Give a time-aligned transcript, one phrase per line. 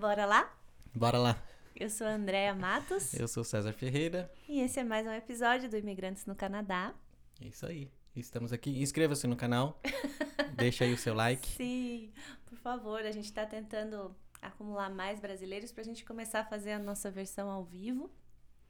[0.00, 0.50] Bora lá?
[0.94, 1.42] Bora lá.
[1.76, 4.32] Eu sou a Andréa Matos Eu sou César Ferreira.
[4.48, 6.94] e esse é mais um episódio do Imigrantes no Canadá.
[7.38, 7.90] É isso aí.
[8.16, 8.80] Estamos aqui.
[8.80, 9.78] Inscreva-se no canal.
[10.56, 11.46] Deixa aí o seu like.
[11.48, 12.10] Sim,
[12.46, 16.72] por favor, a gente está tentando acumular mais brasileiros para a gente começar a fazer
[16.72, 18.10] a nossa versão ao vivo.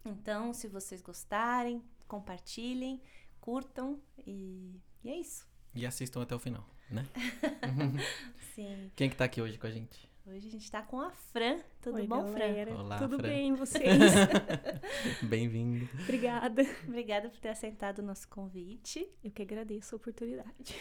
[0.05, 3.01] Então, se vocês gostarem, compartilhem,
[3.41, 5.47] curtam e, e é isso.
[5.77, 7.07] E assistam até o final, né?
[8.53, 8.91] Sim.
[8.97, 10.10] Quem que tá aqui hoje com a gente?
[10.33, 11.59] Hoje a gente está com a Fran.
[11.83, 12.39] Tudo Oi, bom, Fran?
[12.39, 12.75] galera.
[12.77, 13.29] Olá, Tudo Fran.
[13.29, 13.83] bem, vocês?
[15.29, 15.89] Bem-vindo.
[16.05, 16.63] Obrigada.
[16.87, 19.09] Obrigada por ter aceitado o nosso convite.
[19.25, 20.77] Eu que agradeço a oportunidade.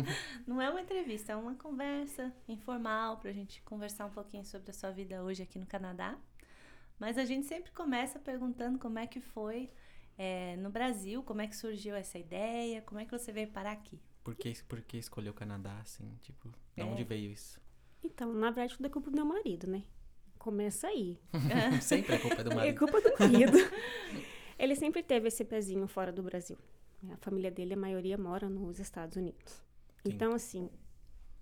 [0.46, 4.74] Não é uma entrevista, é uma conversa informal pra gente conversar um pouquinho sobre a
[4.74, 6.18] sua vida hoje aqui no Canadá.
[6.98, 9.70] Mas a gente sempre começa perguntando como é que foi
[10.16, 13.72] é, no Brasil, como é que surgiu essa ideia, como é que você veio parar
[13.72, 14.00] aqui.
[14.22, 16.16] Por que, por que escolheu o Canadá, assim?
[16.22, 16.84] Tipo, de É.
[16.84, 17.60] onde veio isso?
[18.04, 19.82] Então, na verdade, tudo é culpa do meu marido, né?
[20.38, 21.18] Começa aí.
[21.80, 22.78] Sempre é culpa do É marido.
[22.78, 23.58] culpa do marido.
[24.58, 26.56] Ele sempre teve esse pezinho fora do Brasil.
[27.10, 29.52] A família dele, a maioria, mora nos Estados Unidos.
[29.52, 30.12] Sim.
[30.12, 30.70] Então, assim,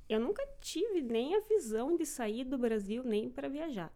[0.09, 3.92] eu nunca tive nem a visão de sair do Brasil nem para viajar.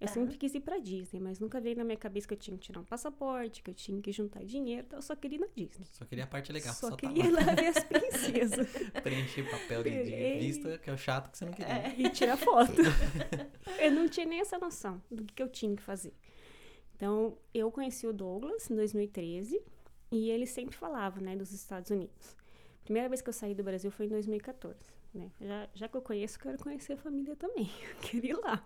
[0.00, 0.12] Eu Tá.
[0.14, 2.64] sempre quis ir pra Disney, mas nunca veio na minha cabeça que eu tinha que
[2.64, 5.46] tirar um passaporte, que eu tinha que juntar dinheiro, então eu só queria ir na
[5.54, 5.86] Disney.
[5.92, 6.74] Só queria a parte legal.
[6.74, 7.40] só Só, queria tá ir lá.
[7.44, 8.68] lá ver as princesas.
[9.02, 11.94] Preencher papel de, de vista, que é o chato que você não queria.
[11.96, 12.72] e tirar foto.
[13.80, 16.12] eu não tinha nem essa noção do que, eu tinha que fazer.
[16.96, 19.60] Então, eu conheci o Douglas em 2013
[20.10, 22.36] e ele sempre falava, né, dos Estados Unidos.
[22.84, 24.76] Primeira vez que eu saí do Brasil foi em 2014,
[25.14, 25.30] né?
[25.40, 27.70] Já, já que eu conheço, quero conhecer a família também.
[27.88, 28.62] Eu queria ir lá.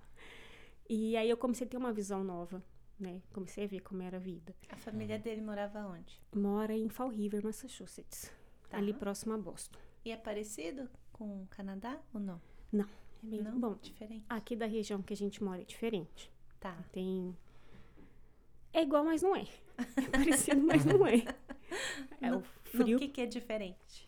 [0.88, 2.62] E aí eu comecei a ter uma visão nova,
[2.98, 3.20] né?
[3.32, 4.54] Comecei a ver como era a vida.
[4.70, 6.20] A família dele morava onde?
[6.34, 8.32] Mora em Fall River, Massachusetts,
[8.70, 8.78] Tá.
[8.78, 9.78] ali próximo a Boston.
[10.04, 12.40] E é parecido com o Canadá ou não?
[12.74, 12.84] É
[13.22, 13.58] bem não?
[13.58, 13.74] bom.
[13.82, 14.24] Diferente.
[14.28, 16.32] Aqui da região que a gente mora é diferente.
[16.60, 16.72] Tá.
[16.92, 17.36] Tem.
[18.72, 19.42] É igual, mas não é.
[19.42, 21.24] É parecido, mas não é.
[22.20, 22.94] É No- o frio.
[22.94, 24.06] No que, que é diferente?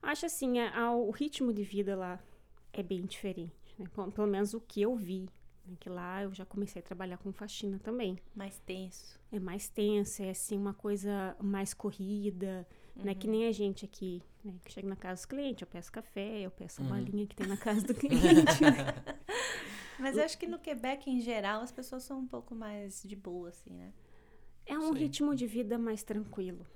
[0.00, 2.18] Acho assim, a- a- o ritmo de vida lá
[2.72, 3.52] é bem diferente.
[3.78, 3.86] Né?
[3.94, 5.28] Pelo pelo menos o que eu vi.
[5.66, 5.76] Né?
[5.78, 8.18] Que lá eu já comecei a trabalhar com faxina também.
[8.34, 9.18] Mais tenso.
[9.32, 12.66] É mais tensa, é assim, uma coisa mais corrida.
[12.96, 13.18] Não é Uhum.
[13.18, 14.54] que nem a gente aqui, né?
[14.64, 16.90] Que chega na casa dos clientes, eu peço café, eu peço a Uhum.
[16.90, 18.62] balinha que tem na casa do cliente.
[18.62, 18.94] né?
[19.98, 23.16] Mas eu acho que no Quebec, em geral, as pessoas são um pouco mais de
[23.16, 23.92] boa, assim, né?
[24.64, 24.98] É um Sim.
[25.00, 26.66] ritmo de vida mais tranquilo.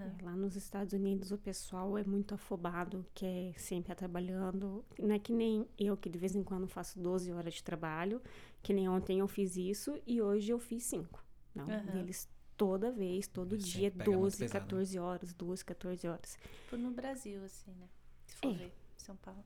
[0.00, 4.84] É, Lá nos Estados Unidos o pessoal é muito afobado, quer sempre estar trabalhando.
[4.98, 8.20] Não é que nem eu, que de vez em quando faço 12 horas de trabalho,
[8.62, 11.24] que nem ontem eu fiz isso e hoje eu fiz 5.
[11.54, 11.98] Não, Aham.
[12.00, 14.60] eles toda vez, todo dia, sempre pegam muito 12, pesado, né?
[14.62, 16.38] 14 horas, 12, 14 horas.
[16.62, 17.88] Tipo no Brasil, assim, né?
[18.26, 18.54] Se for É.
[18.54, 19.44] ver, São Paulo.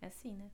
[0.00, 0.50] É assim, né?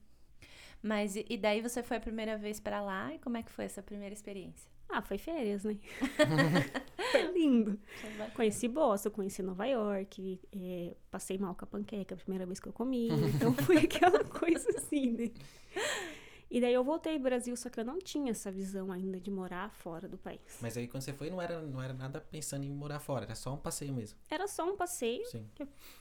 [0.81, 3.51] Mas e, e daí você foi a primeira vez pra lá e como é que
[3.51, 4.69] foi essa primeira experiência?
[4.87, 5.77] Ah, foi férias, né?
[7.23, 7.79] foi lindo.
[8.35, 12.67] Conheci Boston, conheci Nova York, é, passei mal com a panqueca a primeira vez que
[12.67, 13.09] eu comi.
[13.09, 15.31] Então foi aquela coisa assim, né?
[16.49, 19.31] E daí eu voltei ao Brasil, só que eu não tinha essa visão ainda de
[19.31, 20.39] morar fora do país.
[20.61, 23.35] Mas aí quando você foi, não era, não era nada pensando em morar fora, era
[23.35, 24.17] só um passeio mesmo.
[24.29, 25.45] Era só um passeio, Sim.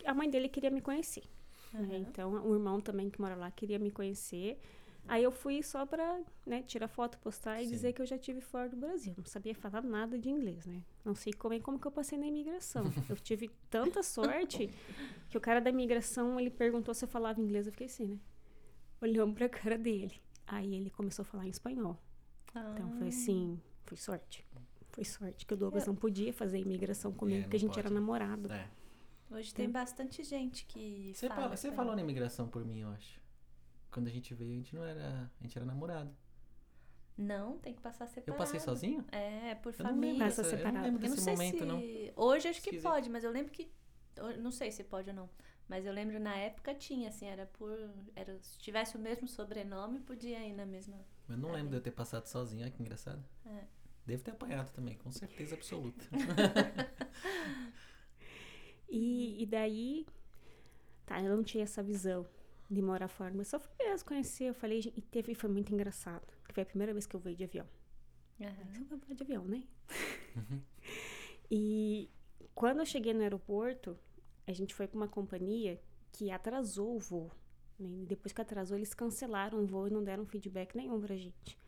[0.04, 1.25] a mãe dele queria me conhecer.
[1.72, 1.81] né?
[1.81, 1.96] Aham.
[1.96, 4.60] Então o irmão também que mora lá queria me conhecer.
[5.06, 7.70] Aí eu fui só pra né, tirar foto, postar e Sim.
[7.72, 9.15] dizer que eu já tive fora do Brasil.
[9.19, 10.82] Não sabia falar nada de inglês, né?
[11.04, 12.84] Não sei como, como que eu passei na imigração.
[13.10, 14.70] Eu tive tanta sorte
[15.28, 17.66] que o cara da imigração, ele perguntou se eu falava inglês.
[17.66, 18.19] Eu fiquei assim, né?
[19.03, 20.14] Olhando pra cara dele.
[20.47, 21.98] Aí ele começou a falar em espanhol.
[22.50, 22.97] Então Ah.
[22.98, 24.47] foi assim, foi sorte.
[24.91, 27.88] Foi sorte que o Douglas não podia fazer imigração comigo, É, porque a gente era
[27.88, 27.94] pode.
[27.94, 28.50] namorado.
[28.53, 28.70] É.
[29.31, 32.88] Hoje tem bastante gente que Você, fala fala- você falou na imigração por mim, eu
[32.91, 33.20] acho.
[33.94, 35.31] Quando a gente veio, a gente não era.
[35.41, 36.10] A gente era namorado.
[37.16, 38.38] Não, tem que passar Eu separado.
[38.38, 39.05] passei sozinho?
[39.12, 40.19] É, por Eu família.
[40.19, 40.84] Passa dessa, eu não separado.
[40.84, 41.65] lembro Eu não desse sei momento, se...
[41.65, 41.81] não.
[42.16, 42.91] Hoje acho que Esquisito.
[42.91, 43.71] pode, mas eu lembro que...
[44.16, 45.31] eu Não sei se pode ou não.
[45.69, 47.71] Mas eu lembro na época tinha, assim, era por...
[48.16, 50.99] Era, se tivesse o mesmo sobrenome, podia ir na mesma...
[51.28, 53.25] Eu não lembro de eu ter passado sozinho, olha que engraçado.
[53.46, 53.64] É.
[54.05, 56.05] Devo ter apanhado também, com certeza absoluta.
[58.87, 60.06] E, e daí,
[61.06, 62.25] tá, eu não tinha essa visão
[62.70, 64.44] de morar fora, mas só fui mesmo conhecer.
[64.44, 67.20] Eu falei, gente, e teve, foi muito engraçado, que foi a primeira vez que eu
[67.20, 67.66] veio de avião.
[68.40, 68.84] Aham.
[68.88, 69.62] Você vai de avião, né?
[71.50, 72.11] E
[72.55, 73.96] quando eu cheguei no aeroporto,
[74.46, 75.81] a gente foi com uma companhia
[76.12, 77.31] que atrasou o voo.
[77.78, 77.88] né?
[78.02, 81.58] E Depois que atrasou, eles cancelaram o voo e não deram feedback nenhum pra gente.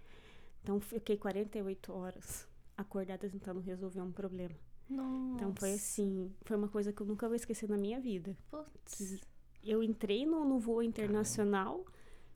[0.62, 4.54] Então, fiquei 48 horas acordada tentando resolver um problema.
[4.88, 5.34] Nossa.
[5.36, 8.36] Então, foi assim, foi uma coisa que eu nunca vou esquecer na minha vida.
[8.50, 9.20] Putz.
[9.66, 11.84] Eu entrei no, no voo internacional,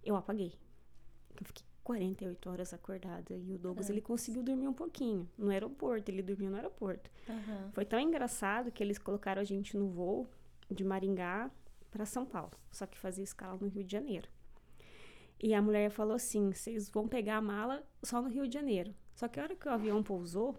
[0.03, 0.53] eu apaguei.
[1.39, 3.35] Eu fiquei 48 horas acordada.
[3.35, 5.29] E o Douglas, ele conseguiu dormir um pouquinho.
[5.37, 7.11] No aeroporto, ele dormiu no aeroporto.
[7.29, 7.71] Aham.
[7.73, 10.29] Foi tão engraçado que eles colocaram a gente no voo
[10.71, 11.51] de Maringá
[11.91, 14.29] para São Paulo, só que fazia escala no Rio de Janeiro.
[15.43, 18.95] E a mulher falou assim: vocês vão pegar a mala só no Rio de Janeiro.
[19.15, 20.57] Só que a hora que o avião pousou,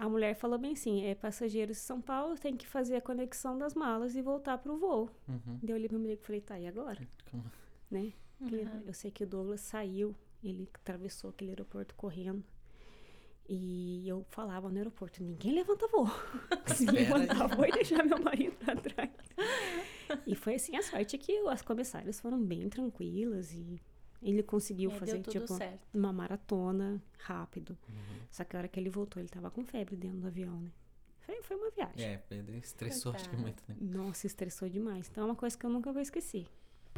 [0.00, 3.56] a mulher falou bem assim: é, passageiros de São Paulo tem que fazer a conexão
[3.58, 5.10] das malas e voltar pro voo.
[5.28, 5.58] Uhum.
[5.62, 7.06] Daí eu olhei pro meu amigo e falei: tá, e agora?
[7.30, 7.44] Como-
[7.90, 8.12] Né?
[8.40, 8.82] Uhum.
[8.86, 12.42] Eu sei que o Douglas saiu, ele atravessou aquele aeroporto correndo.
[13.52, 16.06] E eu falava no aeroporto, ninguém levanta voo.
[16.68, 16.94] Se aí.
[16.94, 19.10] levantar voo e deixar meu marido pra trás.
[20.26, 23.80] e foi assim, a sorte é que as comissárias foram bem tranquilas e
[24.22, 25.80] ele conseguiu aí fazer, tipo, certo.
[25.94, 27.76] uma maratona rápido.
[27.88, 28.20] Uhum.
[28.30, 30.70] Só que a hora que ele voltou, ele tava com febre dentro do avião, né?
[31.20, 32.06] Foi, foi uma viagem.
[32.06, 33.76] É, Pedro estressou acho que muito, né?
[33.80, 35.08] Nossa, estressou demais.
[35.10, 36.46] Então é uma coisa que eu nunca vou esquecer.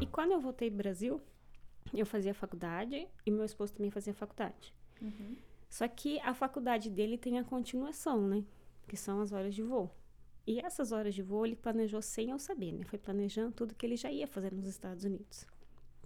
[0.01, 1.21] E quando eu voltei pro Brasil,
[1.93, 4.73] eu fazia faculdade e meu esposo também fazia faculdade.
[5.01, 5.35] Uhum.
[5.69, 8.43] Só que a faculdade dele tem a continuação, né?
[8.87, 9.89] Que são as horas de voo.
[10.45, 12.83] E essas horas de voo ele planejou sem eu saber, né?
[12.85, 15.47] Foi planejando tudo que ele já ia fazer nos Estados Unidos.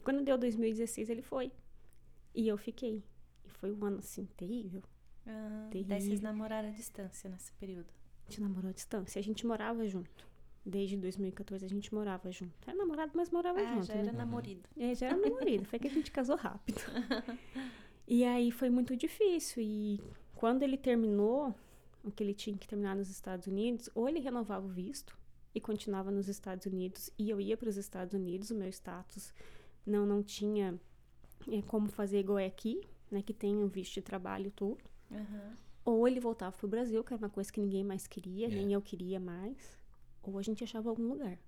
[0.04, 1.52] Quando deu 2016, ele foi.
[2.34, 3.04] E eu fiquei.
[3.46, 4.82] E foi um ano, assim, terrível.
[5.26, 6.08] Ah, daí Terrível.
[6.08, 7.88] vocês namoraram à distância nesse período.
[8.26, 9.20] A gente namorou à distância.
[9.20, 10.26] A gente morava junto.
[10.66, 12.54] Desde 2014 a gente morava junto.
[12.68, 14.02] Era namorado, mas morava Ah, junto, já né?
[14.02, 14.68] era namorido.
[14.78, 16.82] É, já era namorado, foi que a gente casou rápido.
[18.10, 19.62] E aí foi muito difícil.
[19.62, 20.00] E
[20.36, 21.54] quando ele terminou
[22.04, 25.18] o que ele tinha que terminar nos Estados Unidos, ou ele renovava o visto
[25.54, 29.34] e continuava nos Estados Unidos, e eu ia para os Estados Unidos, o meu status
[29.88, 30.80] não, não tinha
[31.52, 34.84] é, como fazer igual é aqui, né, que tem o visto de trabalho e tudo.
[35.12, 35.56] Aham.
[35.86, 38.50] Ou ele voltava pro Brasil, que era uma coisa que ninguém mais queria, É.
[38.50, 39.78] nem eu queria mais.
[40.22, 41.40] Ou a gente achava algum lugar,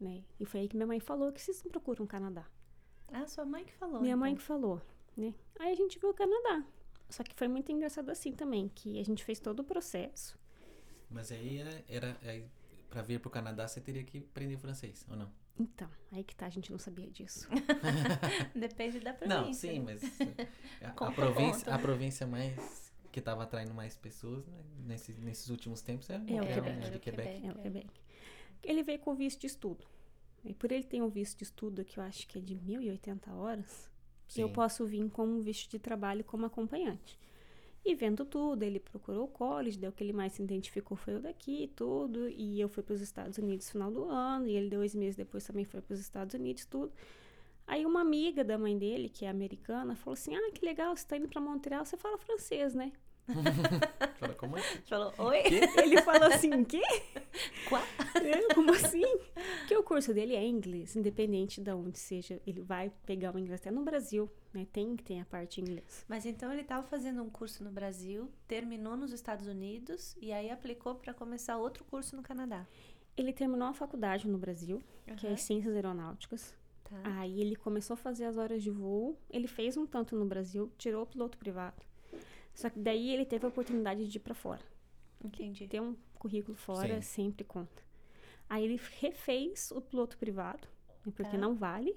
[0.00, 0.22] né?
[0.38, 2.46] E foi aí que minha mãe falou que vocês não procuram o Canadá.
[3.08, 4.00] Ah, sua mãe que falou.
[4.00, 4.40] Minha mãe então.
[4.40, 4.80] que falou,
[5.16, 5.34] né?
[5.58, 6.64] Aí a gente viu o Canadá.
[7.08, 10.38] Só que foi muito engraçado assim também, que a gente fez todo o processo.
[11.10, 12.48] Mas aí era, era aí,
[12.88, 15.28] pra vir pro Canadá você teria que aprender francês, ou não?
[15.60, 17.46] Então, aí que tá, a gente não sabia disso.
[18.56, 19.36] Depende da província.
[19.42, 20.02] Não, sim, mas
[20.82, 21.74] a, a Conta, província, conta.
[21.74, 26.16] a província mais que tava atraindo mais pessoas, né, nesses, nesses últimos tempos é, É
[26.18, 26.76] o Montreal, Quebec.
[26.78, 27.46] né, de o Quebec.
[27.46, 27.88] É o Quebec.
[28.62, 29.84] Ele veio com visto de estudo.
[30.44, 33.28] E por ele ter um visto de estudo que eu acho que é de 1.080
[33.34, 33.90] horas,
[34.36, 34.54] eu Sim.
[34.54, 37.18] posso vir com um visto de trabalho como acompanhante.
[37.84, 41.16] E vendo tudo, ele procurou o college, daí o que ele mais se identificou foi
[41.16, 42.28] o daqui e tudo.
[42.28, 45.16] E eu fui para os Estados Unidos no final do ano, e ele dois meses
[45.16, 46.92] depois também foi para os Estados Unidos, tudo.
[47.66, 51.06] Aí uma amiga da mãe dele, que é americana, falou assim: Ah, que legal, você
[51.06, 52.92] tá indo para Montreal, você fala francês, né?
[54.18, 54.62] Fala, como é?
[54.84, 55.42] Falou, oi?
[55.82, 56.82] Ele falou assim: quê?
[57.68, 57.82] Quá?
[58.14, 59.04] É, Como assim?
[59.60, 62.40] Porque o curso dele é inglês, independente de onde seja.
[62.46, 64.66] Ele vai pegar o inglês até no Brasil, né?
[64.72, 66.04] Tem que ter a parte em inglês.
[66.08, 70.50] Mas então ele estava fazendo um curso no Brasil, terminou nos Estados Unidos e aí
[70.50, 72.66] aplicou para começar outro curso no Canadá.
[73.16, 74.82] Ele terminou a faculdade no Brasil,
[75.16, 75.36] que é.
[75.36, 76.54] Ciências Aeronáuticas.
[76.84, 77.00] Tá.
[77.04, 79.16] Aí ele começou a fazer as horas de voo.
[79.30, 81.89] Ele fez um tanto no Brasil, tirou o piloto privado.
[82.60, 84.60] Só que daí ele teve a oportunidade de ir para fora.
[85.24, 85.66] Entendi.
[85.66, 87.24] Ter um currículo fora Sim.
[87.24, 87.82] sempre conta.
[88.48, 90.66] Aí ele refez o piloto privado,
[91.06, 91.38] né, porque Tá.
[91.38, 91.96] não vale.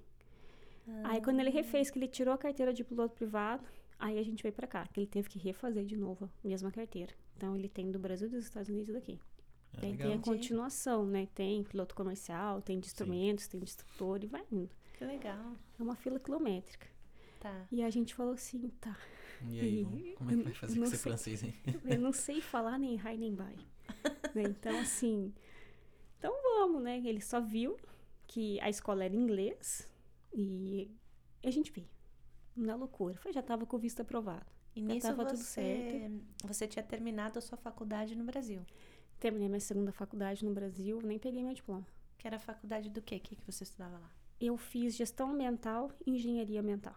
[1.05, 3.63] Aí quando ele refez, que ele tirou a carteira de piloto privado,
[3.97, 6.69] aí a gente veio pra cá, que ele teve que refazer de novo a mesma
[6.71, 7.13] carteira.
[7.35, 9.19] Então ele tem do Brasil, dos Estados Unidos e daqui.
[9.75, 11.27] Ah, tem a continuação, né?
[11.33, 14.69] Tem piloto comercial, tem de instrumentos, tem de instrutor e vai indo.
[14.97, 15.55] Que legal.
[15.79, 16.87] É uma fila quilométrica.
[17.43, 17.67] Tá.
[17.71, 18.97] E a gente falou assim, tá,
[19.45, 20.97] E aí, E- vamos- como é que vai fazer com sei.
[20.97, 21.53] francês, hein?
[21.85, 23.57] eu não sei falar nem hi nem bye.
[24.33, 24.43] né?
[24.43, 25.33] Então, assim,
[26.17, 26.97] então vamos, né?
[26.99, 27.77] Ele só viu
[28.25, 29.89] que a escola era inglês
[30.33, 30.89] e
[31.43, 31.89] a gente veio.
[32.55, 33.17] Na loucura.
[33.17, 34.45] Foi, já tava com o visto aprovado.
[34.75, 36.21] E Já nisso tava você, tudo certo.
[36.47, 38.61] você tinha terminado a sua faculdade no Brasil.
[39.19, 41.85] Terminei minha segunda faculdade no Brasil, nem peguei meu diploma.
[42.17, 43.17] Que era a faculdade do quê?
[43.17, 44.09] O que, que você estudava lá?
[44.39, 46.95] Eu fiz gestão ambiental e engenharia ambiental.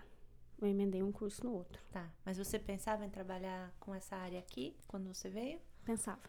[0.61, 1.81] Eu emendei um curso no outro.
[1.93, 2.09] Tá.
[2.25, 5.61] Mas você pensava em trabalhar com essa área aqui quando você veio?
[5.85, 6.21] Pensava.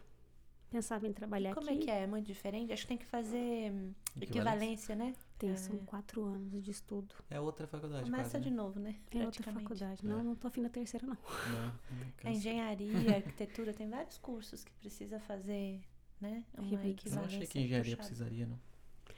[0.70, 1.78] Pensava em trabalhar Como aqui.
[1.78, 2.02] é que é?
[2.02, 2.70] É muito diferente?
[2.70, 4.92] Acho que tem que fazer hum, Equivalência.
[4.92, 5.14] equivalência, né?
[5.38, 5.56] Tem, É.
[5.56, 7.14] são quatro anos de estudo.
[7.30, 8.56] É outra faculdade Começa quase, de né?
[8.56, 8.96] novo, né?
[9.10, 10.04] É outra faculdade.
[10.04, 10.08] É.
[10.08, 11.16] Não, não tô afim da terceira, não.
[11.16, 11.72] Não, não.
[12.22, 15.80] É engenharia, arquitetura, tem vários cursos que precisa fazer,
[16.20, 16.44] né?
[16.58, 16.66] Uma.
[16.84, 17.10] Eu equivalência.
[17.16, 18.08] não achei que engenharia puxada.
[18.16, 18.60] precisaria, não.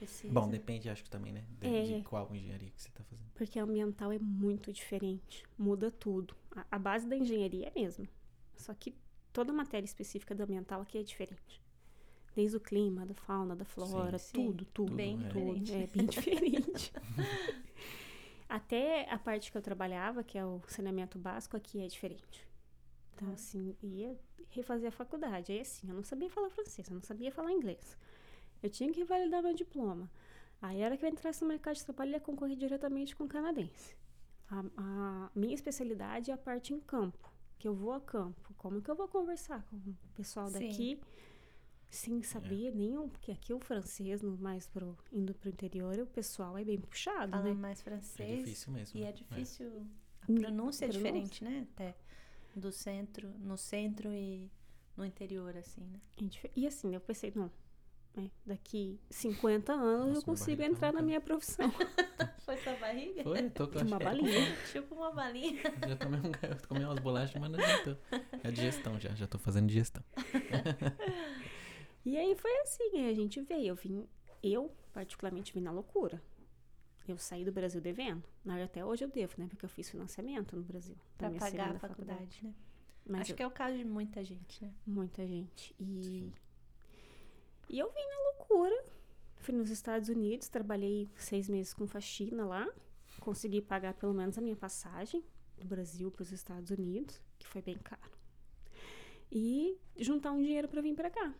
[0.00, 0.32] Precisa.
[0.32, 1.44] Bom, depende, acho que também, né?
[1.60, 1.82] De, É.
[1.98, 3.28] de qual engenharia que você tá fazendo.
[3.34, 5.44] Porque a ambiental é muito diferente.
[5.58, 6.34] Muda tudo.
[6.56, 8.08] A, a base da engenharia é a mesma.
[8.56, 8.94] Só que
[9.30, 11.60] toda matéria específica do ambiental aqui é diferente.
[12.34, 14.32] Desde o clima, da fauna, da flora, Sim, sim.
[14.46, 14.94] tudo, tudo.
[14.94, 15.30] Bem Tudo, é.
[15.32, 15.60] tudo.
[15.60, 15.92] diferente.
[15.94, 16.92] É bem diferente.
[18.48, 22.46] Até a parte que eu trabalhava, que é o saneamento básico, aqui é diferente.
[23.14, 23.34] Então, Tá.
[23.34, 25.52] assim, ia refazer a faculdade.
[25.52, 27.96] Aí, assim, eu não sabia falar francês, eu não sabia falar inglês.
[28.62, 30.10] Eu tinha que validar meu diploma.
[30.60, 33.24] Aí, a hora que eu entrasse no mercado de trabalho, eu ia concorrer diretamente com
[33.24, 33.96] o canadense.
[34.50, 38.52] A, a minha especialidade é a parte em campo, que eu vou a campo.
[38.58, 40.52] Como que eu vou conversar com o pessoal Sim.
[40.68, 41.00] daqui
[41.88, 43.08] sem saber nenhum?
[43.08, 47.30] Porque aqui o francês, no, mais pro, indo pro interior, o pessoal é bem puxado,
[47.30, 47.52] Fala né?
[47.54, 48.38] mais É francês.
[48.38, 48.98] difícil mesmo.
[48.98, 49.12] E é né?
[49.12, 49.86] difícil.
[50.22, 51.66] A Hum, pronúncia é diferente, né?
[51.72, 51.94] Até
[52.54, 54.50] do centro, no centro e
[54.96, 56.00] no interior, assim, né?
[56.44, 57.50] É E assim, eu pensei, não,
[58.16, 61.70] né, daqui 50 anos Nossa, eu consigo barriga entrar tá na minha profissão.
[62.44, 63.22] Foi sua barriga?
[63.22, 64.56] Foi, tô com Uma acho que- balinha.
[64.72, 65.62] tipo uma balinha.
[65.88, 67.96] Já tomei, um, eu tomei umas bolachas, mas não adiantou.
[68.42, 70.02] É digestão já, já tô fazendo digestão.
[72.04, 73.68] E aí foi assim, a gente veio.
[73.68, 74.06] Eu vim,
[74.42, 76.20] eu particularmente vim na loucura.
[77.06, 78.22] Eu saí do Brasil devendo.
[78.44, 79.46] Na até hoje eu devo, né?
[79.48, 80.96] Porque eu fiz financiamento no Brasil.
[81.18, 82.54] Pra pagar a segunda faculdade, né?
[83.08, 84.72] Mas Acho eu- que é o caso de muita gente, né?
[84.86, 85.74] muita gente.
[85.78, 86.32] E, Sim.
[87.70, 88.84] E eu vim na loucura.
[89.36, 92.68] Fui nos Estados Unidos, trabalhei seis meses com faxina lá.
[93.20, 95.24] Consegui pagar pelo menos a minha passagem
[95.56, 98.10] do Brasil para os Estados Unidos, que foi bem caro.
[99.30, 101.32] E juntar um dinheiro para vir para cá.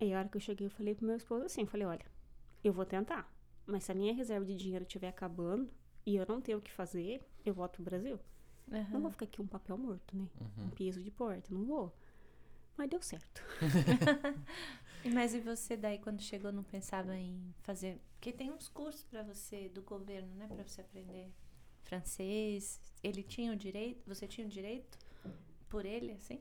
[0.00, 2.06] Aí a hora que eu cheguei, eu falei pro meu esposo assim, eu falei, olha,
[2.64, 3.30] eu vou tentar.
[3.66, 5.68] Mas se a minha reserva de dinheiro estiver acabando
[6.06, 8.18] e eu não ter o que fazer, eu volto pro Brasil.
[8.66, 9.00] Não Aham.
[9.00, 10.26] vou ficar aqui um papel morto, né?
[10.40, 10.64] Uhum.
[10.64, 11.94] Um piso de porta, não vou.
[12.76, 13.42] Mas deu certo.
[15.04, 18.00] Mas e você daí, quando chegou, não pensava em fazer...
[18.14, 20.48] Porque tem uns cursos pra você, do governo, né?
[20.48, 21.30] Pra você aprender
[21.84, 22.80] francês.
[23.02, 24.02] Ele tinha o direito?
[24.06, 24.98] Você tinha o direito
[25.68, 26.40] por ele, assim?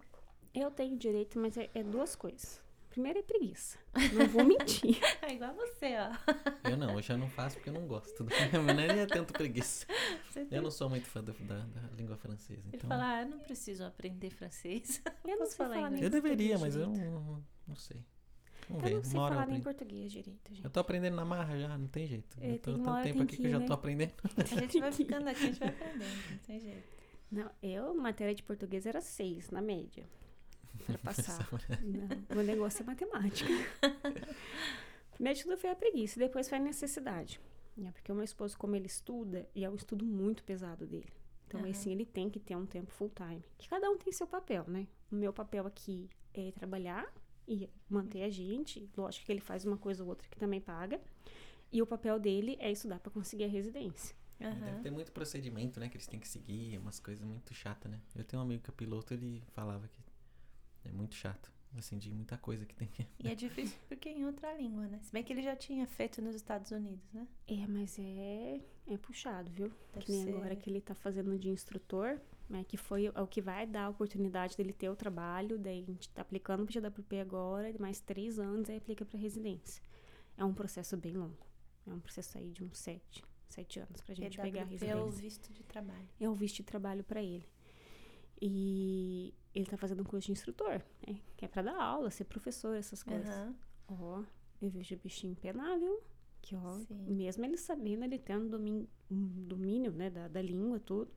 [0.54, 2.64] Eu tenho direito, mas é, é duas coisas.
[2.90, 3.78] Primeiro é preguiça.
[4.14, 4.98] Não vou mentir.
[5.22, 6.70] É igual você, ó.
[6.70, 8.26] Eu não, eu já não faço porque eu não gosto.
[8.64, 9.86] Mas nem é tanto preguiça.
[10.34, 10.48] Tem...
[10.50, 12.62] Eu não sou muito fã da, da, da língua francesa.
[12.70, 15.02] Ele Então, fala, ah, eu não preciso aprender francês.
[15.26, 18.02] Eu não sei falar falar nem eu deveria, mas eu não, não sei.
[18.70, 19.64] Vamos Eu ver, não sei falar nem aprendo.
[19.64, 20.64] português direito, gente.
[20.64, 22.36] Eu tô aprendendo na marra já, não tem jeito.
[22.42, 23.66] É, eu tô tanto tempo tem aqui que que eu já né?
[23.68, 24.14] tô aprendendo.
[24.38, 26.84] A gente vai ficando aqui, a gente vai aprendendo, não tem jeito.
[27.32, 30.06] Não, eu, matéria de português era seis, na média.
[30.86, 31.48] Pra passar.
[31.82, 33.50] Não, o negócio é matemática.
[35.14, 37.40] Primeiro de tudo foi a preguiça, depois foi a necessidade.
[37.78, 37.92] né?
[37.94, 41.12] Porque o meu esposo, como ele estuda, e é um estudo muito pesado dele.
[41.48, 41.70] Então, Aham.
[41.70, 43.44] assim, ele tem que ter um tempo full time.
[43.58, 44.88] Que cada um tem seu papel, né?
[45.12, 47.06] O meu papel aqui é trabalhar
[47.48, 48.90] e manter a gente.
[48.96, 51.00] Lógico que ele faz uma coisa ou outra que também paga.
[51.72, 54.16] E o papel dele é estudar para conseguir a residência.
[54.40, 54.82] Deve Aham.
[54.82, 55.90] ter muito procedimento, né?
[55.90, 58.00] Que eles têm que seguir, umas coisas muito chatas, né?
[58.16, 60.00] Eu tenho um amigo que é piloto, ele falava que
[60.84, 61.52] é muito chato.
[61.78, 63.06] Assim, de muita coisa que tem que.
[63.20, 65.00] E é difícil porque é em outra língua, né?
[65.04, 67.28] Se bem que ele já tinha feito nos Estados Unidos, né?
[67.48, 69.70] É, mas é, é puxado, viu?
[69.94, 70.36] Deve que nem ser.
[70.36, 72.18] agora que ele tá fazendo de instrutor,
[72.50, 72.64] né?
[72.64, 75.58] Que foi o que vai dar a oportunidade dele ter o trabalho.
[75.58, 79.82] Daí a gente tá aplicando pro GWP agora, mais três anos, aí aplica pra residência.
[80.38, 81.46] É um processo bem longo.
[81.88, 84.96] É um processo aí de uns sete, sete anos pra gente pegar a PWP é
[84.96, 85.22] o residência.
[85.22, 86.10] visto de trabalho.
[86.20, 87.46] É o visto de trabalho pra ele.
[88.42, 91.22] E ele tá fazendo um curso de instrutor, né?
[91.38, 93.30] Que é pra dar aula, ser professor, essas coisas.
[93.88, 94.24] Ó,
[94.62, 96.02] eu vejo o bichinho penar, viu?
[96.42, 97.16] Que ó, Sim.
[97.16, 101.12] mesmo ele sabendo, ele tendo domínio, um domínio né, da, da língua, tudo.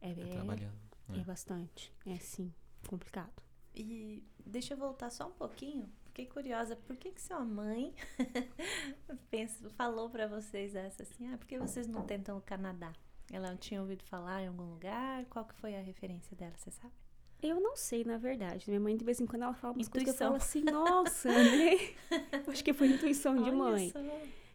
[0.00, 0.74] É, é, trabalhando.
[1.10, 1.24] é né?
[1.24, 1.92] bastante.
[2.06, 2.52] É sim,
[2.88, 3.42] complicado.
[3.74, 5.88] E deixa eu voltar só um pouquinho.
[6.06, 7.94] Fiquei curiosa, por que que sua mãe
[9.30, 12.92] pensa, falou pra vocês essa assim, ah, por que vocês não tentam o Canadá?
[13.30, 15.26] Ela tinha ouvido falar em algum lugar?
[15.26, 16.94] Qual que foi a referência dela, você sabe?
[17.42, 18.64] Eu não sei, na verdade.
[18.68, 20.28] Minha mãe, de vez em quando, ela fala umas coisas que eu Intuição.
[20.28, 21.72] falo assim, nossa, né?
[22.48, 23.90] Acho que foi intuição de Olha mãe.
[23.90, 23.98] só.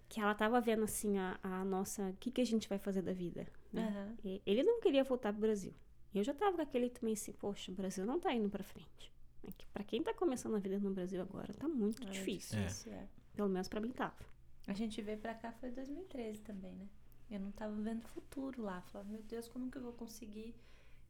[0.09, 2.09] Que ela tava vendo, assim, a, a nossa...
[2.09, 4.17] O que, que a gente vai fazer da vida, né?
[4.23, 5.73] E Ele não queria voltar pro Brasil.
[6.13, 9.11] Eu já tava com aquele também assim, poxa, o Brasil não tá indo pra frente.
[9.43, 12.59] É que Pra quem tá começando a vida no Brasil agora, tá muito Era difícil.
[12.59, 13.07] difícil, é.
[13.33, 14.25] Pelo menos pra mim tava.
[14.67, 16.87] A gente veio pra cá foi 2013 também, né?
[17.29, 18.81] Eu não tava vendo futuro lá.
[18.81, 20.53] Falava, meu Deus, como que eu vou conseguir?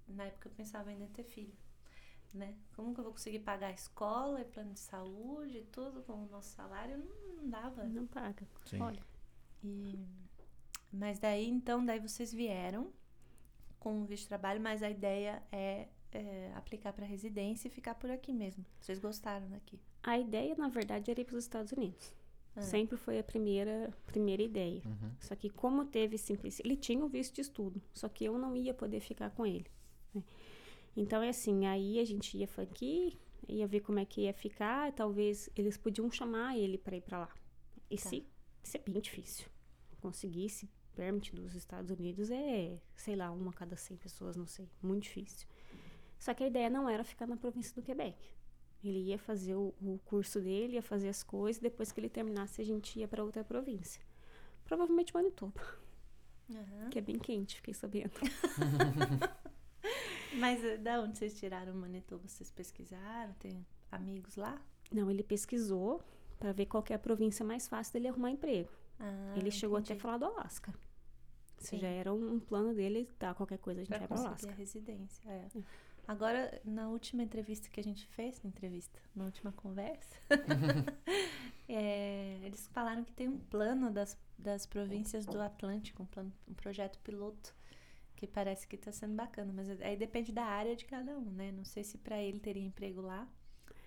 [0.08, 1.54] Na época eu pensava ainda em ter filho,
[2.34, 2.56] né?
[2.76, 6.14] Como que eu vou conseguir pagar a escola e plano de saúde e tudo com
[6.14, 6.98] o nosso salário?
[7.00, 7.84] Não, não dava.
[7.86, 8.48] Não paga.
[8.66, 8.80] Sim.
[8.82, 9.04] Olha,
[9.64, 9.98] E...
[10.92, 12.92] Mas daí, então, daí vocês vieram
[13.80, 17.96] com o visto de trabalho, mas a ideia é, é aplicar pra residência e ficar
[17.96, 18.66] por aqui mesmo.
[18.80, 19.80] Vocês gostaram daqui?
[20.04, 22.14] a ideia, na verdade, era ir pros Estados Unidos.
[22.56, 22.62] Ah.
[22.62, 24.82] Sempre foi a primeira, primeira ideia.
[24.86, 25.12] Uhum.
[25.20, 26.68] Só que como teve simplesmente...
[26.68, 29.68] Ele tinha o visto de estudo, só que eu não ia poder ficar com ele.
[30.14, 30.24] né?
[30.98, 33.18] Então, é assim, aí a gente ia aqui,
[33.48, 37.20] ia ver como é que ia ficar, talvez eles podiam chamar ele para ir para
[37.20, 37.34] lá.
[37.90, 38.10] E Tá.
[38.10, 38.26] se,
[38.64, 39.48] isso é bem difícil.
[40.02, 44.70] Conseguisse permit dos Estados Unidos é, sei lá, uma a cada 100 pessoas, não sei,
[44.82, 45.48] muito difícil.
[46.20, 48.18] Só que a ideia não era ficar na província do Quebec.
[48.84, 52.62] Ele ia fazer o, o curso dele, ia fazer as coisas, depois que ele terminasse,
[52.62, 54.02] a gente ia para outra província.
[54.64, 55.62] Provavelmente Manitoba,
[56.50, 56.90] Aham.
[56.90, 58.12] que é bem quente, fiquei sabendo.
[60.34, 62.28] Mas eh, da onde vocês tiraram Manitoba?
[62.28, 63.34] Vocês pesquisaram?
[63.34, 64.62] Tem amigos lá?
[64.92, 66.02] Não, ele pesquisou
[66.40, 68.70] para ver qual é a província mais fácil dele arrumar emprego.
[69.02, 70.02] Ah, ele chegou até a entendi.
[70.02, 70.74] falar do Alasca.
[71.60, 74.28] Isso já era um, um plano dele, tá, qualquer coisa a gente Pra vai conseguir
[74.28, 74.52] Alasca.
[74.52, 75.30] a residência.
[75.30, 75.52] é.
[75.56, 75.64] É.
[76.08, 80.18] Agora, na última entrevista que a gente fez, entrevista, na última conversa,
[81.70, 86.54] é, eles falaram que tem um plano das, das províncias do Atlântico, um, plano, um
[86.54, 87.56] projeto piloto,
[88.16, 91.52] que parece que está sendo bacana, mas aí depende da área de cada um, né?
[91.52, 93.28] Não sei se para ele teria emprego lá.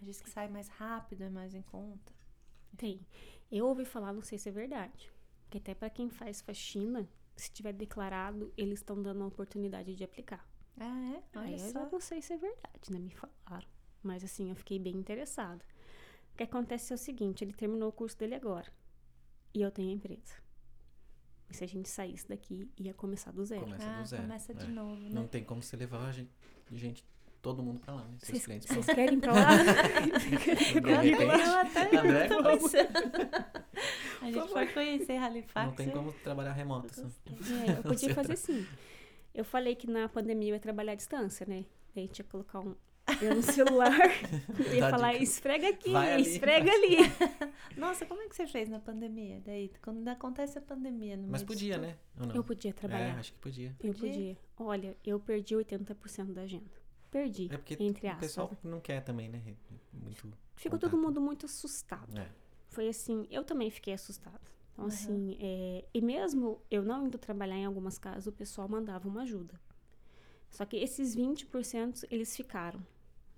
[0.02, 2.12] Diz que sai mais rápido, é mais em conta.
[2.76, 3.00] Tem.
[3.56, 5.12] Eu ouvi falar, não sei se é verdade,
[5.48, 10.02] que até para quem faz faxina, se tiver declarado, eles estão dando a oportunidade de
[10.02, 10.44] aplicar.
[10.76, 11.22] Ah, é?
[11.38, 11.84] Aí Olha eu só.
[11.84, 12.98] já não sei se é verdade, né?
[12.98, 13.68] Me falaram.
[14.02, 15.64] Mas assim, eu fiquei bem interessada.
[16.32, 18.72] O que acontece é o seguinte, ele terminou o curso dele agora.
[19.54, 20.34] E eu tenho a empresa.
[21.48, 23.62] E se a gente saísse daqui, ia começar do zero.
[23.62, 24.22] Começa Ah, do zero.
[24.24, 24.68] começa de é.
[24.68, 25.10] novo, né?
[25.10, 26.32] Não tem como você levar a gente,
[26.72, 27.04] gente
[27.44, 28.14] todo mundo pra lá, né?
[28.18, 28.94] Seus Vocês clientes pra vocês lá.
[28.94, 29.48] querem ir pra lá?
[29.60, 32.72] De repente, Eu até André, tô vamos.
[32.72, 32.90] pensando.
[34.22, 35.66] A gente foi conhecer Halifax.
[35.66, 36.86] Não tem como trabalhar remoto.
[36.90, 37.12] assim.
[37.68, 38.66] É, eu podia fazer assim.
[39.34, 41.66] Eu falei que na pandemia eu ia trabalhar à distância, né?
[41.94, 42.74] A gente ia colocar um
[43.20, 43.92] eu no celular
[44.72, 45.24] e ia falar, dica.
[45.24, 46.22] esfrega aqui, ali.
[46.22, 46.96] esfrega ali.
[47.76, 49.42] Nossa, como é que você fez na pandemia?
[49.44, 51.96] Daí, quando acontece a pandemia no Mas podia, né?
[52.18, 52.34] Ou não?
[52.34, 53.08] Eu podia trabalhar.
[53.08, 53.76] É, acho que podia.
[53.82, 54.10] Eu Podia?
[54.10, 54.36] podia.
[54.58, 56.83] Olha, eu perdi 80% da agenda.
[57.14, 58.26] Perdi, É porque entre o aspas.
[58.26, 59.40] pessoal não quer também, né?
[59.92, 60.90] Muito Ficou contato.
[60.90, 62.18] todo mundo muito assustado.
[62.18, 62.28] É.
[62.70, 64.40] Foi assim, eu também fiquei assustada.
[64.72, 64.92] Então, Aham.
[64.92, 69.22] assim, é, e mesmo eu não indo trabalhar em algumas casas, o pessoal mandava uma
[69.22, 69.60] ajuda.
[70.50, 72.80] Só que esses 20% eles ficaram.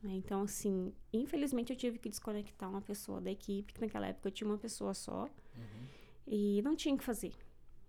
[0.02, 0.12] né?
[0.14, 4.32] Então, assim, infelizmente eu tive que desconectar uma pessoa da equipe, que naquela época eu
[4.32, 5.86] tinha uma pessoa só Uhum.
[6.26, 7.34] e não tinha o que fazer,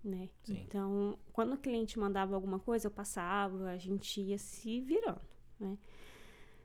[0.04, 0.30] né?
[0.50, 5.22] Então, quando o cliente mandava alguma coisa, eu passava, a gente ia se virando,
[5.60, 5.78] né?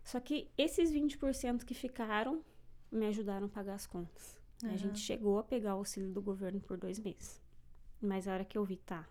[0.05, 2.43] Só que esses 20% que ficaram
[2.91, 4.37] me ajudaram a pagar as contas.
[4.63, 4.77] A Aham.
[4.79, 7.41] gente chegou a pegar o auxílio do governo por dois meses.
[8.01, 9.09] Mas a hora que eu vi, tá,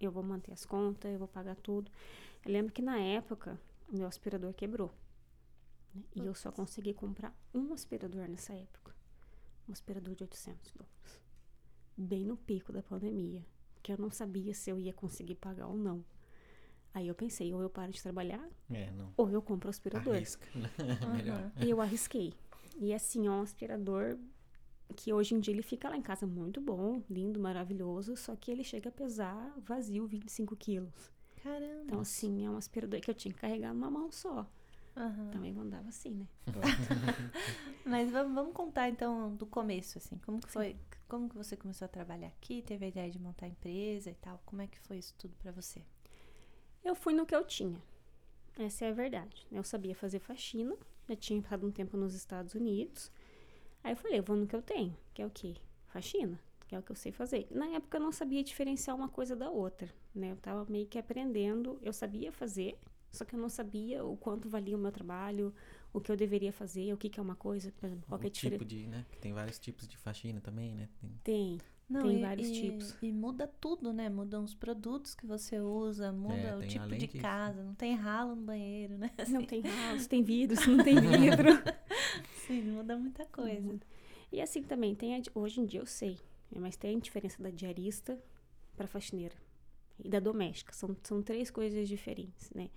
[0.00, 1.90] eu vou manter as contas, eu vou pagar tudo.
[2.44, 3.60] Eu lembro que na época,
[3.92, 4.92] meu aspirador quebrou.
[5.94, 6.02] né?
[6.14, 8.94] E eu só consegui comprar um aspirador nessa época.
[9.68, 11.20] Um aspirador de 800 dólares.
[11.96, 13.44] Bem no pico da pandemia.
[13.82, 16.04] Que eu não sabia se eu ia conseguir pagar ou não.
[16.92, 19.12] Aí eu pensei, ou eu paro de trabalhar, É, não.
[19.16, 20.14] ou eu compro o aspirador.
[20.14, 20.46] Arrisca.
[21.04, 21.52] Aham.
[21.60, 22.34] E eu arrisquei.
[22.78, 24.18] E assim, é um aspirador
[24.96, 28.50] que hoje em dia ele fica lá em casa muito bom, lindo, maravilhoso, só que
[28.50, 31.12] ele chega a pesar vazio 25 quilos.
[31.42, 31.82] Caramba.
[31.84, 34.50] Então, assim, é um aspirador que eu tinha que carregar numa mão só.
[34.96, 35.30] Aham.
[35.30, 36.26] Também mandava assim, né?
[37.84, 40.18] Mas vamos, vamos contar então do começo, assim.
[40.18, 40.76] Como que foi?
[41.08, 42.62] Como que você começou a trabalhar aqui?
[42.62, 44.40] Teve a ideia de montar a empresa e tal?
[44.44, 45.82] Como é que foi isso tudo pra você?
[46.84, 47.80] Eu fui no que eu tinha.
[48.58, 49.46] Essa é a verdade.
[49.50, 50.76] Eu sabia fazer faxina,
[51.08, 53.10] já tinha passado um tempo nos Estados Unidos.
[53.82, 55.54] Aí eu falei, eu vou no que eu tenho, que é o quê?
[55.88, 56.38] Faxina,
[56.68, 57.46] que é o que eu sei fazer.
[57.50, 60.32] Na época eu não sabia diferenciar uma coisa da outra, né?
[60.32, 62.76] Eu tava meio que aprendendo, eu sabia fazer,
[63.10, 65.54] só que eu não sabia o quanto valia o meu trabalho,
[65.92, 68.24] o que eu deveria fazer, o que, que é uma coisa, por exemplo, qual é
[68.24, 68.58] o a diferença.
[68.58, 69.06] tipo de, né?
[69.10, 70.88] Que tem vários tipos de faxina também, né?
[71.00, 71.58] Tem- Tem,
[71.90, 72.96] Não, Tem e, vários e- tipos.
[73.02, 74.08] E muda tudo, né?
[74.08, 77.18] Mudam os produtos que você usa, muda É, o tipo de disso.
[77.20, 79.10] casa, não tem ralo no banheiro, né?
[79.28, 81.48] não tem ralos, tem vidro, se não tem vidro.
[82.46, 83.78] Sim, muda muita coisa.
[84.32, 86.12] E assim também, tem a hoje em dia eu sei,
[86.50, 88.16] né, mas tem a diferença da diarista
[88.76, 89.34] para faxineira
[90.02, 90.72] e da doméstica.
[90.72, 92.70] São, são três coisas diferentes, né?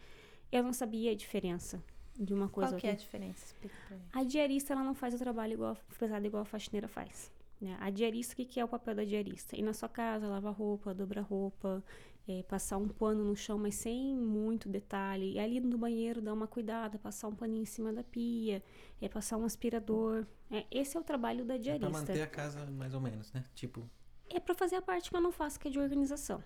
[0.52, 1.82] Eu não sabia a diferença
[2.19, 3.06] de uma coisa Qual que é a outra.
[3.06, 3.45] diferença?
[3.45, 4.04] Explica pra mim.
[4.12, 7.32] A diarista, ela não faz o trabalho igual, pesado igual a faxineira faz.
[7.63, 7.78] Né?
[7.80, 9.56] A diarista, o que, que é o papel da diarista?
[9.56, 11.82] Ir na sua casa, lavar roupa, dobrar roupa,
[12.28, 15.32] eh, passar um pano no chão, mas sem muito detalhe.
[15.32, 18.62] E ali no banheiro, dar uma cuidada, passar um paninho em cima da pia,
[19.02, 20.28] eh, passar um aspirador.
[20.52, 21.89] É, esse é o trabalho da É diarista.
[21.89, 23.45] pra manter a casa mais ou menos, né?
[23.56, 23.89] Tipo,
[24.30, 26.43] É pra fazer a parte que eu não faço, que é de organização.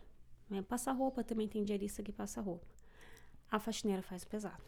[0.48, 0.62] Né?
[0.62, 2.68] Passar roupa também tem diarista que passa roupa.
[3.50, 4.62] A faxineira faz o pesado.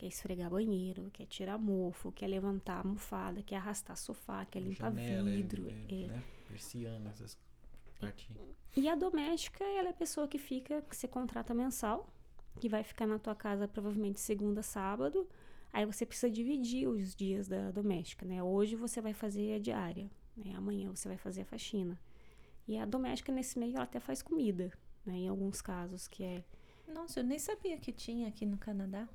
[0.00, 4.90] Quer esfregar banheiro, quer tirar mofo, quer levantar a almofada, quer arrastar sofá, quer limpar
[4.90, 5.68] janela, é- vidro.
[5.68, 6.06] é, é.
[6.06, 6.22] né?
[6.48, 7.38] Persiana, essas
[8.00, 8.34] partes.
[8.74, 12.08] E a doméstica, ela é a pessoa que fica, que você contrata mensal,
[12.58, 15.28] que vai ficar na tua casa provavelmente segunda, sábado.
[15.70, 18.42] Aí você precisa dividir os dias da doméstica, né?
[18.42, 20.54] Hoje você vai fazer a diária, né?
[20.54, 22.00] Amanhã você vai fazer a faxina.
[22.66, 24.72] E a doméstica, nesse meio, ela até faz comida.
[25.04, 25.12] né?
[25.12, 26.42] Em alguns casos que é...
[26.88, 29.06] Nossa, eu nem sabia que tinha aqui no Canadá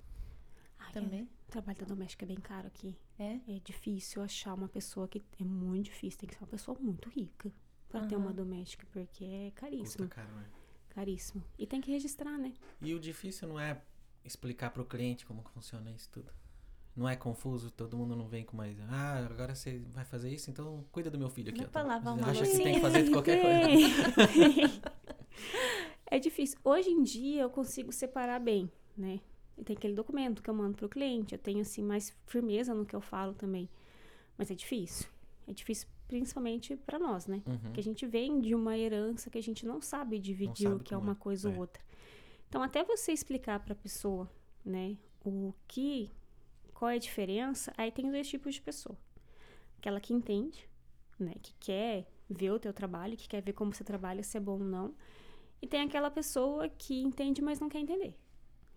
[0.80, 1.22] Ai, também.
[1.22, 2.96] é- trabalho da doméstica é bem caro aqui.
[3.18, 3.40] É?
[3.48, 5.24] É difícil achar uma pessoa que...
[5.40, 7.52] É muito difícil, tem que ser uma pessoa muito rica
[7.90, 10.46] pra ter uma doméstica, porque é Custa caríssimo, caro, né?
[10.90, 11.44] caríssimo.
[11.58, 12.54] E tem que registrar, né?
[12.82, 13.82] E o difícil não é
[14.24, 16.32] explicar pro cliente como que funciona isso tudo.
[16.96, 18.78] Não é confuso, todo mundo não vem com mais.
[18.90, 21.60] Ah, agora você vai fazer isso, então cuida do meu filho aqui.
[21.60, 21.84] Dá ó, tá?
[21.84, 24.82] lavar uma acha que tem que fazer de qualquer coisa.
[26.06, 26.58] é difícil.
[26.64, 29.20] Hoje em dia eu consigo separar bem, né?
[29.64, 32.96] Tem aquele documento que eu mando pro cliente, eu tenho assim mais firmeza no que
[32.96, 33.70] eu falo também.
[34.38, 35.08] Mas é difícil.
[35.48, 37.42] É difícil principalmente para nós, né?
[37.48, 37.72] Uhum.
[37.74, 40.84] Que a gente vem de uma herança que a gente não sabe dividir sabe o
[40.84, 41.12] que é como é.
[41.12, 41.60] uma coisa ou É.
[41.60, 41.84] outra.
[42.48, 44.30] Então, até você explicar para a pessoa,
[44.64, 46.12] né, o que,
[46.74, 48.98] qual é a diferença, aí tem dois tipos de pessoa.
[49.78, 50.70] Aquela que entende,
[51.20, 54.40] né, que quer ver o teu trabalho, que quer ver como você trabalha, se é
[54.40, 54.94] bom ou não.
[55.62, 58.16] E tem aquela pessoa que entende, mas não quer entender.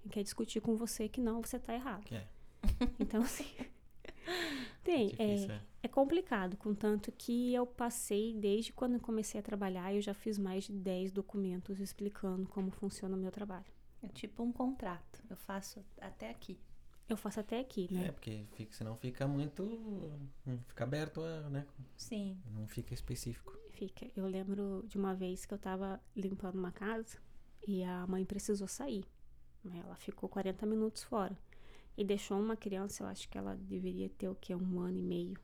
[0.04, 2.04] E quer discutir com você que não, você tá errado.
[2.12, 2.26] É.
[2.98, 3.44] Então, assim.
[4.82, 5.60] tem, é, Difícil, é.
[5.84, 10.38] é complicado, contanto que eu passei, desde quando eu comecei a trabalhar, eu já fiz
[10.38, 13.66] mais de 10 documentos explicando como funciona o meu trabalho.
[14.02, 15.22] É tipo um contrato.
[15.28, 16.58] Eu faço até aqui.
[17.08, 18.12] Eu faço até aqui, É, né?
[18.12, 20.12] porque fica, senão fica muito.
[20.66, 21.66] Fica aberto, a, né?
[21.96, 22.38] Sim.
[22.52, 23.56] Não fica específico.
[23.70, 24.06] Fica.
[24.14, 27.16] Eu lembro de uma vez que eu tava limpando uma casa
[27.66, 29.04] e a mãe precisou sair.
[29.68, 29.80] Né?
[29.84, 31.36] Ela ficou 40 minutos fora.
[31.96, 34.54] E deixou uma criança, eu acho que ela deveria ter o quê?
[34.54, 35.36] Um ano e meio.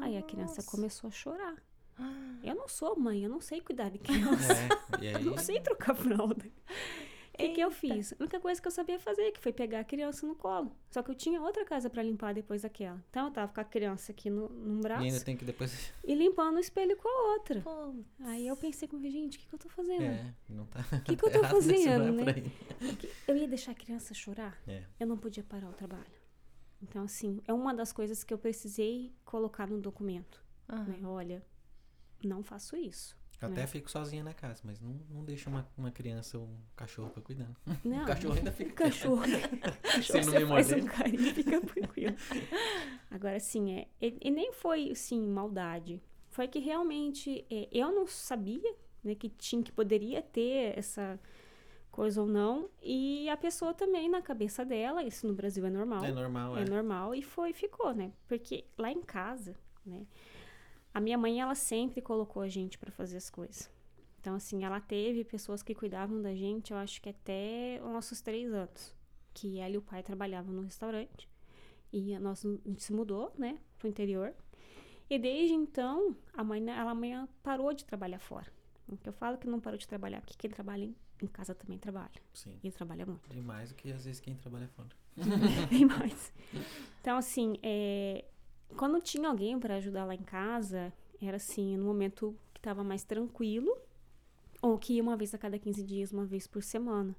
[0.00, 0.70] Aí a criança Nossa.
[0.70, 1.56] começou a chorar.
[2.42, 4.52] Eu não sou mãe, eu não sei cuidar de criança.
[5.00, 5.14] É, e aí.
[5.24, 6.44] Eu não sei trocar fralda.
[7.36, 8.12] O que, que eu fiz?
[8.14, 10.74] A única coisa que eu sabia fazer que foi pegar a criança no colo.
[10.90, 13.02] Só que eu tinha outra casa pra limpar depois daquela.
[13.10, 15.44] Então eu tava com a criança aqui no, num braço E ainda e, tem que
[15.44, 15.92] depois.
[16.04, 17.60] limpando o espelho com a outra.
[17.60, 20.02] pô, Aí eu pensei comigo, gente, o que, que eu tô fazendo?
[20.02, 20.80] É, não tá.
[20.80, 22.24] O que, que eu tô fazendo, né?
[23.28, 24.58] eu ia deixar a criança chorar.
[24.66, 24.84] É.
[24.98, 26.04] Eu não podia parar o trabalho.
[26.82, 30.42] Então, assim, é uma das coisas que eu precisei colocar no documento.
[30.68, 30.84] aham.
[30.84, 30.98] Né?
[31.04, 31.46] Olha,
[32.24, 33.16] não faço isso.
[33.40, 33.66] Eu até Né?
[33.66, 37.22] fico sozinha na casa, mas não, não deixa uma, uma criança ou um cachorro pra
[37.22, 37.50] cuidar.
[37.84, 38.72] Não, O cachorro ainda fica.
[38.72, 39.22] Cachorro.
[39.82, 42.16] Cachorro não você me faz um carinho, fica tranquilo.
[43.10, 46.00] Agora, assim, é, e, e nem foi, assim, maldade.
[46.30, 51.18] Foi que realmente é, eu não sabia né, que tinha, que poderia ter essa
[51.90, 52.68] coisa ou não.
[52.82, 56.04] E a pessoa também, na cabeça dela, isso no Brasil é normal.
[56.04, 56.62] É normal, é.
[56.62, 58.12] É normal e foi, ficou, né?
[58.26, 60.06] Porque lá em casa, né?
[60.96, 63.70] A minha mãe, ela sempre colocou a gente pra fazer as coisas.
[64.18, 68.22] Então, assim, ela teve pessoas que cuidavam da gente, eu acho que até os nossos
[68.22, 68.96] três anos.
[69.34, 71.28] Que ela e o pai trabalhavam no restaurante.
[71.92, 74.32] E a nós, a gente se mudou, né, pro interior.
[75.10, 78.50] E desde então, a mãe, né, ela, a mãe parou de trabalhar fora.
[79.04, 82.22] Eu falo que não parou de trabalhar, porque quem trabalha em, em casa também trabalha.
[82.32, 82.58] Sim.
[82.64, 83.28] E trabalha muito.
[83.28, 84.88] Demais do que às vezes quem trabalha fora.
[85.68, 86.32] Bem mais.
[87.02, 88.24] Então, assim, é,
[88.76, 93.04] quando tinha alguém para ajudar lá em casa, era assim, no momento que tava mais
[93.04, 93.76] tranquilo,
[94.62, 97.16] ou que ia uma vez a cada 15 dias, uma vez por semana.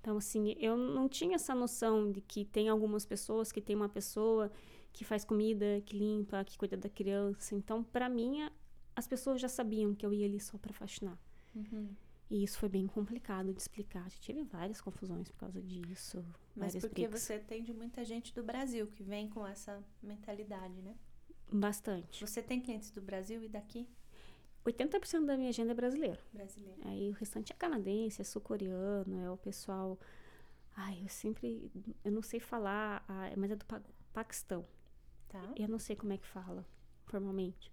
[0.00, 3.88] Então, assim, eu não tinha essa noção de que tem algumas pessoas, que tem uma
[3.88, 4.50] pessoa
[4.92, 7.54] que faz comida, que limpa, que cuida da criança.
[7.54, 8.48] Então, para mim,
[8.96, 11.18] as pessoas já sabiam que eu ia ali só para faxinar.
[11.54, 11.90] Uhum.
[12.30, 14.08] E isso foi bem complicado de explicar.
[14.08, 16.24] Já tive várias confusões por causa disso.
[16.60, 17.22] Mas porque brigas.
[17.22, 20.94] você atende muita gente do Brasil que vem com essa mentalidade, né?
[21.52, 22.24] Bastante.
[22.26, 23.88] Você tem clientes do Brasil e daqui?
[24.64, 26.18] 80% da minha agenda é brasileira.
[26.32, 26.78] Brasileiro.
[26.84, 29.98] Aí o restante é canadense, é sul-coreano, é o pessoal.
[30.76, 31.70] Ai, eu sempre.
[32.04, 34.66] Eu não sei falar, ah, mas é do Pa- Paquistão.
[35.28, 35.52] Tá?
[35.56, 36.64] Eu não sei como é que fala
[37.06, 37.72] formalmente.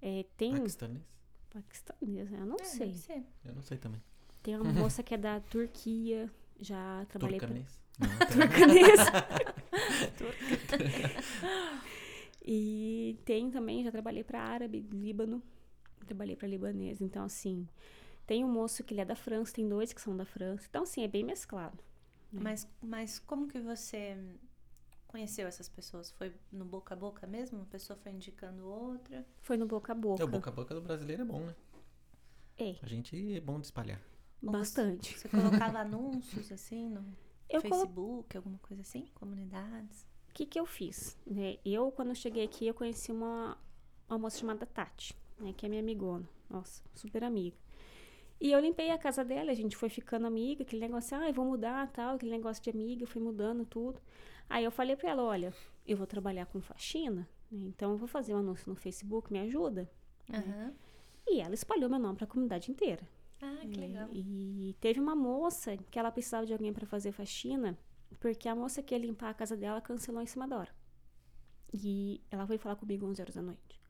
[0.00, 0.52] É, tem.
[0.56, 1.02] Paquistanês?
[1.50, 2.86] Paquistanês, eu não É, sei.
[2.86, 3.24] deve ser.
[3.44, 4.02] Eu não sei também.
[4.42, 7.48] Tem uma moça que é da Turquia, já trabalhei pra.
[7.48, 7.78] Turcanês?
[7.78, 7.87] Não,
[8.32, 9.00] Turcanês.
[12.44, 15.42] e tem também, já trabalhei para árabe, Líbano,
[16.06, 17.00] trabalhei para libanês.
[17.00, 17.68] Então, assim,
[18.26, 20.66] tem um moço que ele é da França, tem dois que são da França.
[20.68, 21.78] Então, assim, é bem mesclado.
[22.32, 22.40] né?
[22.42, 24.16] Mas, mas como que você
[25.06, 26.10] conheceu essas pessoas?
[26.12, 27.58] Foi no boca a boca mesmo?
[27.58, 29.26] Uma pessoa foi indicando outra?
[29.42, 30.22] Foi no boca a boca.
[30.22, 31.54] É, o boca a boca do brasileiro é bom, né?
[32.56, 34.00] É, A gente é bom de espalhar.
[34.42, 35.16] bastante.
[35.18, 37.04] Você colocava anúncios assim no
[37.48, 37.80] Eu colo...
[37.80, 39.06] Facebook, alguma coisa assim?
[39.14, 40.06] Comunidades?
[40.30, 41.18] O que que eu fiz?
[41.26, 41.58] Né?
[41.64, 43.56] Eu, quando cheguei aqui, eu conheci uma,
[44.08, 45.52] uma moça chamada Tati, né?
[45.56, 46.28] Que é minha amigona.
[46.48, 47.56] Nossa, super amiga.
[48.40, 51.34] E eu limpei a casa dela, a gente foi ficando amiga, aquele negócio, ah, eu
[51.34, 54.00] vou mudar, tal, aquele negócio de amiga, eu fui mudando tudo.
[54.48, 55.52] Aí eu falei pra ela, olha,
[55.86, 57.64] eu vou trabalhar com faxina, né?
[57.66, 59.90] então eu vou fazer um anúncio no Facebook, me ajuda.
[60.32, 60.72] Aham.
[61.26, 63.06] E ela espalhou meu nome pra comunidade inteira.
[63.40, 64.08] Ah, que legal.
[64.12, 67.78] E, e teve uma moça que ela precisava de alguém para fazer faxina,
[68.18, 70.74] porque a moça que ia limpar a casa dela cancelou em cima da hora.
[71.72, 73.80] E ela veio falar comigo 11 horas da noite.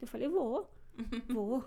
[0.00, 0.70] Eu falei, vou,
[1.28, 1.64] vou.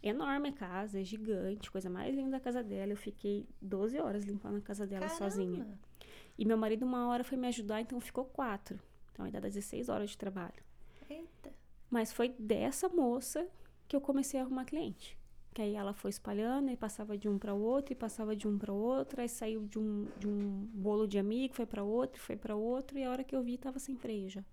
[0.00, 2.92] Enorme a casa, é gigante, coisa mais linda da casa dela.
[2.92, 5.30] Eu fiquei 12 horas limpando a casa dela Caramba.
[5.30, 5.78] sozinha.
[6.38, 8.78] E meu marido, uma hora, foi me ajudar, então ficou quatro.
[9.12, 10.62] Então, ainda dá 16 horas de trabalho.
[11.10, 11.52] Eita.
[11.90, 13.48] Mas foi dessa moça
[13.88, 15.17] que eu comecei a arrumar cliente.
[15.54, 18.56] Que aí ela foi espalhando e passava de um para outro, e passava de um
[18.58, 22.36] para outro, aí saiu de um, de um bolo de amigo, foi para outro, foi
[22.36, 24.44] para outro, e a hora que eu vi tava sem freio já.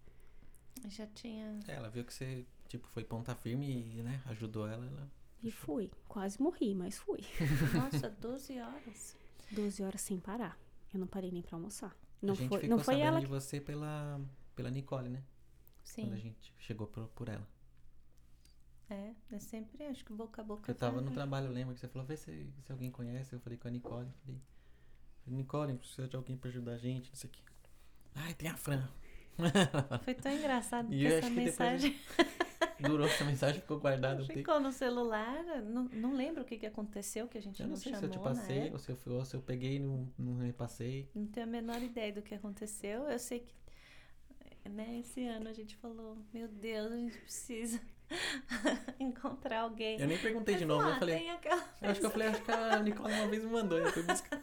[0.89, 1.59] Já tinha.
[1.67, 4.85] É, ela viu que você, tipo, foi ponta firme e, né, ajudou ela.
[4.85, 5.11] ela...
[5.43, 5.91] E fui.
[6.07, 7.19] Quase morri, mas fui.
[7.73, 9.17] Nossa, 12 horas.
[9.51, 10.57] 12 horas sem parar.
[10.93, 11.91] Eu não parei nem para almoçar.
[11.91, 13.31] a Não gente foi, ficou não foi sabendo ela de que...
[13.31, 14.19] você pela,
[14.55, 15.23] pela Nicole, né?
[15.93, 16.21] Quando a Sim.
[16.21, 17.47] gente chegou por, por ela.
[18.89, 20.71] É, é sempre, acho que boca a boca.
[20.71, 23.33] Eu tava vai- no trabalho, lembra que você falou, vê se, se alguém conhece.
[23.33, 24.09] Eu falei com a Nicole.
[24.23, 24.39] Falei,
[25.27, 27.41] Nicole, precisa de alguém pra ajudar a gente, não sei o quê.
[28.13, 28.87] Ai, tem a Fran.
[30.03, 31.99] Foi tão engraçado E essa mensagem
[32.79, 35.43] Durou essa mensagem, ficou guardada ficou no celular.
[35.63, 38.09] Não, não lembro o que, que aconteceu, que a gente Eu não, não sei chamou
[38.09, 41.09] se eu te passei, ou se eu, ou se eu peguei e não, não repassei.
[41.13, 43.03] Não tenho a menor ideia do que aconteceu.
[43.09, 43.55] Eu sei que
[44.69, 47.79] né, esse ano a gente falou, meu Deus, a gente precisa
[48.99, 49.99] encontrar alguém.
[49.99, 51.19] Eu nem perguntei de novo, eu "Ah, falei.
[51.19, 53.77] tem aquela Eu acho que eu falei, acho que a Nicole uma vez me mandou,
[53.77, 54.39] eu fui buscar.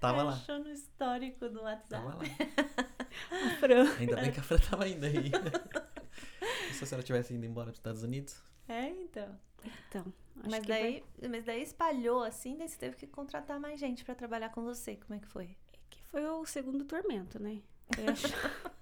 [0.00, 0.32] Tava lá.
[0.32, 1.88] achou no histórico do WhatsApp.
[1.88, 2.22] Tava lá.
[3.30, 3.84] A Fran.
[3.98, 5.30] Ainda bem que a Fran tava ainda aí.
[6.72, 8.40] Se ela tivesse ido embora pros Estados Unidos.
[8.68, 9.28] É, então.
[9.88, 10.04] Então,
[10.40, 13.80] acho Mas que vai- daí, mas daí espalhou assim, daí você teve que contratar mais
[13.80, 14.96] gente pra trabalhar com você.
[14.96, 15.56] Como é que foi?
[15.90, 17.60] que foi o segundo tormento, né?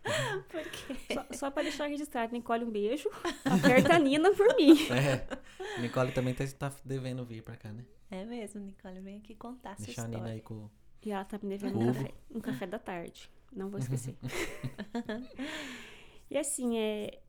[1.12, 3.10] Só, só pra deixar registrado, Nicole, um beijo.
[3.44, 4.76] Aperta a Nina por mim.
[4.92, 5.80] É.
[5.80, 7.84] Nicole também tá, tá devendo vir pra cá, né?
[8.10, 10.24] É mesmo, Nicole, vem aqui contar a sua Deixar a história.
[10.24, 10.70] Nina aí com.
[11.04, 13.30] E ela tá me devendo um café, um café da tarde.
[13.52, 14.16] Não vou esquecer.
[16.30, 17.20] e assim, é,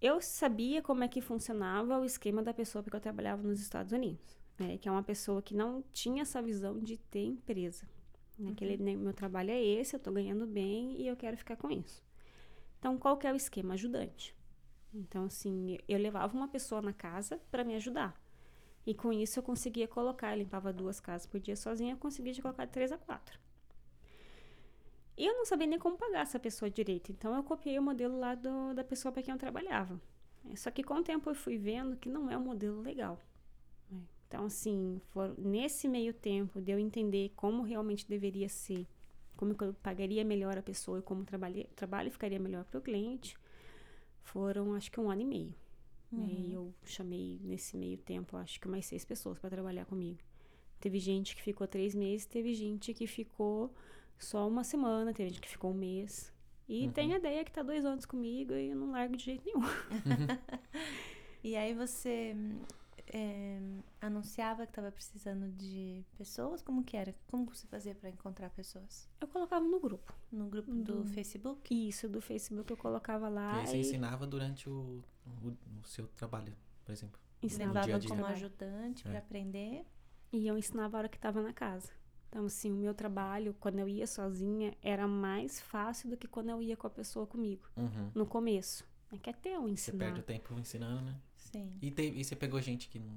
[0.00, 3.92] eu sabia como é que funcionava o esquema da pessoa porque eu trabalhava nos Estados
[3.92, 4.36] Unidos.
[4.58, 7.88] Né, que é uma pessoa que não tinha essa visão de ter empresa.
[8.38, 11.36] Né, que ele, né, meu trabalho é esse, eu tô ganhando bem e eu quero
[11.36, 12.02] ficar com isso.
[12.78, 13.74] Então, qual que é o esquema?
[13.74, 14.34] Ajudante.
[14.92, 18.20] Então, assim, eu levava uma pessoa na casa para me ajudar.
[18.86, 22.34] E com isso eu conseguia colocar, eu limpava duas casas por dia sozinha, eu conseguia
[22.42, 23.38] colocar três a quatro.
[25.16, 28.18] E eu não sabia nem como pagar essa pessoa direito, então eu copiei o modelo
[28.18, 30.00] lá do, da pessoa para quem eu trabalhava.
[30.56, 33.18] Só que com o tempo eu fui vendo que não é um modelo legal.
[34.34, 38.84] Então, assim, for- nesse meio tempo de eu entender como realmente deveria ser,
[39.36, 42.82] como eu pagaria melhor a pessoa e como o trabalho, trabalho ficaria melhor para o
[42.82, 43.36] cliente,
[44.22, 45.54] foram acho que um ano e meio.
[46.10, 46.26] né?
[46.28, 50.18] E eu chamei nesse meio tempo, acho que mais seis pessoas para trabalhar comigo.
[50.80, 53.72] Teve gente que ficou três meses, teve gente que ficou
[54.18, 56.32] só uma semana, teve gente que ficou um mês.
[56.68, 56.92] E Uhum.
[56.92, 59.60] tem a ideia que tá dois anos comigo e eu não largo de jeito nenhum.
[61.42, 62.34] E aí você
[63.06, 63.60] é,
[64.00, 66.62] anunciava que estava precisando de pessoas?
[66.62, 67.14] Como que era?
[67.28, 69.08] Como você fazia para encontrar pessoas?
[69.20, 70.12] Eu colocava no grupo.
[70.30, 71.88] No grupo do Do- Facebook?
[71.88, 75.02] Isso, do Facebook eu colocava lá aí você e ensinava durante o,
[75.42, 75.48] o,
[75.82, 77.20] o seu trabalho, por exemplo.
[77.42, 78.08] ensinava dia dia.
[78.08, 79.10] como ajudante É.
[79.10, 79.84] para aprender?
[80.32, 81.92] E eu ensinava a hora que tava na casa.
[82.28, 86.48] Então, assim, o meu trabalho, quando eu ia sozinha, era mais fácil do que quando
[86.50, 87.62] eu ia com a pessoa comigo.
[87.76, 88.10] Uhum.
[88.12, 88.84] No começo.
[89.12, 89.98] É que até eu Você ensinar.
[90.06, 91.14] perde o tempo ensinando, né?
[91.54, 91.78] Sim.
[91.80, 93.14] E, te- e você pegou gente que não.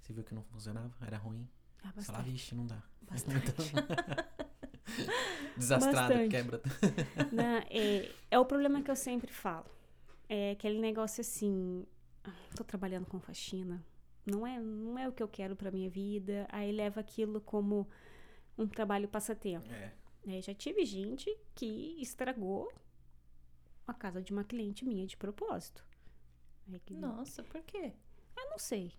[0.00, 0.94] Você viu que não funcionava?
[1.04, 1.48] Era ruim?
[1.82, 2.30] Ah, Você bastante.
[2.30, 2.80] vixe, não dá.
[3.02, 3.52] Bastante.
[5.56, 6.30] Desastrado, Bastante.
[6.30, 6.60] quebra.
[7.32, 9.66] Não, é, é o problema que eu sempre falo.
[10.28, 11.84] É aquele negócio assim,
[12.24, 13.84] ah, tô trabalhando com faxina,
[14.24, 17.88] não é, não é o que eu quero pra minha vida, aí leva aquilo como
[18.58, 19.70] um trabalho passatempo.
[19.72, 19.92] É.
[20.24, 20.40] né?
[20.42, 22.68] Já tive gente que estragou
[23.86, 25.84] a casa de uma cliente minha de propósito.
[26.72, 27.92] É que- Nossa, por quê?
[28.36, 28.92] Eu não sei.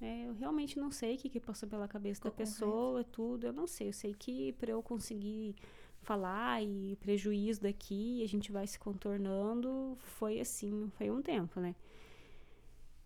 [0.00, 3.46] É, eu realmente não sei o que, que passou pela cabeça da Ficou pessoa, tudo.
[3.46, 3.88] Eu não sei.
[3.88, 5.56] Eu sei que para eu conseguir
[6.02, 11.74] falar e prejuízo daqui, a gente vai se contornando, foi assim, foi um tempo, né?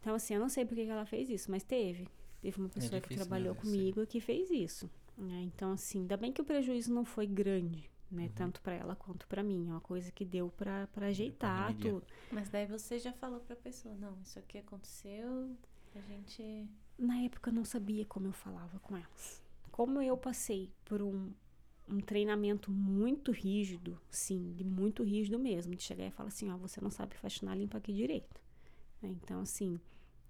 [0.00, 2.08] Então, assim, eu não sei por que que ela fez isso, mas teve.
[2.40, 4.90] Teve uma pessoa que difícil trabalhou mesmo, comigo que fez isso.
[5.16, 5.42] né?
[5.42, 8.24] Então, assim, ainda bem que o prejuízo não foi grande, né?
[8.24, 8.32] Uhum.
[8.34, 9.68] Tanto para ela quanto para mim.
[9.68, 12.06] É uma coisa que deu para ajeitar tudo.
[12.30, 15.56] Mas daí você já falou pra pessoa, não, isso aqui aconteceu,
[15.94, 16.68] a gente...
[16.98, 19.42] Na época eu não sabia como eu falava com elas.
[19.70, 21.32] Como eu passei por um,
[21.88, 26.56] um treinamento muito rígido, sim, de muito rígido mesmo, de chegar e falar assim, ó,
[26.56, 28.40] você não sabe faxinar, limpa aqui direito.
[29.00, 29.08] né?
[29.22, 29.80] Então, assim,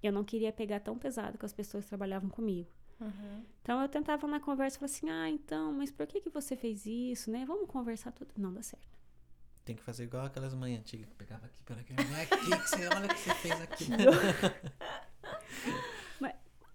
[0.03, 2.69] eu não queria pegar tão pesado com as pessoas que trabalhavam comigo.
[3.03, 3.45] Uhum.
[3.63, 6.87] Então eu tentava na conversa falar assim: ah, então, mas por que, que você fez
[6.87, 7.45] isso, né?
[7.47, 8.31] Vamos conversar tudo.
[8.37, 8.93] Não dá certo.
[9.65, 13.07] Tem que fazer igual aquelas mães antigas que pegava aqui pela aqui, que você olha
[13.07, 13.87] o que você fez aqui.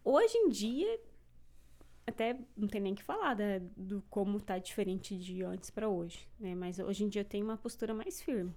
[0.09, 1.01] Hoje em dia,
[2.07, 6.25] até não tem nem que falar da- do como tá diferente de antes pra hoje,
[6.39, 6.55] né?
[6.55, 8.55] Mas hoje em dia eu tenho uma postura mais firme.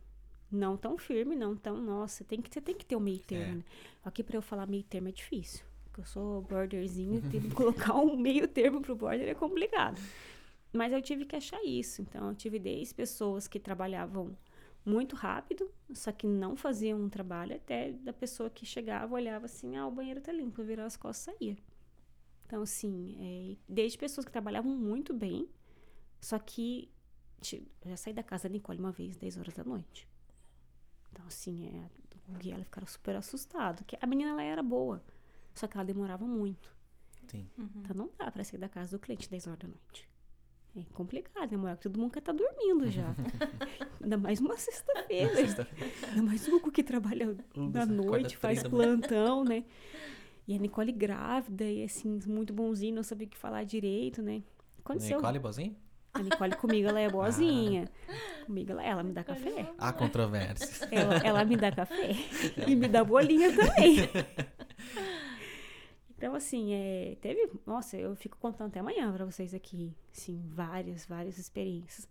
[0.48, 3.44] Não tão firme, não tão, nossa, tem que, você tem que ter um meio termo.
[3.52, 3.54] É.
[3.56, 3.64] né?
[4.04, 5.64] Aqui pra eu falar meio termo é difícil.
[6.00, 7.20] Eu sou borderzinho,
[7.54, 10.00] colocar um meio termo pro border é complicado.
[10.72, 12.00] Mas eu tive que achar isso.
[12.00, 14.34] Então, eu tive desde pessoas que trabalhavam
[14.82, 19.76] muito rápido, só que não faziam um trabalho, até da pessoa que chegava, olhava assim,
[19.76, 21.56] ah, o banheiro tá limpo, virava as costas e saía.
[22.46, 25.46] Então, assim, é, desde pessoas que trabalhavam muito bem,
[26.18, 26.90] só que
[27.84, 30.08] já saí da casa da Nicole uma vez, 10 horas da noite.
[31.12, 31.90] Então, assim, é,
[32.26, 33.84] o Gui e ela ficaram super assustados.
[34.00, 35.02] A menina, ela era boa,
[35.60, 36.74] só que ela demorava muito.
[37.28, 37.46] Sim.
[37.76, 40.08] Então, não dá pra sair da casa do cliente 10 horas da noite.
[40.74, 41.76] É complicado, né, mulher?
[41.76, 43.14] Todo mundo quer estar dormindo já.
[44.00, 45.34] Ainda mais uma sexta-feira.
[45.34, 45.92] Sexta-feira.
[46.08, 47.36] Ainda mais o Hugo que trabalha
[47.70, 49.64] da noite, faz plantão, né?
[50.48, 54.42] E a Nicole grávida, e assim, muito bonzinho, não sabia o que falar direito, né?
[54.78, 55.18] Aconteceu.
[55.18, 55.76] Nicole bozinho?
[56.14, 57.88] A Nicole comigo, ela é boazinha.
[58.46, 59.72] Comigo, ela, ela me dá café.
[59.78, 60.82] Há controvérsias.
[60.90, 62.16] Ela, ela me dá café.
[62.66, 64.08] E me dá bolinha também.
[66.20, 67.50] Então, assim, é, teve.
[67.64, 69.96] Nossa, eu fico contando até amanhã pra vocês aqui.
[70.12, 72.06] Sim, várias, várias experiências.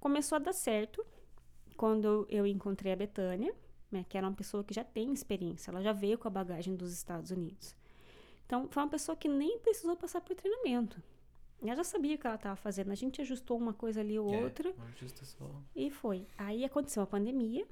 [0.00, 1.04] Começou a dar certo
[1.76, 3.54] quando eu encontrei a Betânia,
[3.92, 5.70] né, que era uma pessoa que já tem experiência.
[5.70, 7.76] Ela já veio com a bagagem dos Estados Unidos.
[8.46, 11.02] Então, foi uma pessoa que nem precisou passar por treinamento.
[11.62, 12.90] Ela já sabia o que ela estava fazendo.
[12.90, 14.72] A gente ajustou uma coisa ali ou É, outra.
[15.76, 16.26] E foi.
[16.38, 17.68] Aí aconteceu a pandemia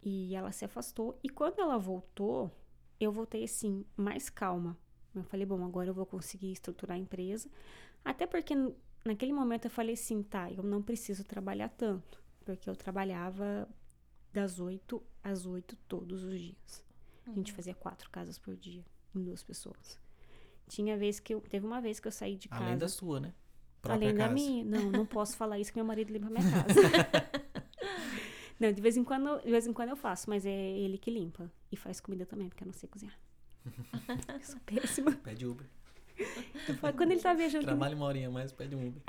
[0.00, 1.18] e ela se afastou.
[1.24, 2.52] E quando ela voltou,
[3.00, 4.78] eu voltei assim, mais calma.
[5.14, 7.48] Eu falei, bom, agora eu vou conseguir estruturar a empresa.
[8.04, 8.54] Até porque
[9.04, 12.22] naquele momento eu falei assim, tá, eu não preciso trabalhar tanto.
[12.44, 13.68] Porque eu trabalhava
[14.32, 16.84] das 8 às 8 todos os dias.
[17.26, 19.98] A gente fazia quatro casas por dia, em duas pessoas.
[20.68, 21.40] Tinha vez que eu.
[21.40, 22.64] Teve uma vez que eu saí de casa.
[22.64, 23.34] Além da sua, né?
[23.80, 24.34] Própria Além da casa.
[24.34, 24.64] minha.
[24.64, 26.80] Não, não posso falar isso que meu marido limpa a minha casa.
[28.58, 31.10] não, de vez em quando, de vez em quando eu faço, mas é ele que
[31.10, 31.50] limpa.
[31.70, 33.18] E faz comida também, porque eu não sei cozinhar.
[34.34, 35.12] Eu sou péssima.
[35.12, 35.66] Pede Uber.
[36.96, 39.02] Quando ele tava viajando, Trabalha uma horinha mais, pede um Uber.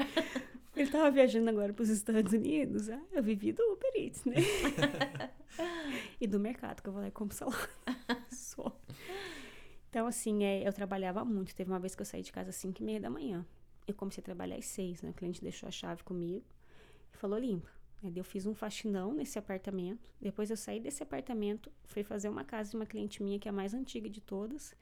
[0.75, 4.35] ele tava viajando agora pros Estados Unidos, ah, eu vivi do Uber Eats, né?
[6.21, 7.69] e do mercado, que eu vou lá e compro salada.
[8.31, 8.79] Só.
[9.89, 11.55] Então, assim, é, eu trabalhava muito.
[11.55, 13.45] Teve uma vez que eu saí de casa às 5 e meia da manhã.
[13.88, 15.09] Eu comecei a trabalhar às 6, né?
[15.09, 16.45] O cliente deixou a chave comigo
[17.12, 17.69] e falou, limpa.
[18.03, 20.12] Aí eu fiz um faxinão nesse apartamento.
[20.21, 23.51] Depois eu saí desse apartamento, fui fazer uma casa de uma cliente minha, que é
[23.51, 24.73] a mais antiga de todas.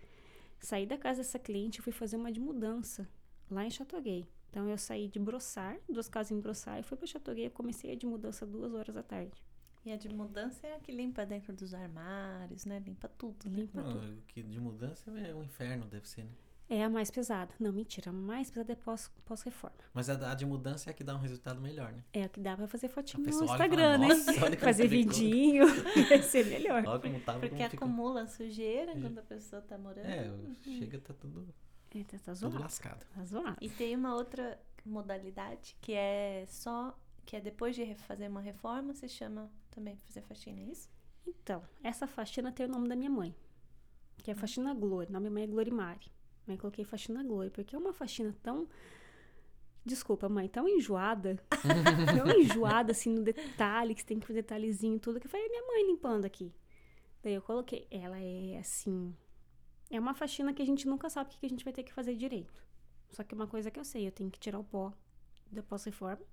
[0.60, 3.08] Saí da casa dessa cliente e fui fazer uma de mudança
[3.49, 4.27] lá em Chateauguay.
[4.49, 7.47] Então eu saí de Brossard, duas casas em Brossard, e fui para Chateauguay.
[7.47, 9.43] Eu comecei a de mudança duas horas da tarde.
[9.86, 12.80] E a de mudança é a que limpa dentro dos armários, né?
[12.80, 13.62] Limpa tudo, né?
[13.62, 14.01] Limpa tudo.
[14.01, 16.32] Não, o que de mudança é um inferno, deve ser, né?
[16.69, 17.53] É a mais pesada.
[17.60, 18.10] Não, mentira.
[18.10, 19.77] A mais pesada é pós- pós-reforma.
[19.93, 22.03] Mas a, a de mudança é a que dá um resultado melhor, né?
[22.12, 24.08] é a que dá pra fazer fotinho A no Instagram, fala, né?
[24.10, 25.63] "Nossa, olha como fazer ficou." vidinho.
[26.10, 26.84] Vai ser melhor.
[26.86, 30.06] Olha como tava, Porque como acumula sujeira quando a pessoa tá morando.
[30.08, 30.30] É,
[30.62, 31.47] chega, tá tudo,
[31.95, 32.60] É, tá, tá tudo zoado.
[32.60, 33.06] lascado.
[33.15, 33.58] Tá zoado.
[33.62, 38.93] E tem uma outra modalidade que é só que é depois de fazer uma reforma,
[38.93, 40.89] se chama também pra fazer faxina, é isso?
[41.25, 43.34] Então, essa faxina tem o nome da minha mãe.
[44.17, 45.10] Que é Faxina Glória.
[45.10, 46.10] O nome da minha mãe é Glorimari.
[46.47, 48.67] Mas eu coloquei Faxina Glória, porque é uma faxina tão.
[49.86, 51.38] Desculpa, mãe, tão enjoada.
[52.25, 55.19] tão enjoada, assim, no detalhe, que você tem que fazer detalhezinho e tudo.
[55.19, 56.53] Que foi a minha mãe limpando aqui.
[57.21, 57.86] Daí eu coloquei.
[57.91, 59.13] Ela é assim.
[59.89, 61.93] É uma faxina que a gente nunca sabe o que a gente vai ter que
[61.93, 62.65] fazer direito.
[63.12, 64.93] Só que uma coisa que eu sei, eu tenho que tirar o pó
[65.51, 66.25] da pós-reforma.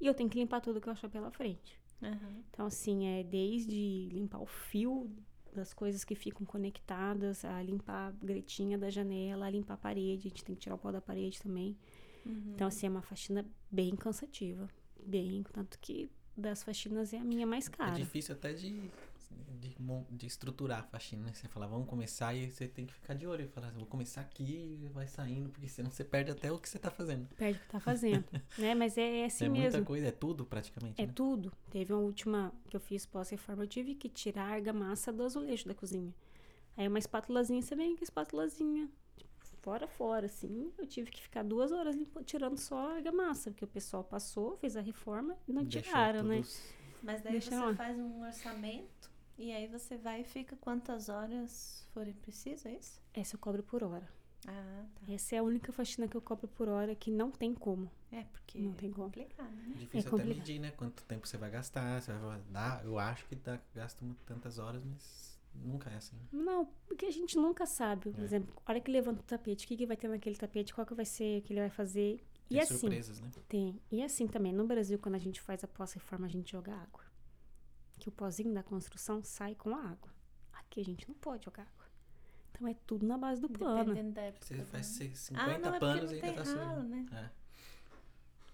[0.00, 1.80] E eu tenho que limpar tudo que eu achar pela frente.
[2.02, 2.42] Aham.
[2.50, 5.10] Então, assim, é desde limpar o fio
[5.54, 10.26] das coisas que ficam conectadas, a limpar a gretinha da janela, a limpar a parede.
[10.26, 11.76] A gente tem que tirar o pó da parede também.
[12.26, 12.52] Uhum.
[12.54, 14.68] Então, assim, é uma faxina bem cansativa.
[15.06, 17.94] Bem, tanto que das faxinas é a minha mais É cara.
[17.94, 18.90] difícil até de,
[19.60, 19.76] de,
[20.10, 21.32] de estruturar a faxina, né?
[21.32, 23.44] Você fala, vamos começar e você tem que ficar de olho.
[23.44, 26.68] E falar, vou começar aqui e vai saindo, porque senão você perde até o que
[26.68, 27.28] você tá fazendo.
[27.36, 28.24] Perde o que tá fazendo,
[28.58, 28.74] né?
[28.74, 29.70] Mas é, é assim é mesmo.
[29.72, 31.00] muita coisa, é tudo praticamente.
[31.00, 31.12] É né?
[31.14, 31.52] tudo.
[31.70, 35.66] Teve uma última que eu fiz pós-reforma, eu tive que tirar a argamassa do azulejo
[35.66, 36.14] da cozinha.
[36.76, 39.32] Aí uma espátulazinha, você vem com a espátulazinha, tipo,
[39.62, 40.72] fora, fora, assim.
[40.76, 44.76] Eu tive que ficar duas horas tirando só a argamassa, porque o pessoal passou, fez
[44.76, 46.42] a reforma e não Deixou tiraram, né?
[47.02, 47.74] Mas daí Deixa você lá.
[47.74, 48.93] faz um orçamento
[49.38, 53.00] e aí você vai e fica quantas horas forem preciso, é isso?
[53.12, 54.08] Essa eu cobro por hora.
[54.46, 55.12] Ah, tá.
[55.12, 57.90] Essa é a única faxina que eu cobro por hora que não tem como.
[58.12, 59.06] É, porque Não tem é como.
[59.06, 59.74] complicado, né?
[59.78, 60.38] Difícil É até complicado.
[60.38, 60.70] medir, né?
[60.72, 62.00] Quanto tempo você vai gastar.
[62.02, 62.84] Você vai dar.
[62.84, 66.16] Eu acho que dá, gasta mu- tantas horas, mas nunca é assim.
[66.30, 68.10] Não, porque a gente nunca sabe.
[68.10, 68.24] Por É.
[68.24, 70.86] exemplo, a hora que levanta o tapete, o que, que vai ter naquele tapete, qual
[70.86, 72.22] que vai ser, o que ele vai fazer.
[72.48, 73.30] Tem e assim, surpresas, né?
[73.48, 73.80] tem.
[73.90, 77.02] E assim também, no Brasil, quando a gente faz a pós-reforma, a gente joga água.
[78.04, 80.10] Que o pozinho da construção sai com a água.
[80.52, 81.86] Aqui a gente não pode jogar água.
[82.52, 83.82] Então é tudo na base do pano.
[83.94, 84.44] Dependendo da época.
[84.44, 85.10] Você faz ano.
[85.14, 87.06] se- 50 Ah, não, é panos não e ainda tá ralo, né?
[87.12, 87.30] É.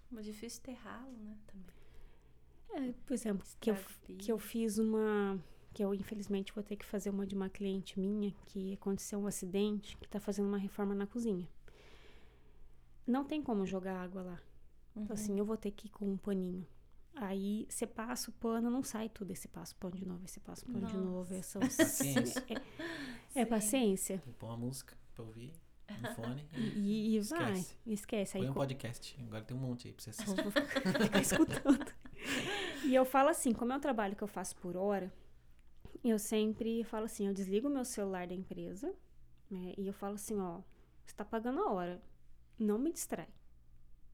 [0.08, 1.36] Mas difícil ter ralo, né?
[1.48, 2.88] Também.
[2.90, 3.76] É, por exemplo, que eu,
[4.18, 5.36] que eu fiz uma.
[5.74, 9.26] Que eu, infelizmente, vou ter que fazer uma de uma cliente minha que aconteceu um
[9.26, 11.48] acidente, que tá fazendo uma reforma na cozinha.
[13.04, 14.40] Não tem como jogar água lá.
[14.94, 15.02] Uhum.
[15.02, 16.64] Então, assim, eu vou ter que ir com um paninho.
[17.22, 19.30] Aí você passa o pano, não sai tudo.
[19.30, 21.34] Aí você passa o pano de novo, aí você passa o pano de novo.
[21.34, 22.44] É, são- Paciência.
[23.34, 23.50] é Sim.
[23.50, 24.22] paciência.
[24.38, 25.52] Pôr uma música pra ouvir
[26.00, 26.48] no fone.
[26.56, 27.76] E, e- e vai, Esquece.
[27.86, 28.36] esquece.
[28.38, 29.16] Aí Põe um co- podcast.
[29.26, 30.34] Agora tem um monte aí pra você assistir.
[30.42, 31.92] Vou ficar, ficar escutando.
[32.84, 35.12] E eu falo assim, como é um trabalho que eu faço por hora,
[36.02, 38.94] eu sempre falo assim, eu desligo o meu celular da empresa,
[39.50, 40.60] né, e eu falo assim, ó,
[41.04, 42.02] você tá pagando a hora,
[42.58, 43.28] não me distrai.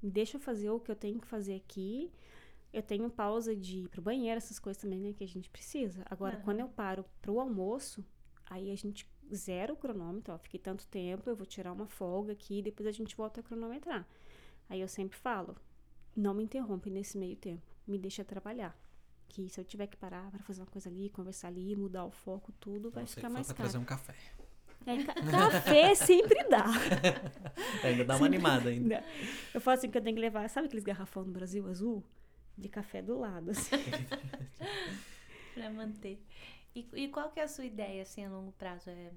[0.03, 2.13] Me deixa eu fazer o que eu tenho que fazer aqui.
[2.77, 6.03] Eu tenho pausa de ir pro banheiro, essas coisas também, né, que a gente precisa.
[6.11, 6.45] Agora, Aham.
[6.45, 8.05] quando eu paro pro almoço,
[8.45, 12.33] aí a gente zera o cronômetro, ó, fiquei tanto tempo, eu vou tirar uma folga
[12.33, 14.07] aqui, depois a gente volta a cronometrar.
[14.69, 15.57] Aí eu sempre falo,
[16.15, 18.79] não me interrompe nesse meio tempo, me deixa trabalhar.
[19.29, 22.11] Que se eu tiver que parar para fazer uma coisa ali, conversar ali, mudar o
[22.11, 23.57] foco, tudo, vai Não ficar mais caro.
[23.57, 24.15] trazer um café.
[24.87, 26.67] É, ca- café sempre dá.
[27.83, 29.03] Ainda dá uma animada ainda.
[29.53, 32.05] Eu falo assim que eu tenho que levar, sabe aqueles garrafão no Brasil azul?
[32.57, 33.77] De café do lado, assim.
[35.55, 36.23] Pra manter.
[36.75, 38.91] E, e qual que é a sua ideia, assim, a longo prazo?
[38.91, 39.11] É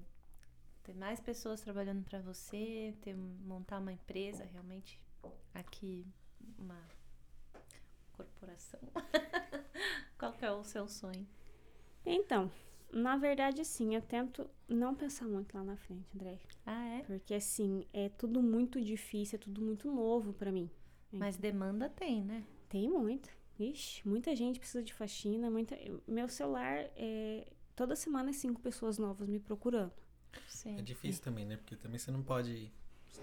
[0.82, 2.94] ter mais pessoas trabalhando pra você?
[3.02, 5.00] Ter, montar uma empresa, realmente?
[5.54, 6.06] Aqui,
[6.58, 6.78] uma
[8.12, 8.80] corporação?
[10.18, 11.26] qual que é o seu sonho?
[12.04, 12.50] Então,
[12.92, 16.38] na verdade, sim, eu tento não pensar muito lá na frente, André.
[16.66, 17.02] Ah, é?
[17.02, 20.70] Porque, assim, é tudo muito difícil, é tudo muito novo pra mim.
[21.12, 22.44] Mas demanda tem, né?
[22.70, 23.28] Tem muita.
[23.58, 25.76] Ixi, muita gente precisa de faxina, muita...
[26.08, 27.46] Meu celular, é...
[27.76, 29.92] toda semana é cinco pessoas novas me procurando.
[30.48, 30.78] Sim.
[30.78, 31.56] É difícil também, né?
[31.56, 32.72] Porque também você não pode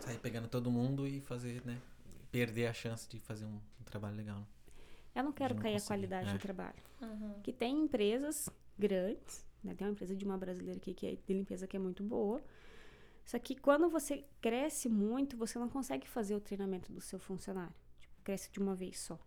[0.01, 1.81] sair pegando todo mundo e fazer, né?
[2.29, 4.39] Perder a chance de fazer um, um trabalho legal.
[4.39, 4.45] né?
[5.15, 6.33] Eu não quero não cair a conseguir, qualidade é.
[6.33, 6.83] do trabalho.
[7.01, 7.39] Aham.
[7.41, 9.73] Que tem empresas grandes, né?
[9.73, 12.43] Tem uma empresa de uma brasileira aqui que é de limpeza que é muito boa.
[13.25, 17.73] Só que quando você cresce muito, você não consegue fazer o treinamento do seu funcionário.
[17.97, 19.17] Tipo, cresce de uma vez só.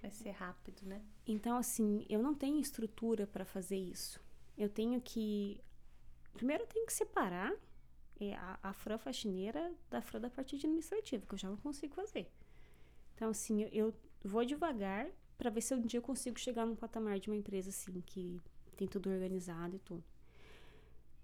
[0.00, 1.02] Vai ser rápido, né?
[1.26, 4.20] Então, assim, eu não tenho estrutura para fazer isso.
[4.56, 5.60] Eu tenho que.
[6.34, 7.52] Primeiro, eu tenho que separar
[8.20, 11.94] é, a, a Fran faxineira da Fran da parte administrativa, que eu já não consigo
[11.94, 12.30] fazer.
[13.14, 13.94] Então, assim, eu, eu
[14.24, 17.70] vou devagar para ver se um dia eu consigo chegar num patamar de uma empresa,
[17.70, 18.40] assim, que
[18.76, 20.04] tem tudo organizado e tudo.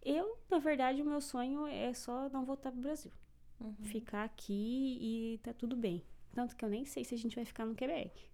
[0.03, 3.13] Eu, na verdade, o meu sonho é só não voltar pro Brasil.
[3.61, 3.75] Uhum.
[3.83, 6.03] Ficar aqui e tá tudo bem.
[6.35, 8.32] Tanto que eu nem sei se a gente vai ficar no Quebec.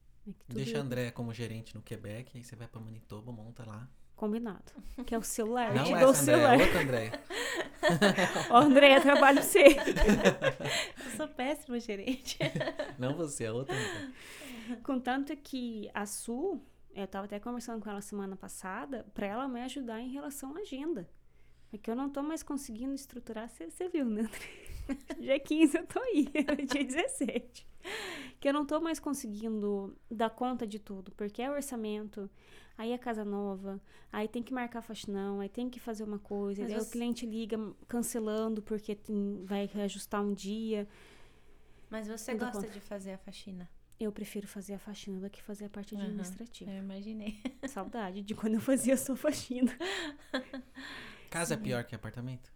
[0.49, 3.89] Deixa a Andréia como gerente no Quebec, aí você vai pra Manitoba, monta lá.
[4.19, 4.73] Combinado.
[5.07, 5.73] Que é o celular.
[5.73, 6.59] Não te essa o celular.
[6.59, 7.23] é outra Andréia.
[8.51, 9.63] Ó, Andréia, trabalho você.
[11.05, 12.37] Eu sou péssima gerente.
[12.99, 14.13] Não você, é outra Andréia.
[14.83, 16.61] Contanto que a Su,
[16.93, 20.61] eu tava até conversando com ela semana passada, pra ela me ajudar em relação à
[20.61, 21.09] agenda.
[21.71, 24.23] Porque eu não tô mais conseguindo estruturar, você viu, né?
[24.23, 24.69] André?
[25.21, 26.25] Dia 15 eu tô aí,
[26.67, 27.67] dia 17.
[28.41, 32.31] Que eu não tô mais conseguindo dar conta de tudo, porque é orçamento,
[32.77, 33.79] aí é casa nova,
[34.11, 37.27] aí tem que marcar faxinão, aí tem que fazer uma coisa, Mas aí o cliente
[37.27, 40.89] liga cancelando porque tem- vai ajustar um dia.
[41.91, 43.69] Mas você Não gosta de fazer a faxina?
[44.01, 46.71] Eu prefiro fazer a faxina do que fazer a parte administrativa.
[46.71, 47.37] Eu imaginei.
[47.67, 49.77] Saudade de quando eu fazia só faxina.
[51.31, 52.51] Casa é pior que apartamento?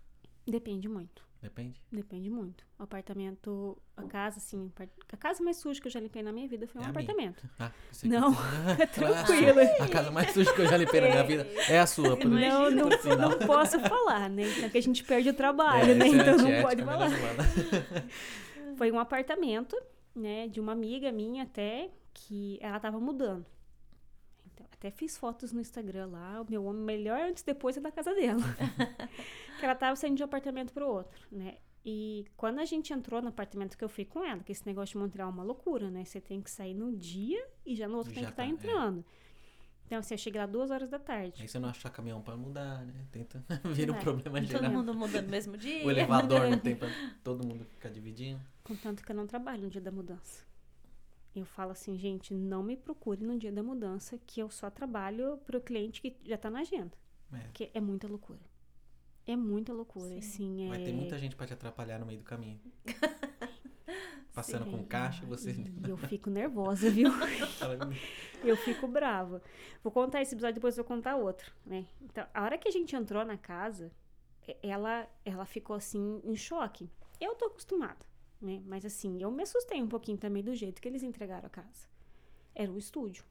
[0.47, 1.23] Depende muito.
[1.41, 1.81] Depende.
[1.91, 2.65] Depende muito.
[2.79, 4.71] O apartamento, a casa, assim,
[5.13, 6.93] a casa mais suja que eu já limpei na minha vida foi um É a
[6.93, 7.03] minha.
[7.03, 7.45] apartamento.
[7.59, 7.71] Ah,
[8.05, 8.39] Não, que-
[8.79, 9.61] é a tranquilo.
[9.81, 12.29] A casa mais suja que eu já limpei na minha vida é a sua, por
[12.31, 14.45] Não, não, não posso falar, né?
[14.57, 16.05] Então que a gente perde o trabalho, É, né?
[16.07, 17.11] é Então não pode é não falar.
[18.79, 19.77] Foi um apartamento,
[20.15, 23.45] né, de uma amiga minha até, que ela tava mudando.
[24.55, 27.81] Então, até fiz fotos no Instagram lá, o meu homem melhor antes e depois é
[27.81, 28.41] da casa dela.
[29.59, 31.57] que ela tava saindo de um apartamento pro outro, né?
[31.85, 34.93] E quando a gente entrou no apartamento que eu fui com ela, que esse negócio
[34.93, 36.05] de Montreal é uma loucura, né?
[36.05, 38.49] Você tem que sair num dia e já no outro tem Já que estar tá,
[38.49, 38.53] é.
[38.53, 39.05] entrando.
[39.87, 41.43] Então, assim, eu cheguei lá duas horas da tarde.
[41.43, 42.95] Aí você não achar caminhão pra mudar, né?
[43.11, 43.45] Tenta
[43.75, 44.01] vira um É.
[44.01, 44.71] problema Todo geral.
[44.73, 45.85] mundo muda no mesmo dia.
[45.85, 46.89] O elevador não tem pra
[47.23, 48.41] todo mundo ficar dividindo.
[48.63, 50.45] Contanto que eu não trabalho no dia da mudança.
[51.35, 55.39] Eu falo assim, gente, não me procure no dia da mudança, que eu só trabalho
[55.47, 56.93] pro cliente que já tá na agenda.
[57.33, 57.39] É.
[57.39, 58.41] Porque é muita loucura.
[59.27, 60.19] É muita loucura, Sim.
[60.19, 60.69] assim, é...
[60.69, 62.61] Vai ter muita gente pra te atrapalhar no meio do caminho.
[64.35, 64.71] Passando Sim.
[64.71, 65.53] com caixa, você.
[65.53, 67.11] E eu fico nervosa, viu?
[68.43, 69.41] Eu fico brava.
[69.85, 71.87] Vou contar esse episódio, depois eu vou contar outro, né?
[72.01, 73.93] Então, a hora que a gente entrou na casa,
[74.61, 76.91] ela, ela ficou, assim, em choque.
[77.21, 78.05] Eu tô acostumada,
[78.45, 78.63] né?
[78.67, 81.87] Mas, assim, eu me assustei um pouquinho também do jeito que eles entregaram a casa.
[82.55, 83.25] Era o estúdio.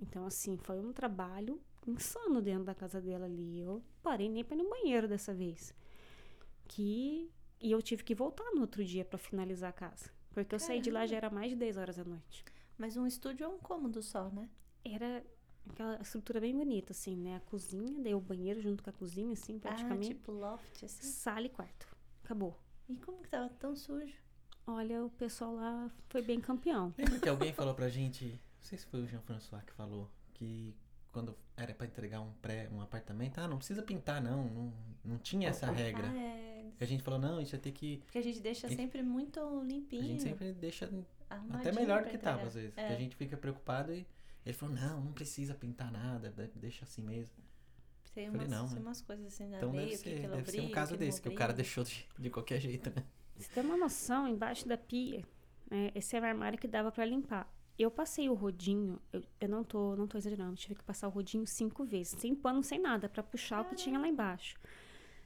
[0.00, 3.60] Então, assim, foi um trabalho insano dentro da casa dela ali.
[3.60, 5.74] Eu parei nem pra ir no banheiro dessa vez.
[6.66, 7.30] Que...
[7.60, 10.10] E eu tive que voltar no outro dia pra finalizar a casa.
[10.30, 12.42] Porque eu saí de lá já era mais de 10 horas da noite.
[12.78, 14.48] Mas um estúdio é um cômodo só, né?
[14.82, 15.22] Era
[15.68, 17.36] aquela estrutura bem bonita, assim, né?
[17.36, 20.08] A cozinha, daí o banheiro junto com a cozinha, assim, Ah, praticamente.
[20.14, 21.02] tipo loft, assim.
[21.06, 21.86] Sala e quarto.
[22.24, 22.58] Acabou.
[22.88, 24.16] E como que tava tão sujo?
[24.72, 26.92] Olha, o pessoal lá foi bem campeão.
[26.98, 30.74] Lembra que alguém falou pra gente, não sei se foi o Jean-François que falou, que
[31.12, 34.72] quando era pra entregar um pré, um apartamento, ah, não precisa pintar não, não,
[35.04, 36.08] não tinha essa regra.
[36.08, 36.70] Ah, é.
[36.80, 37.98] E a gente falou, não, isso ia ter que.
[38.06, 40.04] Porque a gente deixa A gente- sempre muito A limpinho.
[40.04, 40.96] gente sempre deixa até
[41.28, 42.46] arrumadinho melhor do que tava, entregar.
[42.48, 42.78] às vezes.
[42.78, 42.80] É.
[42.82, 44.06] Porque a gente fica preocupado e
[44.46, 47.32] ele falou, não, não precisa pintar nada, de- deixa assim mesmo.
[48.14, 48.80] Tem Falei, umas, não, tem né?
[48.82, 50.92] umas coisas assim na Então lei, deve o que ser, que deve ser um caso
[50.92, 53.04] que desse, que o cara deixou de, de qualquer jeito, né?
[53.40, 55.24] Você tem uma noção, embaixo da pia,
[55.70, 57.50] né, esse era o armário que dava pra limpar.
[57.78, 61.10] Eu passei o rodinho, eu, eu não, tô, não tô exagerando, tive que passar o
[61.10, 64.56] rodinho cinco vezes, sem pano, sem nada, pra puxar o que tinha lá embaixo.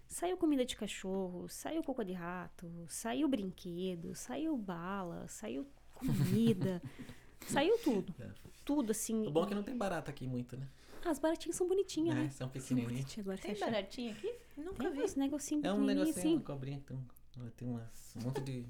[0.07, 6.81] Saiu comida de cachorro, saiu cocô de rato, saiu brinquedo, saiu bala, saiu comida,
[7.49, 8.15] saiu tudo.
[8.21, 8.29] É.
[8.65, 9.27] Tudo assim.
[9.27, 10.69] O bom é que não tem barata aqui muito, né?
[11.05, 12.29] As baratinhas são bonitinhas, É, né?
[12.31, 12.93] são São pequenininhas.
[12.93, 14.33] bonitinhas, agora Tem baratinha aqui?
[14.57, 15.03] Nunca Tem vi.
[15.03, 16.35] uns negocinhos É um negocinho, assim.
[16.37, 17.05] uma cobrinha que tem, um-
[17.57, 18.67] tem umas, um monte de...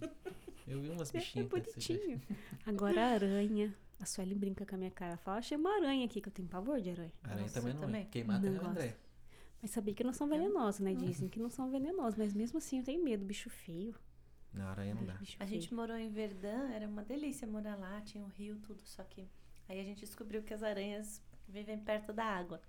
[0.66, 1.48] Eu vi umas É bichinhas.
[1.50, 1.64] jeito.
[1.70, 2.22] bonitinho.
[2.66, 3.74] Agora a aranha.
[4.00, 5.16] A Sueli brinca com a minha cara.
[5.18, 7.12] Fala, achei uma aranha aqui, que eu tenho pavor de aranha.
[7.22, 7.86] Aranha Nossa, também não é.
[7.86, 8.06] também.
[8.06, 8.66] Quem mata Não é o.
[8.68, 8.96] André.
[9.62, 10.94] Mas sabia que não são venenosas, né?
[10.94, 12.16] Dizem que não são venenosas.
[12.18, 13.24] Mas mesmo assim eu tenho medo.
[13.24, 13.94] Bicho feio.
[14.52, 15.14] Não, aranha não dá.
[15.14, 15.60] Bicho A feio.
[15.60, 19.28] gente morou em Verdun, era uma delícia morar lá, tinha um rio, tudo, só que
[19.68, 22.60] aí a gente descobriu que as aranhas vivem perto da água.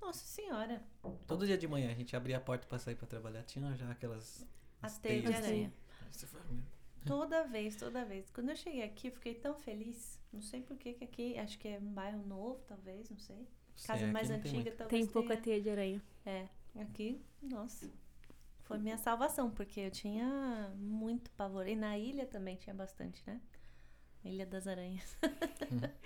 [0.00, 0.82] Nossa senhora,
[1.26, 3.42] Todo dia de manhã a gente abria a porta pra sair pra trabalhar.
[3.42, 4.46] Tinha já aquelas...
[4.82, 5.72] as as teias de aranha.
[7.06, 8.30] Toda vez, toda vez.
[8.30, 10.20] Quando eu cheguei aqui, eu fiquei tão feliz.
[10.32, 13.46] Não sei por que que aqui, acho que é um bairro novo, talvez, não sei.
[13.86, 14.76] Casa mais tem antiga, muito.
[14.76, 16.02] talvez Tem pouca teia de aranha.
[16.26, 17.90] É, aqui, nossa.
[18.64, 21.66] Foi minha salvação, porque eu tinha muito pavor.
[21.66, 23.40] E na ilha também tinha bastante, né?
[24.24, 25.16] Ilha das Aranhas.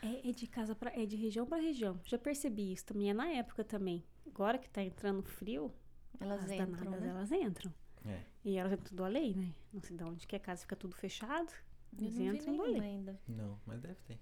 [0.00, 2.00] É, é de casa pra, é de região pra região.
[2.04, 3.10] Já percebi isso também.
[3.10, 4.04] É na época também.
[4.24, 5.74] Agora que tá entrando frio,
[6.20, 7.08] Elas as entram, danadas, né?
[7.08, 7.74] elas entram.
[8.06, 8.20] É.
[8.44, 9.52] E elas entram tudo a lei, né?
[9.72, 11.52] Não sei de onde que a casa fica tudo fechado.
[11.98, 12.82] Eu Eles não vi entram do nenhuma além.
[12.96, 13.20] ainda.
[13.26, 14.18] Não, mas deve ter.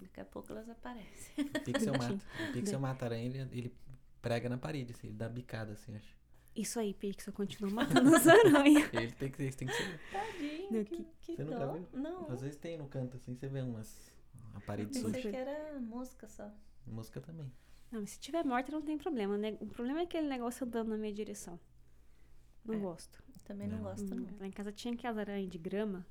[0.00, 1.44] Daqui a pouco elas aparecem.
[1.46, 2.20] O pixel mata.
[2.48, 3.74] O pixel mata aranha, ele, ele
[4.20, 6.14] prega na parede, assim, ele dá bicada, assim, acho.
[6.54, 8.90] Isso aí, Pixel, continua matando as aranhas.
[8.94, 10.00] Ele tem que, tem que ser...
[10.10, 11.72] Tadinho, Não, que, que Você nunca dó.
[11.74, 11.88] viu?
[11.92, 14.10] Não, Às vezes tem no canto, assim, você vê umas...
[14.54, 15.30] A parede pensei suja.
[15.30, 16.50] que era mosca só.
[16.86, 17.52] Mosca também.
[17.92, 19.54] Não, mas se tiver morta não tem problema, né?
[19.60, 21.60] O problema é aquele negócio andando na minha direção.
[22.66, 22.78] Não É.
[22.78, 23.22] gosto.
[23.44, 23.84] Também não, Não.
[23.84, 24.38] gosto, Hum, não.
[24.40, 26.04] Lá em casa tinha aquelas aranhas de grama.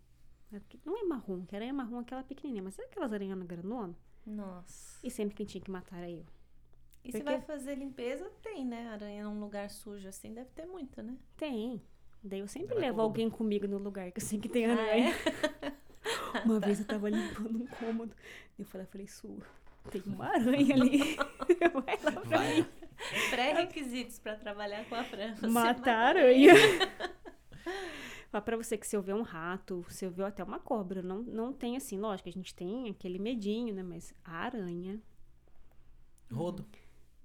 [0.69, 3.93] que Não é marrom, que aranha marrom é aquela pequenininha, mas sabe aquelas aranhas grandona?
[4.25, 4.99] Nossa.
[5.05, 6.25] E sempre quem tinha que matar era eu.
[7.03, 8.87] E Por se vai fazer limpeza, tem, né?
[8.87, 11.15] Aranha num lugar sujo assim, deve ter muito, né?
[11.37, 11.81] Tem.
[12.23, 13.03] Daí eu sempre Ela levo cobra.
[13.09, 15.09] alguém comigo no lugar que eu sei que tem Ah, aranha.
[15.61, 15.75] é?
[16.45, 18.15] Uma vez eu tava limpando um cômodo.
[18.57, 19.37] Eu falei, eu falei, Su,
[19.91, 20.99] tem uma aranha ali.
[21.85, 22.55] Vai lá pra Vai.
[22.55, 22.65] mim.
[23.29, 25.35] Pré-requisitos pra trabalhar com a Fran.
[25.35, 26.53] Você Matar aranha.
[28.31, 31.01] Fala pra você que se eu ver um rato, se eu ver até uma cobra,
[31.01, 33.81] não, não tem assim, lógico, a gente tem aquele medinho, né?
[33.83, 34.99] Mas a aranha,
[36.31, 36.65] Rodo.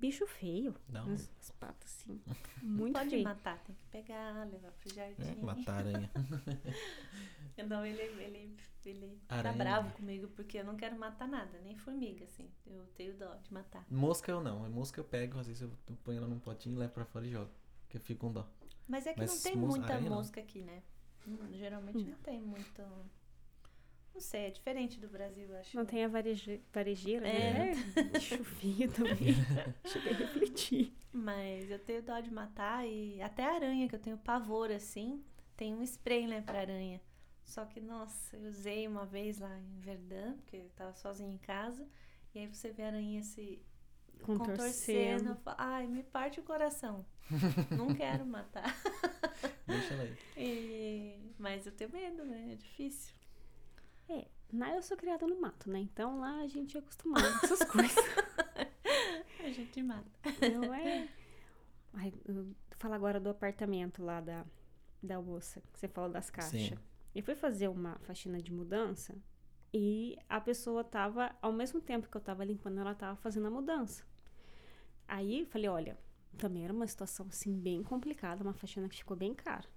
[0.00, 0.74] Bicho feio.
[0.92, 1.12] Um...
[1.14, 2.20] As, as patas assim,
[2.62, 3.24] muito Pode feio.
[3.24, 5.22] matar, tem que pegar, levar pro jardim.
[5.22, 6.10] É, matar aranha.
[7.68, 9.56] Não, ele, ele, ele fica Aranha.
[9.56, 12.48] bravo comigo porque eu não quero matar nada, nem formiga, assim.
[12.66, 13.84] Eu tenho dó de matar.
[13.90, 14.66] Mosca eu não.
[14.70, 15.70] Mosca eu pego, às vezes eu
[16.02, 17.50] ponho ela num potinho, levo pra fora e jogo.
[17.82, 18.48] Porque eu fico com dó.
[18.88, 20.16] Mas é que Mas não tem mos- muita aranha não.
[20.16, 20.82] mosca aqui, né?
[21.28, 22.82] Hum, Geralmente não tem muito.
[24.20, 25.74] Não sei, é diferente do Brasil, eu acho.
[25.74, 27.52] Não tem a vareje, varejeira, É.
[27.74, 28.02] né?
[28.12, 29.32] Bicho feio também.
[29.86, 30.94] Cheguei a refletir.
[31.10, 35.24] Mas eu tenho dó de matar e até aranha, que eu tenho pavor assim,
[35.56, 37.00] tem um spray, né, pra aranha.
[37.42, 41.38] Só que, nossa, eu usei uma vez lá em Verdun, porque eu tava sozinha em
[41.38, 41.88] casa,
[42.34, 43.58] e aí você vê a aranha se
[44.22, 45.34] contorcendo.
[45.56, 47.06] Ai, me parte o coração.
[47.70, 48.76] Não quero matar.
[49.66, 50.16] Deixa ela aí.
[50.36, 52.52] E- Mas eu tenho medo, né?
[52.52, 53.14] É difícil.
[54.10, 55.78] É, lá eu sou criada no mato, né?
[55.78, 57.96] Então lá a gente é acostumado com essas coisas.
[59.42, 60.04] A gente mata.
[60.52, 61.08] Não é.
[61.94, 62.12] Ai,
[62.76, 64.44] fala agora do apartamento lá da,
[65.02, 66.60] da moça, que você falou das caixas.
[66.60, 66.78] Sim.
[67.14, 69.16] Eu fui fazer uma faxina de mudança
[69.72, 73.50] e a pessoa tava, ao mesmo tempo que eu tava limpando, ela tava fazendo a
[73.50, 74.04] mudança.
[75.08, 75.98] Aí eu falei, olha,
[76.36, 79.68] também era uma situação assim bem complicada, uma faxina que ficou bem cara.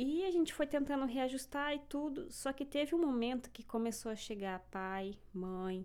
[0.00, 4.12] E a gente foi tentando reajustar e tudo, só que teve um momento que começou
[4.12, 5.84] a chegar pai, mãe,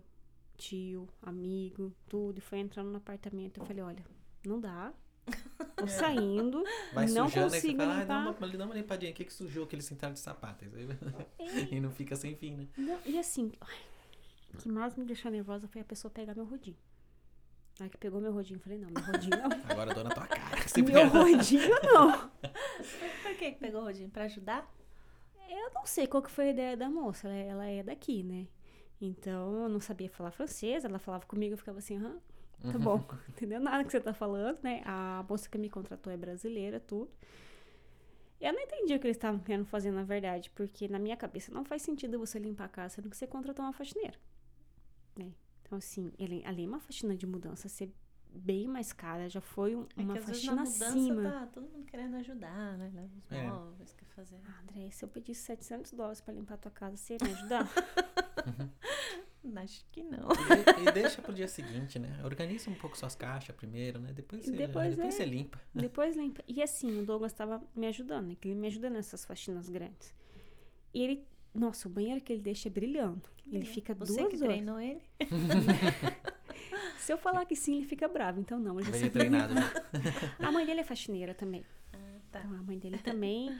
[0.56, 3.58] tio, amigo, tudo, e foi entrando no apartamento.
[3.58, 4.06] Eu falei, olha,
[4.46, 4.92] não dá.
[5.74, 6.62] Tô saindo,
[6.92, 8.46] Vai não sujando, aí você consigo fala, ah, dá limpar.
[8.46, 10.64] uma, dá uma limpadinha aqui que sujou aquele central de sapato.
[10.64, 12.68] Aí- e não fica sem fim, né?
[12.76, 13.78] Não, e assim, ai,
[14.54, 16.76] o que mais me deixou nervosa foi a pessoa pegar meu rodinho.
[17.80, 19.48] Aí que pegou meu rodinho, falei, não, meu rodinho não.
[19.68, 20.62] Agora eu dou na tua cara.
[20.62, 22.30] Você meu rodinho não.
[23.22, 24.08] Por que que pegou o Rodinho?
[24.10, 24.72] Pra ajudar?
[25.48, 28.46] Eu não sei qual que foi a ideia da moça, ela, ela é daqui, né?
[29.00, 32.18] Então, eu não sabia falar francês, ela falava comigo, eu ficava assim, aham,
[32.72, 34.82] tá bom, entendeu nada que você tá falando, né?
[34.86, 37.10] A moça que me contratou é brasileira, tudo.
[38.40, 41.52] Eu não entendi o que eles estavam querendo fazer, na verdade, porque na minha cabeça
[41.52, 44.18] não faz sentido você limpar a casa sendo que você contratou uma faxineira?
[45.64, 47.92] Então, assim, ele, além de uma faxina de mudança ser
[48.36, 51.30] bem mais cara, já foi um- É uma que às vezes na faxina mudança acima.
[51.30, 52.90] tá todo mundo querendo ajudar, né?
[52.94, 53.46] Leva os É.
[53.48, 54.40] móveis, quer fazer.
[54.46, 57.32] Ah, André, se eu pedisse 700 dólares pra limpar a tua casa, você ia me
[57.32, 57.68] ajudar?
[59.56, 60.28] Acho que não.
[60.84, 62.18] E, e deixa pro dia seguinte, né?
[62.24, 64.12] Organiza um pouco suas caixas primeiro, né?
[64.12, 65.16] Depois você, Depois depois é.
[65.18, 65.60] você limpa.
[65.74, 66.42] Depois limpa.
[66.48, 68.36] E assim, o Douglas tava me ajudando, né?
[68.40, 70.14] Que ele me ajuda nessas faxinas grandes.
[70.94, 71.26] E ele.
[71.54, 73.22] Nossa, o banheiro que ele deixa é brilhando.
[73.50, 74.48] Ele fica Você duas que horas.
[74.48, 75.00] treinou ele?
[76.98, 78.40] Se eu falar que sim, ele fica bravo.
[78.40, 79.12] Então não, ele já Veio sabe.
[79.18, 79.54] treinado.
[79.54, 79.60] né?
[80.40, 81.64] A mãe dele é faxineira também.
[81.92, 81.98] Ah,
[82.32, 82.40] tá.
[82.40, 83.56] Então, a mãe dele também.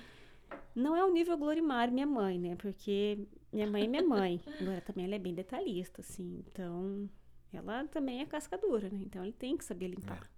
[0.75, 2.57] Não é o nível Glorimar, minha mãe, né?
[2.57, 3.19] Porque
[3.53, 4.41] minha mãe é minha mãe.
[4.61, 6.43] Agora também ela é bem detalhista, assim.
[6.49, 7.09] Então,
[7.53, 9.01] ela também é casca dura, né?
[9.03, 10.29] Então ele tem que saber limpar.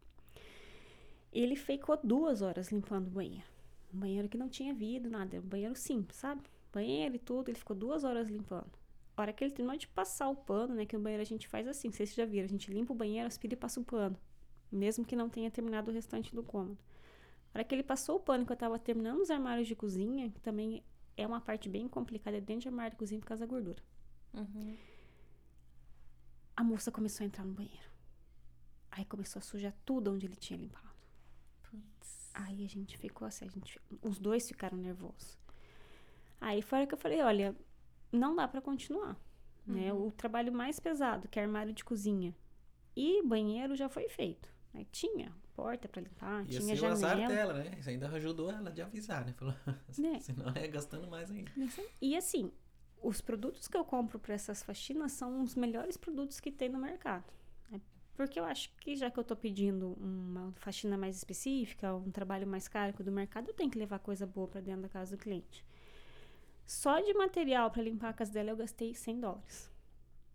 [1.32, 3.46] Ele ficou duas horas limpando o banheiro.
[3.94, 5.36] Um banheiro que não tinha vidro, nada.
[5.36, 6.42] Era um banheiro simples, sabe?
[6.76, 7.48] Banheiro e tudo.
[7.48, 8.70] Ele ficou duas horas limpando.
[9.16, 10.84] A hora que ele terminou de passar o pano, né?
[10.84, 11.90] Que o banheiro a gente faz assim.
[11.90, 12.44] Vocês já viram.
[12.44, 14.18] A gente limpa o banheiro, aspira e passa o pano.
[14.70, 16.78] Mesmo que não tenha terminado o restante do cômodo.
[17.54, 20.30] A hora que ele passou o pano, que eu tava terminando os armários de cozinha,
[20.30, 20.84] que também
[21.16, 23.82] é uma parte bem complicada dentro de armário de cozinha por causa da gordura.
[24.34, 24.76] Uhum.
[26.54, 27.90] A moça começou a entrar no banheiro.
[28.90, 30.90] Aí começou a sujar tudo onde ele tinha limpado.
[31.62, 32.30] Putz.
[32.34, 35.38] Aí a gente ficou assim, a gente, os dois ficaram nervosos.
[36.40, 37.56] Aí foi a hora que eu falei, olha,
[38.12, 39.16] não dá pra continuar.
[39.66, 39.92] Né?
[39.92, 42.32] O trabalho mais pesado, que é armário de cozinha
[42.94, 44.48] e banheiro, já foi feito.
[44.72, 47.34] Aí tinha porta pra limpar, E tinha assim o azar janela.
[47.34, 47.76] dela, né?
[47.80, 49.32] Isso ainda ajudou ela de avisar, né?
[49.32, 49.54] Falou,
[49.98, 50.20] Né?
[50.20, 51.50] senão é gastando mais ainda.
[52.00, 52.52] E assim,
[53.02, 56.78] os produtos que eu compro para essas faxinas são os melhores produtos que tem no
[56.78, 57.24] mercado.
[57.70, 57.80] né?
[58.14, 62.46] Porque eu acho que já que eu tô pedindo uma faxina mais específica, um trabalho
[62.46, 64.88] mais caro que o do mercado, eu tenho que levar coisa boa para dentro da
[64.88, 65.65] casa do cliente.
[66.66, 69.70] Só de material para limpar a casa dela eu gastei 100 dólares,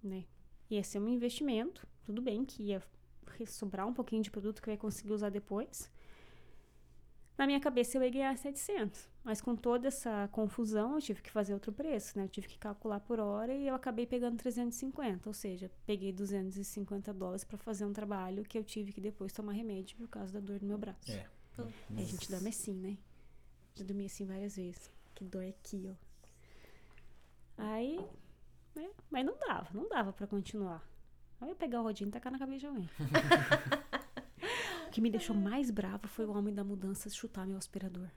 [0.01, 0.25] né?
[0.69, 2.81] Ia ser um investimento, tudo bem que ia
[3.45, 5.91] sobrar um pouquinho de produto que eu ia conseguir usar depois.
[7.37, 11.31] Na minha cabeça eu ia ganhar 700, mas com toda essa confusão eu tive que
[11.31, 12.25] fazer outro preço, né?
[12.25, 17.13] Eu tive que calcular por hora e eu acabei pegando 350, ou seja, peguei 250
[17.13, 20.39] dólares para fazer um trabalho que eu tive que depois tomar remédio por causa da
[20.39, 21.11] dor no meu braço.
[21.11, 21.27] É.
[21.97, 22.97] É, a gente dorme assim, né?
[23.75, 24.91] Já dormi assim várias vezes.
[25.13, 26.10] Que dor aqui, ó.
[27.57, 27.99] Aí,
[28.75, 28.89] né?
[29.09, 30.81] Mas não dava, não dava pra continuar.
[31.39, 32.89] Aí eu ia pegar o rodinho e tacar na cabeça de alguém.
[34.87, 38.07] o que me deixou mais brava foi o homem da mudança chutar meu aspirador.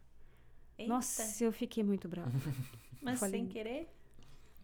[0.78, 0.92] Eita.
[0.92, 2.30] Nossa, eu fiquei muito brava.
[3.00, 3.88] Mas falei- sem querer?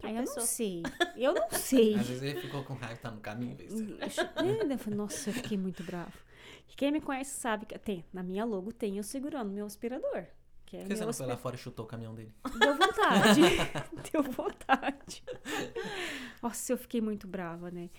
[0.03, 0.81] Aí eu não sei.
[1.15, 1.93] Eu não sei.
[1.95, 3.55] Às vezes ele ficou com raiva, tá no caminho.
[3.55, 6.17] vê se- É, eu falei, Nossa, eu fiquei muito bravo.
[6.75, 10.25] Quem me conhece sabe que tem, na minha logo tem eu segurando meu aspirador.
[10.71, 12.33] Que é Por que você não foi lá fora e chutou o caminhão dele?
[12.57, 13.41] Deu vontade.
[14.09, 15.21] Deu vontade.
[16.41, 17.89] Nossa, eu fiquei muito brava, né?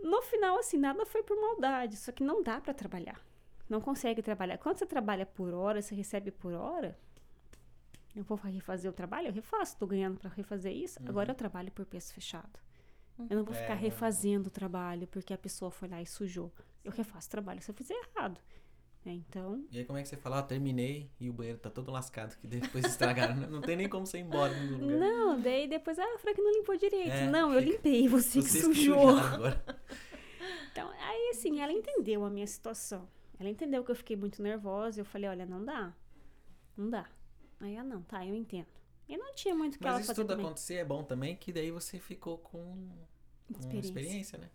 [0.00, 3.20] No final, assim, nada foi por maldade, só que não dá pra trabalhar.
[3.68, 4.58] Não consegue trabalhar.
[4.58, 6.98] Quando você trabalha por hora, você recebe por hora.
[8.16, 10.98] Eu vou refazer o trabalho, eu refaço, tô ganhando pra refazer isso.
[11.06, 12.58] Agora eu trabalho por preço fechado.
[13.30, 13.76] Eu não vou ficar É.
[13.76, 16.52] refazendo o trabalho porque a pessoa foi lá e sujou.
[16.84, 18.40] Eu refaço o trabalho se eu fizer errado.
[19.06, 19.12] Né?
[19.12, 21.90] Então, E aí como é que você fala, ah, terminei e o banheiro tá todo
[21.92, 23.36] lascado, que depois estragaram.
[23.48, 24.98] não tem nem como você ir embora do lugar.
[24.98, 27.10] Não, daí depois, ah, a Frank não limpou direito.
[27.10, 29.14] É, não, eu limpei, você que Vocês sujou.
[30.70, 30.90] Então,
[31.30, 33.08] assim, ela entendeu a minha situação.
[33.38, 35.00] Ela entendeu que eu fiquei muito nervosa.
[35.00, 35.94] Eu falei, olha, não dá.
[36.76, 37.08] Não dá.
[37.60, 38.66] Aí ela, não, tá, eu entendo.
[39.08, 40.44] E não tinha muito o que ela Mas isso fazer tudo também.
[40.44, 42.90] acontecer é bom também, que daí você ficou com,
[43.50, 43.88] Experiência.
[43.88, 44.38] experiência.
[44.38, 44.50] né?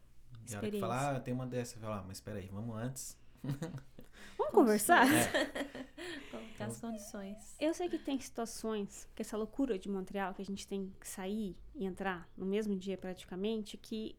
[0.49, 3.17] E a hora que falar, ah, tem uma dessa, fala, ah, mas peraí, vamos antes.
[4.41, 5.05] Vamos conversar?
[5.05, 5.85] É.
[6.31, 7.55] Colocar as condições.
[7.59, 11.07] Eu sei que tem situações, que essa loucura de Montreal, que a gente tem que
[11.07, 14.17] sair e entrar no mesmo dia praticamente, que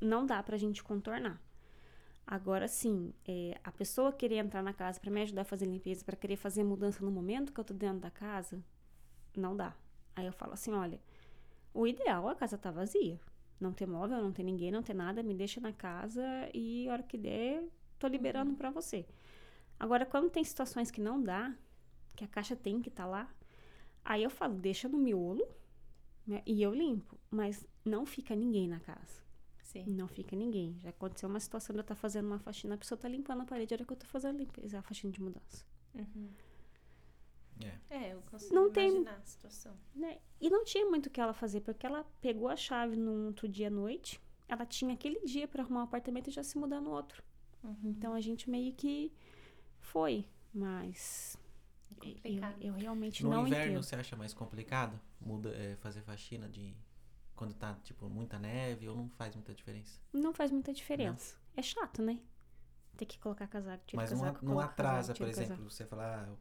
[0.00, 1.38] não dá pra gente contornar.
[2.26, 6.04] Agora sim, é, a pessoa querer entrar na casa pra me ajudar a fazer limpeza,
[6.04, 8.62] pra querer fazer mudança no momento que eu tô dentro da casa,
[9.36, 9.76] não dá.
[10.16, 10.98] Aí eu falo assim, olha,
[11.74, 13.20] o ideal é a casa tá vazia.
[13.60, 16.22] Não ter móvel, não ter ninguém, não ter nada, me deixa na casa
[16.54, 17.62] e a hora que der,
[17.98, 19.04] tô liberando pra você.
[19.80, 21.52] Agora, quando tem situações que não dá,
[22.14, 23.28] que a caixa tem que estar lá,
[24.04, 25.44] aí eu falo, deixa no miolo
[26.26, 27.18] né, e eu limpo.
[27.30, 29.24] Mas não fica ninguém na casa.
[29.62, 29.84] Sim.
[29.86, 30.76] Não fica ninguém.
[30.80, 33.44] Já aconteceu uma situação de eu estar fazendo uma faxina, a pessoa tá limpando a
[33.46, 35.64] parede, a hora que eu tô fazendo a limpeza, a faxina de mudança.
[35.94, 36.28] Uhum.
[37.62, 37.78] É.
[37.90, 39.74] É, eu consigo Não tem- imaginar a situação.
[39.94, 40.18] Né?
[40.40, 43.46] E não tinha muito o que ela fazer, porque ela pegou a chave num outro
[43.48, 46.80] dia à noite, ela tinha aquele dia para arrumar o apartamento e já se mudar
[46.80, 47.22] no outro.
[47.62, 47.76] Uhum.
[47.84, 49.12] Então a gente meio que
[49.90, 50.24] foi,
[50.54, 51.36] mas
[51.90, 52.56] É eu, complicado.
[52.62, 53.82] eu realmente No não inverno entendo.
[53.82, 56.74] você acha mais complicado muda, é, fazer faxina de
[57.34, 59.98] quando tá tipo muita neve ou não faz muita diferença?
[60.12, 61.36] Não faz muita diferença.
[61.56, 62.18] É chato, né?
[62.96, 65.86] Ter que colocar casaco, tirar Mas não, casaco, não coloca atrasa, casaco, por exemplo, você
[65.86, 66.36] falar, ah,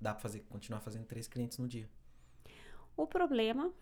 [0.00, 1.88] dá pra fazer, continuar fazendo três clientes no dia.
[2.96, 3.72] O problema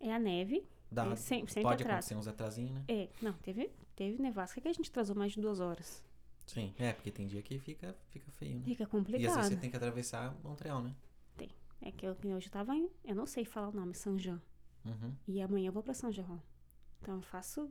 [0.00, 0.68] é a neve.
[0.90, 1.98] Dá, É, sem- sempre pode atrasa.
[1.98, 2.84] acontecer uns atrasinhos, né?
[2.88, 6.02] É, não, teve, teve nevasca que a gente atrasou mais de duas horas.
[6.48, 8.62] Sim, é, porque tem dia que fica, fica feio, né?
[8.64, 9.34] Fica E às complicado.
[9.34, 10.94] vezes você tem que atravessar Montreal, né?
[11.80, 14.18] É que eu, que hoje eu tava em, eu não sei falar o nome, São
[14.18, 14.42] Jean.
[14.84, 15.14] Uhum.
[15.28, 16.42] E amanhã eu vou pra São João.
[17.00, 17.70] Então eu faço.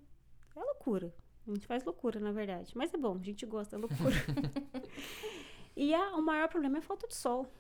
[0.55, 1.13] É loucura.
[1.45, 2.71] A gente faz loucura, na verdade.
[2.78, 4.15] Mas é bom, a gente gosta da loucura.
[5.75, 7.51] e a- o maior problema é a falta de sol.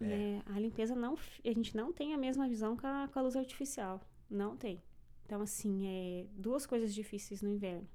[0.00, 0.04] É.
[0.04, 0.42] né?
[0.46, 1.14] A limpeza não.
[1.44, 4.00] A gente não tem a mesma visão com a, com a luz artificial.
[4.28, 4.82] Não tem.
[5.24, 7.88] Então, assim, é duas coisas difíceis no inverno: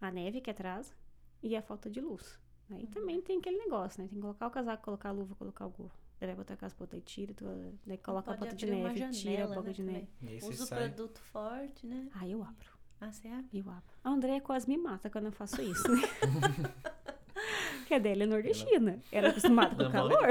[0.00, 0.94] a neve que atrasa
[1.42, 2.38] e a falta de luz.
[2.70, 4.08] Aí também tem aquele negócio, né?
[4.08, 5.92] Tem que colocar o casaco, colocar a luva, colocar o gorro.
[6.20, 7.44] Daí vai botar com as botas e tira, tu-
[7.86, 10.08] daí coloca a bota de neve, tira a janela, boca né, de neve.
[10.42, 12.08] Usa o produto forte, né?
[12.14, 12.76] Aí eu abro.
[13.00, 13.58] Ah, você abre?
[13.60, 13.94] Eu abro.
[14.02, 16.02] A Andréia quase me mata quando eu faço isso, né?
[17.78, 19.00] Porque a dela é nordestina.
[19.12, 20.28] Ela é acostumada com o Ela calor.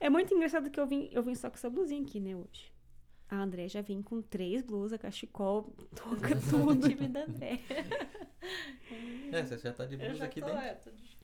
[0.00, 2.71] É muito engraçado que eu vim, eu vim só com essa blusinha aqui, né, hoje.
[3.32, 6.40] A André já vem com três blusas, cachecol, touca, O
[6.74, 6.86] tudo.
[6.86, 7.60] time da André.
[9.32, 10.60] É, você já tá de Eu blusa já aqui tô, dentro.
[10.62, 11.16] é, tô de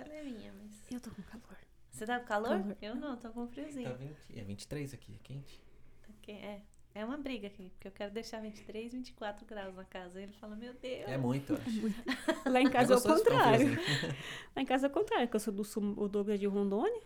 [0.00, 0.72] ela é minha, mas...
[0.90, 1.58] Eu tô com calor.
[1.90, 2.58] Você tá com calor?
[2.58, 2.76] Calor.
[2.80, 3.90] Eu não, tô com friozinho.
[3.90, 5.62] Tá 20, é 23 aqui, é quente.
[6.00, 6.62] Tá que- É,
[6.94, 10.22] é uma briga aqui, porque eu quero deixar 23, 24 graus na casa.
[10.22, 11.06] Ele fala, meu Deus.
[11.06, 11.80] É muito, eu acho.
[12.50, 13.68] Lá em casa é, o contrário.
[14.56, 17.02] Lá em casa é o contrário, que eu sou do sul, o Douglas de Rondônia.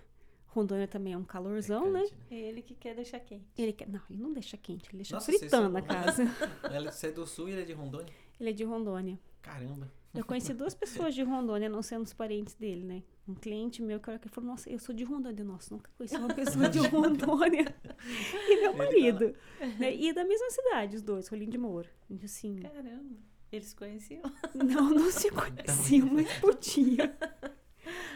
[0.54, 2.00] Rondônia também é um calorzão, né?
[2.02, 3.44] quente, É ele que quer deixar quente.
[3.58, 3.88] Ele quer.
[3.88, 6.24] Não, ele não deixa quente, ele deixa Nossa, fritando são- a casa.
[6.92, 8.12] Você é do sul e ele é de Rondônia?
[8.38, 9.18] Ele é de Rondônia.
[9.42, 9.90] Caramba.
[10.14, 13.02] Eu conheci duas pessoas de Rondônia, não sendo os parentes dele, né?
[13.26, 15.42] Um cliente meu que, que falou, nossa, eu sou de Rondônia.
[15.42, 17.74] Nossa, nunca conheci uma pessoa de Rondônia.
[18.48, 19.34] E meu tá marido.
[19.78, 19.92] né?
[19.92, 21.88] E da mesma cidade, os dois, Rolim de Moura.
[22.22, 23.16] Assim, Caramba.
[23.50, 24.22] Eles se conheciam?
[24.54, 27.12] não, não se conheciam, mas podia.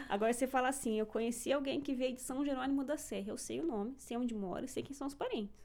[0.09, 3.29] Agora você fala assim, eu conheci alguém que veio de São Jerônimo da Serra.
[3.29, 5.55] Eu sei o nome, sei onde mora, sei quem são os parentes.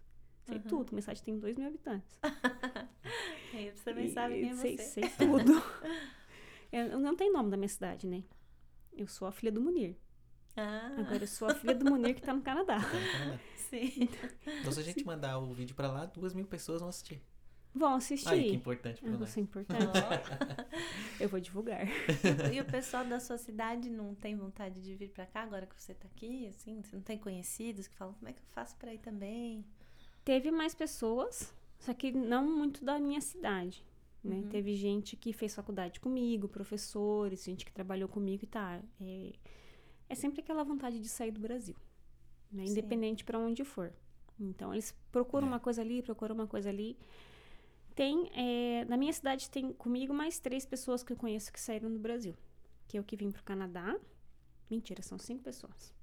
[0.44, 0.62] Sei Uhum.
[0.64, 0.92] tudo.
[0.92, 2.18] Minha cidade tem dois mil habitantes.
[3.54, 4.82] Aí você também E sabe quem é sei, você.
[4.84, 5.52] sei tudo.
[6.70, 8.22] eu não tenho nome da minha cidade, né?
[8.92, 9.96] Eu sou a filha do Munir.
[10.56, 12.78] Ah, Agora eu sou a filha do Munir que tá no Canadá.
[12.80, 13.38] Tá no Canadá.
[13.56, 14.08] sim.
[14.60, 17.20] Então se a gente mandar o vídeo pra lá, duas mil pessoas vão assistir.
[17.74, 18.28] Vão assistir.
[18.28, 19.30] Aí, que importante pra nós.
[19.30, 19.82] ser importante.
[19.84, 20.64] Ó.
[21.18, 21.86] Eu vou divulgar.
[22.52, 25.80] E o pessoal da sua cidade não tem vontade de vir pra cá agora que
[25.80, 26.80] você tá aqui, assim?
[26.82, 29.64] Você não tem conhecidos que falam, como é que eu faço pra ir também?
[30.24, 33.84] Teve mais pessoas, só que não muito da minha cidade.
[34.22, 34.36] Né?
[34.36, 34.48] Uhum.
[34.48, 38.80] Teve gente que fez faculdade comigo, professores, gente que trabalhou comigo e tá.
[39.00, 39.32] É,
[40.08, 41.76] é sempre aquela vontade de sair do Brasil,
[42.50, 42.64] né?
[42.64, 43.92] Independente para onde for.
[44.40, 45.50] Então eles procuram É.
[45.50, 46.96] uma coisa ali, procuram uma coisa ali.
[47.94, 51.92] Tem, é, na minha cidade tem comigo mais três pessoas que eu conheço que saíram
[51.92, 52.34] do Brasil.
[52.88, 53.96] Que eu que vim pro Canadá.
[54.68, 55.94] Mentira, são cinco pessoas.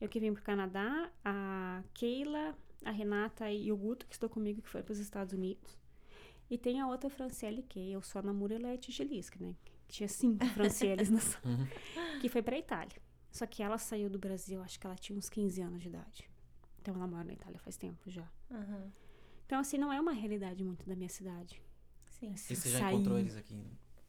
[0.00, 4.60] Eu que vim pro Canadá, a Keila, a Renata e o Guto, que estão comigo,
[4.60, 5.78] que foram para os Estados Unidos.
[6.50, 9.56] E tem a outra Franciele, que eu sou a namora, ela é tigelisca, né?
[9.88, 11.46] Tinha cinco Francieles na sala.
[11.46, 11.66] Uhum.
[12.20, 13.00] Que foi pra Itália.
[13.30, 16.28] Só que ela saiu do Brasil, acho que ela tinha uns 15 anos de idade.
[16.80, 18.28] Então ela mora na Itália faz tempo já.
[18.50, 18.92] Aham.
[19.52, 21.60] Então, assim, não é uma realidade muito da minha cidade.
[22.08, 22.32] Sim.
[22.32, 22.94] Assim, E você já sair.
[22.94, 23.62] encontrou eles aqui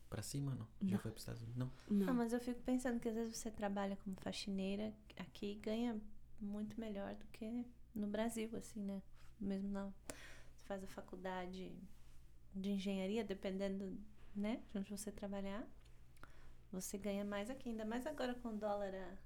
[0.09, 0.65] pra cima, não?
[0.81, 0.99] Já Não.
[0.99, 1.57] foi pros Estados Unidos?
[1.59, 1.69] Não.
[1.89, 2.05] Não.
[2.05, 5.99] Não, mas eu fico pensando que às vezes você trabalha como faxineira aqui e ganha
[6.39, 9.01] muito melhor do que no Brasil, assim, né?
[9.37, 9.93] Mesmo não.
[10.55, 11.73] Você faz a faculdade
[12.55, 13.99] de engenharia, dependendo,
[14.33, 15.67] né, de onde você trabalhar,
[16.71, 19.17] você ganha mais aqui, ainda mais agora com o dólar a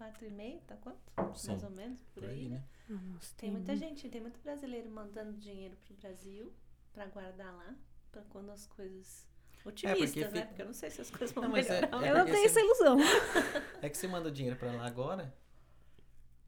[0.00, 0.98] 4,5, tá quanto?
[1.38, 1.48] Sim.
[1.48, 2.64] Mais ou menos, por, aí, né?
[2.88, 6.52] Nossa, Tem muita gente, tem muito brasileiro mandando dinheiro pro Brasil
[6.92, 7.74] pra guardar lá,
[8.10, 9.28] pra quando as coisas
[9.64, 10.40] otimistas, né?
[10.40, 11.86] fica- Porque eu não sei se as coisas vão Não, é- melhorar.
[12.04, 12.96] é Eu não porque tenho você- essa ilusão.
[13.82, 15.34] É que você manda o dinheiro pra lá agora,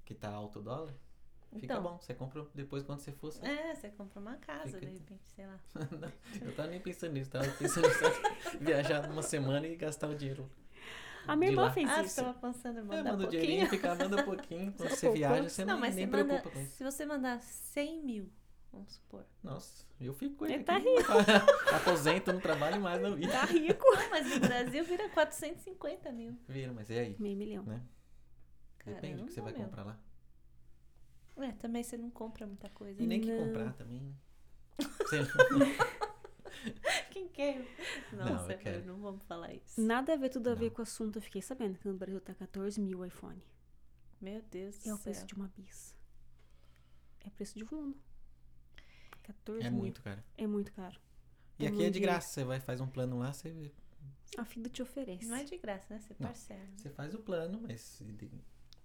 [0.05, 0.94] que tá alto o dólar,
[1.53, 1.82] fica Então.
[1.82, 1.98] bom.
[2.00, 3.30] Você compra depois quando você for.
[3.32, 3.46] Você...
[3.46, 5.16] É, você compra uma casa, Fica de então.
[5.16, 5.61] repente, sei lá.
[6.00, 6.12] Não,
[6.48, 10.14] eu tava nem pensando nisso, tava pensando em só viajar uma semana e gastar o
[10.14, 10.50] dinheiro.
[11.27, 11.73] A minha irmã lá.
[11.73, 12.14] fez Ah, isso.
[12.14, 13.68] você tava pensando em É, mandar manda o pouquinho.
[13.68, 14.73] fica manda pouquinho.
[14.73, 15.16] Quando você pouco.
[15.18, 16.77] viaja, você Não, nem, mas nem você manda, preocupa com isso.
[16.77, 18.33] se você mandar 100 mil,
[18.73, 19.25] vamos supor.
[19.43, 20.55] Nossa, eu fico com ele.
[20.55, 20.89] Ele tá aqui.
[21.75, 23.31] Aposento, não trabalho mais na vida.
[23.33, 23.85] Tá rico.
[24.11, 26.37] Mas no Brasil vira 450 mil.
[26.49, 27.16] Vira, mas e aí?
[27.18, 27.62] Meio milhão.
[27.64, 27.81] Né?
[28.85, 29.99] Depende do que você vai Caramba, comprar lá.
[31.37, 31.49] meu.
[31.49, 33.01] É, também você não compra muita coisa.
[33.03, 33.47] E nem que Não.
[33.47, 34.14] comprar também.
[34.79, 35.18] Você-
[37.12, 37.58] Quem quer?
[38.12, 38.86] Não, Nossa, eu quero.
[38.86, 39.78] não vamos falar isso.
[39.80, 40.74] Nada a ver, tudo a ver Não.
[40.76, 41.16] com o assunto.
[41.18, 43.42] Eu fiquei sabendo que no Brasil tá 14 mil iPhone.
[44.20, 45.02] Meu Deus do É o céu.
[45.04, 45.94] preço de uma bis.
[47.24, 47.96] É o preço de um Uno.
[49.24, 49.78] 14 É mil.
[49.80, 50.24] muito, cara.
[50.38, 50.98] É muito caro.
[51.58, 52.28] E É aqui é de graça.
[52.32, 53.70] Você vai faz um plano lá, você,
[54.38, 55.26] A FIDA te oferece.
[55.26, 56.00] Não é de graça, né?
[56.00, 56.26] Você Não.
[56.28, 56.66] parcela.
[56.76, 58.02] você faz o plano, mas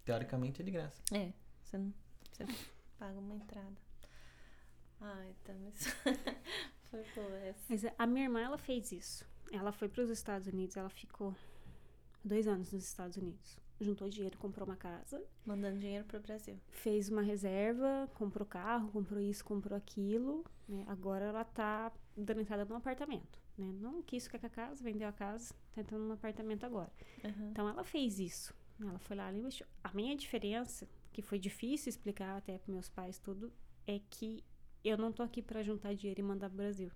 [0.04, 1.02] teoricamente é de graça.
[1.14, 1.32] É,
[1.64, 1.94] você, não,
[2.30, 2.46] você
[3.00, 3.78] paga uma entrada.
[5.00, 5.86] Ai, tá, mas
[6.90, 7.60] foi boa essa.
[7.70, 9.26] Mas a minha irmã, ela fez isso.
[9.52, 11.34] Ela foi para os Estados Unidos, ela ficou
[12.24, 13.58] dois anos nos Estados Unidos.
[13.80, 16.60] Juntou dinheiro, comprou uma casa, Mandando dinheiro pro Brasil.
[16.72, 20.44] fez uma reserva, comprou carro, comprou isso, comprou aquilo.
[20.68, 20.84] né?
[20.88, 23.40] Agora ela tá dando entrada num apartamento.
[23.56, 23.72] Né?
[23.80, 26.92] Não quis ficar com a casa, vendeu a casa, tá entrando num apartamento agora.
[27.24, 27.50] Uhum.
[27.52, 28.52] Então ela fez isso.
[28.82, 29.66] Ela foi lá, ela investiu.
[29.84, 33.54] A minha diferença, que foi difícil explicar até para meus pais tudo,
[33.86, 34.44] é que
[34.88, 36.92] eu não tô aqui para juntar dinheiro e mandar pro Brasil.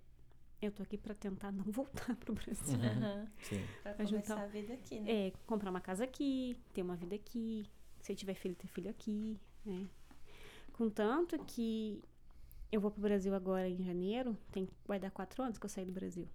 [0.61, 2.77] Eu tô aqui para tentar não voltar pro Brasil.
[2.77, 3.27] Uhum.
[3.41, 3.63] Sim.
[3.81, 5.27] Pra começar juntar- a vida aqui, né?
[5.27, 7.67] É, comprar uma casa aqui, ter uma vida aqui,
[7.99, 9.87] se tiver filho, ter filho aqui, né?
[10.73, 12.01] Contanto que
[12.71, 15.85] eu vou pro Brasil agora em janeiro, tem, vai dar quatro anos que eu saí
[15.85, 16.27] do Brasil.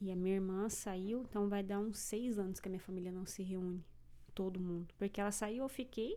[0.00, 3.12] E a minha irmã saiu, então vai dar uns seis anos que a minha família
[3.12, 3.84] não se reúne,
[4.34, 4.92] todo mundo.
[4.98, 6.16] Porque ela saiu, eu fiquei,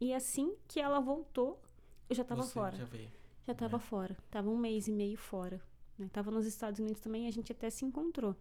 [0.00, 1.60] e assim que ela voltou,
[2.08, 2.76] eu já tava Você fora.
[2.76, 3.10] Já veio.
[3.46, 3.80] Já tava É.
[3.80, 4.16] fora.
[4.30, 5.60] Tava um mês e meio fora.
[5.98, 6.08] Né?
[6.12, 8.34] Tava nos Estados Unidos também e a gente até se encontrou.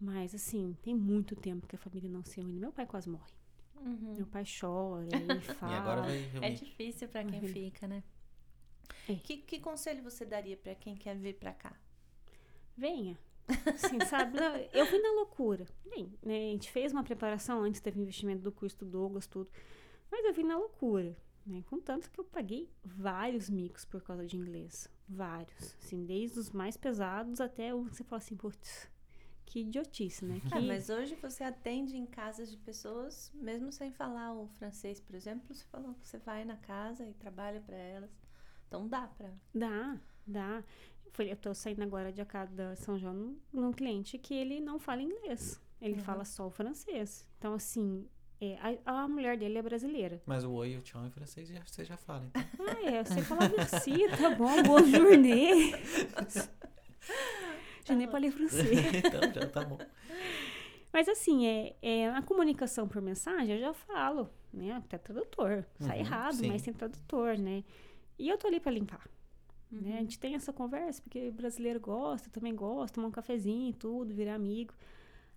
[0.00, 2.58] Mas, assim, tem muito tempo que a família não se reúne.
[2.58, 3.32] Meu pai quase morre.
[3.80, 4.14] Uhum.
[4.16, 6.10] Meu pai chora, ele fala.
[6.12, 7.48] E vai É difícil pra quem Uhum.
[7.48, 8.02] fica, né?
[9.08, 9.14] É.
[9.16, 11.74] Que, que conselho você daria pra quem quer vir pra cá?
[12.76, 13.18] Venha.
[13.74, 14.38] Assim, sabe?
[14.38, 15.66] Não, Eu fui na loucura.
[15.88, 16.34] Bem, né?
[16.36, 19.48] A gente fez uma preparação antes, teve investimento do curso do Douglas, tudo.
[20.10, 21.16] Mas eu vim na loucura.
[21.46, 21.62] Né?
[21.68, 24.90] Contanto que eu paguei vários micos por causa de inglês.
[25.08, 25.76] Vários.
[25.82, 28.88] Assim, desde os mais pesados até o que você fala assim, putz,
[29.44, 30.40] que idiotice, né?
[30.40, 30.52] Que...
[30.54, 35.14] Ah, mas hoje você atende em casas de pessoas, mesmo sem falar o francês, por
[35.14, 38.10] exemplo, você falou que você vai na casa e trabalha pra elas.
[38.66, 39.32] Então dá pra.
[39.54, 40.64] Dá, dá.
[41.18, 45.00] Eu tô saindo agora de cada São João num, num cliente que ele não fala
[45.00, 45.60] inglês.
[45.80, 46.00] Ele Uhum.
[46.00, 47.26] fala só o francês.
[47.38, 48.06] Então, assim,
[48.40, 50.20] é, a, a mulher dele é brasileira.
[50.26, 52.42] Mas o oi e o tchau em francês já, você já fala, então.
[52.60, 55.72] Ah, é, você fala merci, tá bom, boa journée.
[57.86, 58.66] Je n'ai pas le français.
[58.98, 59.78] então já tá bom.
[60.92, 64.72] Mas assim, é, é, a comunicação por mensagem eu já falo, né?
[64.72, 65.64] Até tradutor.
[65.78, 66.48] Sai Uhum, errado, sim.
[66.48, 67.62] mas tem tradutor, né?
[68.18, 69.08] E eu tô ali pra limpar.
[69.70, 69.80] Uhum.
[69.80, 69.98] né?
[69.98, 73.72] A gente tem essa conversa, porque brasileiro gosta, eu também gosto, tomar um cafezinho e
[73.72, 74.74] tudo, virar amigo.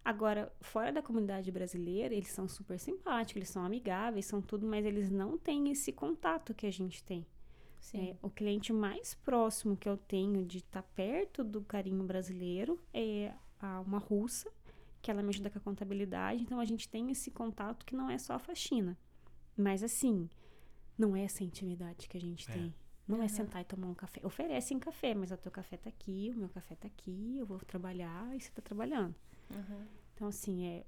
[0.04, 4.86] Agora, fora da comunidade brasileira, eles são super simpáticos, eles são amigáveis, são tudo, mas
[4.86, 7.26] eles não têm esse contato que a gente tem.
[7.80, 8.10] Sim.
[8.10, 13.34] É, o cliente mais próximo que eu tenho de estar perto do carinho brasileiro é
[13.60, 14.52] a, uma russa,
[15.02, 18.10] que ela me ajuda com a contabilidade, então a gente tem esse contato que não
[18.10, 18.98] é só a faxina.
[19.56, 20.30] Mas assim,
[20.98, 22.54] não é essa intimidade que a gente É.
[22.54, 22.74] tem.
[23.08, 23.30] Não é Aham.
[23.30, 24.22] sentar e tomar um café.
[24.24, 27.58] Oferecem café, mas o teu café tá aqui, o meu café tá aqui, eu vou
[27.60, 29.16] trabalhar e você tá trabalhando.
[29.52, 29.86] Uhum.
[30.16, 30.86] Então, assim, é.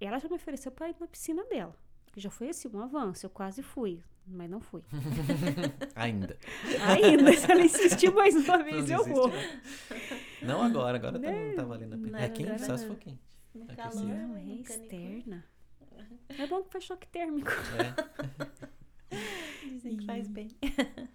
[0.00, 1.74] Ela já me ofereceu pra ir na piscina dela.
[2.12, 3.24] Que já foi assim, um avanço.
[3.26, 4.82] Eu quase fui, mas não fui.
[5.94, 6.38] Ainda.
[6.86, 9.28] Ainda, se ela insistir mais uma vez, Não eu vou.
[9.28, 9.36] não.
[10.42, 12.10] Não agora, agora tá, não tá valendo a pena.
[12.10, 12.94] Não, É quente, só se não.
[12.94, 13.20] for quente.
[13.54, 14.06] No Aqui calor, assim.
[14.06, 15.44] Não, é externa.
[16.28, 17.50] É bom que faz choque térmico.
[19.10, 19.16] É.
[19.66, 20.48] Dizem que faz bem.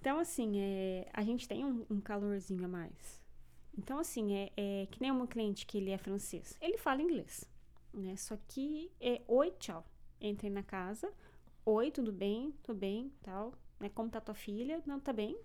[0.00, 3.20] Então, assim, é, a gente tem um, um calorzinho a mais.
[3.76, 6.56] Então, assim, é, é que nem um cliente que ele é francês.
[6.60, 7.44] Ele fala inglês,
[7.92, 8.16] né?
[8.16, 9.84] Só que é oi, tchau.
[10.20, 11.12] Entrei na casa,
[11.64, 13.52] oi, tudo bem, tudo bem, tal.
[13.78, 13.90] Né?
[13.90, 14.82] Como tá tua filha?
[14.86, 15.36] Não, tá bem.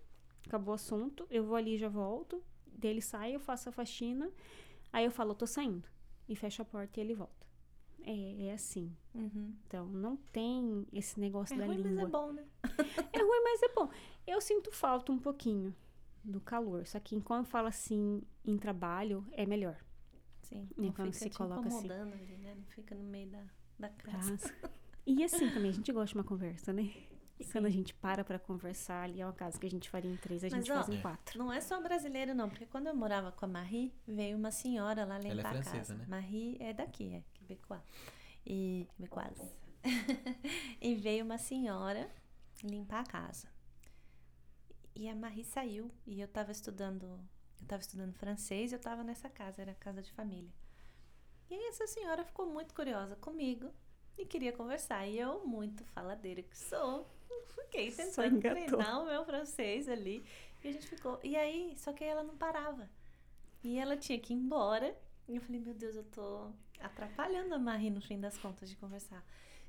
[0.46, 1.28] Acabou o assunto.
[1.30, 2.42] Eu vou ali, já volto.
[2.66, 4.32] Dele sai, eu faço a faxina.
[4.94, 5.88] Aí eu falo, eu tô saindo.
[6.28, 7.46] E fecho a porta e ele volta.
[8.04, 8.96] É, é assim.
[9.14, 9.54] Uhum.
[9.68, 11.92] Então, não tem esse negócio É da ruim, língua.
[11.92, 12.46] mas é bom, né?
[13.14, 13.90] É ruim, mas é bom.
[14.26, 15.76] Eu sinto falta um pouquinho
[16.24, 16.86] do calor.
[16.86, 19.78] Só que quando fala assim em trabalho, é melhor.
[20.41, 20.67] Sim.
[20.78, 21.89] E Não quando fica se coloca assim.
[21.89, 22.55] ali, né?
[22.55, 23.43] Não fica no meio da,
[23.80, 24.38] da casa.
[24.38, 24.53] Casa.
[25.05, 26.91] E assim também, a gente gosta de uma conversa, né?
[27.39, 30.11] E quando a gente para pra conversar, ali é uma casa que a gente faria
[30.11, 31.01] em três, a Mas, gente ó, faz em É.
[31.01, 31.39] quatro.
[31.39, 35.03] Não é só brasileiro, não, porque quando eu morava com a Marie, veio uma senhora
[35.05, 35.95] lá limpar Ela é a francesa, casa.
[35.95, 36.05] né?
[36.07, 37.82] Marie é daqui, é quebecois.
[38.45, 39.55] E quebecoise.
[40.80, 42.07] e veio uma senhora
[42.63, 43.47] limpar a casa.
[44.96, 47.20] E a Marie saiu e eu tava estudando,
[47.60, 50.52] eu tava estudando francês, e eu tava nessa casa, era casa de família.
[51.50, 53.72] E aí essa senhora ficou muito curiosa comigo
[54.18, 55.06] e queria conversar.
[55.08, 57.08] E eu, muito faladeira que sou,
[57.56, 60.24] fiquei tentando treinar o meu francês ali.
[60.64, 61.20] E a gente ficou.
[61.24, 62.89] E aí, só que ela não parava.
[63.64, 64.96] E ela tinha que ir embora.
[65.28, 68.76] E eu falei, meu Deus, eu tô atrapalhando a Marie no fim das contas de
[68.76, 69.24] conversar.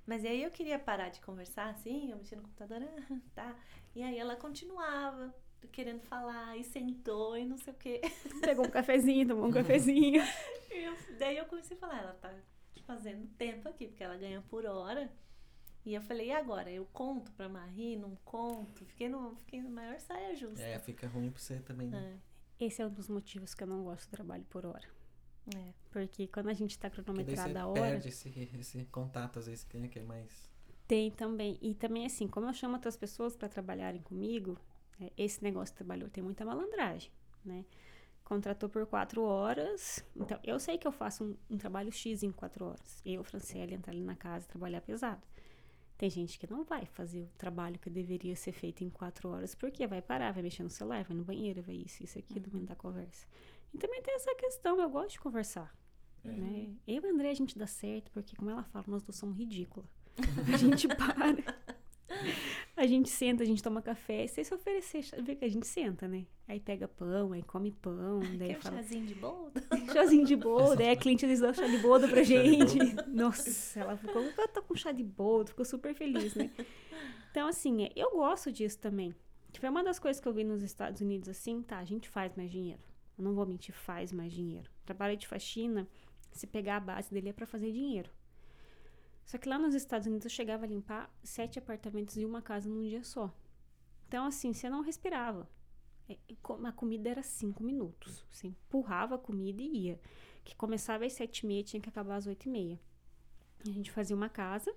[0.07, 3.57] Mas aí eu queria parar de conversar assim, eu mexia no computador, ah, tá.
[3.95, 5.35] E aí ela continuava
[5.71, 8.01] querendo falar e sentou e não sei o quê.
[8.43, 10.23] Pegou um cafezinho, tomou um cafezinho.
[10.71, 12.35] E eu- daí eu comecei a falar, ela tá
[12.87, 15.11] fazendo tempo aqui, porque ela ganha por hora.
[15.85, 16.71] E eu falei, e agora?
[16.71, 18.85] Eu conto pra Marie, não conto?
[18.87, 20.63] Fiquei no, fiquei no maior saia justa.
[20.63, 22.19] É, fica ruim pra você também, né?
[22.59, 24.89] Esse é um dos motivos que eu não gosto do trabalho por hora.
[25.55, 25.75] É, é.
[25.91, 28.29] Porque quando a gente tá cronometrada a hora, perde esse,
[28.59, 30.52] esse contato, às vezes, é- que é mais...
[30.93, 31.59] tem também.
[31.63, 34.59] E também, assim, como eu chamo outras pessoas pra trabalharem comigo,
[35.01, 37.11] é, esse negócio de trabalhador tem muita malandragem,
[37.43, 37.65] né?
[38.23, 40.05] Contratou por quatro horas.
[40.15, 43.01] Então, eu sei que eu faço um, um trabalho X em quatro horas.
[43.07, 45.23] Eu, Franciele, entrar ali na casa e trabalhar pesado.
[45.97, 49.55] Tem gente que não vai fazer o trabalho que deveria ser feito em quatro horas,
[49.55, 52.53] porque vai parar, vai mexer no celular, vai no banheiro, vai isso, isso aqui, do
[52.53, 53.27] meio da conversa.
[53.73, 55.75] E também tem essa questão, eu gosto de conversar.
[56.23, 56.29] É.
[56.29, 56.75] Né?
[56.87, 59.39] Eu e a André, a gente dá certo, porque, como ela fala, nós dois somos
[59.39, 60.02] ridículas.
[60.53, 61.45] A gente para,
[62.77, 66.09] a gente senta, a gente toma café, sem se oferecer, vê que a gente senta,
[66.09, 66.27] né?
[66.49, 69.53] Aí pega pão, aí come pão, daí Quer um fala chazinho de boldo?
[69.93, 72.79] chazinho de boldo, aí a cliente diz dá chá de boldo pra gente.
[73.09, 76.51] Nossa, ela ficou, eu tô com chá de boldo, ficou super feliz, né?
[77.31, 79.15] Então, assim, é, eu gosto disso também.
[79.51, 82.09] Tipo, é uma das coisas que eu vi nos Estados Unidos, assim, tá, a gente
[82.09, 82.83] faz mais dinheiro.
[83.19, 84.71] Eu não vou mentir, faz mais dinheiro.
[84.85, 85.87] Trabalho de faxina,
[86.33, 88.11] se pegar a base dele é pra fazer dinheiro.
[89.25, 92.69] Só que lá nos Estados Unidos eu chegava a limpar sete apartamentos e uma casa
[92.69, 93.33] num dia só.
[94.09, 95.49] Então, assim, você não respirava.
[96.09, 96.19] É,
[96.65, 98.27] A comida era cinco minutos.
[98.31, 100.01] Você empurrava a comida e ia.
[100.45, 102.81] Que começava às sete e meia, tinha que acabar às oito e meia.
[103.65, 104.75] A gente fazia uma casa,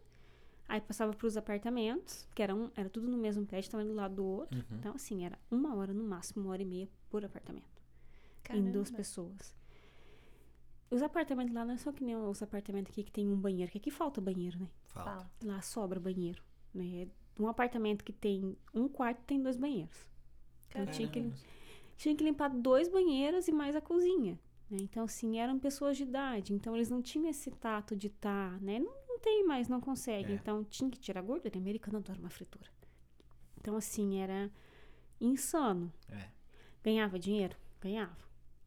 [0.67, 3.93] aí passava para os apartamentos, que era, um, era tudo no mesmo prédio, também do
[3.93, 4.57] lado do outro.
[4.57, 4.77] Uhum.
[4.77, 7.81] Então, assim, era uma hora no máximo, uma hora e meia por apartamento.
[8.51, 8.97] Em duas Caramba.
[8.97, 9.55] pessoas.
[10.89, 13.77] Os apartamentos lá não são que nem os apartamentos aqui que tem um banheiro, que
[13.77, 14.69] aqui falta banheiro, né?
[14.85, 15.29] Falta.
[15.43, 16.41] Lá sobra banheiro,
[16.73, 17.07] né?
[17.39, 20.07] Um apartamento que tem um quarto tem dois banheiros.
[20.69, 21.31] Então, tinha que,
[21.97, 24.39] tinha que limpar dois banheiros e mais a cozinha.
[24.69, 24.77] né?
[24.81, 26.53] Então, assim, eram pessoas de idade.
[26.53, 28.79] Então, eles não tinham esse tato de estar, né?
[28.79, 30.31] Não, não tem mais, não consegue.
[30.31, 30.35] É.
[30.35, 31.57] Então, tinha que tirar gordura.
[31.57, 32.69] Americano adora uma fritura.
[33.57, 34.51] Então, assim, era
[35.19, 35.91] insano.
[36.09, 36.29] É,
[36.83, 37.55] Ganhava dinheiro?
[37.81, 38.17] Ganhava.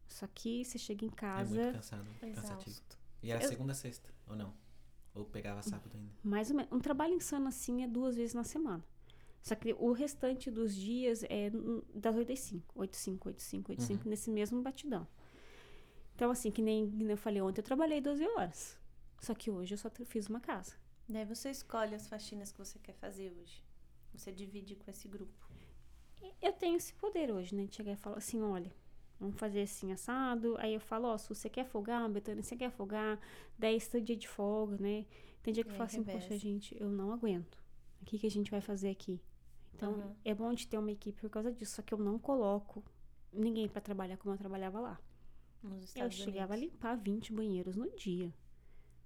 [0.09, 2.69] Só que você chega em é casa, muito cansado, cansativo.
[2.69, 2.97] Exausto.
[3.21, 4.53] E era Eu- segunda a sexta, ou não?
[5.13, 6.11] Ou pegava sábado ainda?
[6.23, 6.71] mais ou menos.
[6.71, 8.83] Um trabalho insano, assim, é duas vezes na semana.
[9.41, 11.49] Só que o restante dos dias é
[11.95, 12.73] das 8 às 5.
[12.75, 15.07] 8, 5, 8, 5, 8, 5, nesse mesmo batidão.
[16.15, 18.77] Então, assim, que nem, que nem eu falei ontem, eu trabalhei 12 horas.
[19.21, 20.73] Só que hoje eu só fiz uma casa.
[21.07, 23.63] Daí você escolhe as faxinas que você quer fazer hoje.
[24.13, 25.49] Você divide com esse grupo.
[26.41, 27.65] Eu tenho esse poder hoje, né?
[27.65, 28.71] De chegar e falar assim, olha,
[29.19, 30.55] vamos fazer assim, assado.
[30.59, 33.19] Aí eu falo, ó, se você quer folgar, Betânia, você quer folgar,
[33.57, 35.05] daí esse dia de folga, né?
[35.43, 37.57] Tem dia que eu aí falo assim, poxa, gente, eu não aguento.
[38.01, 39.21] O que, que a gente vai fazer aqui?
[39.73, 40.15] Então, Uhum.
[40.25, 41.75] é bom de ter uma equipe por causa disso.
[41.75, 42.83] Só que eu não coloco
[43.31, 44.99] ninguém pra trabalhar como eu trabalhava lá.
[45.63, 48.33] Nos Eu chegava a limpar 20 banheiros no dia.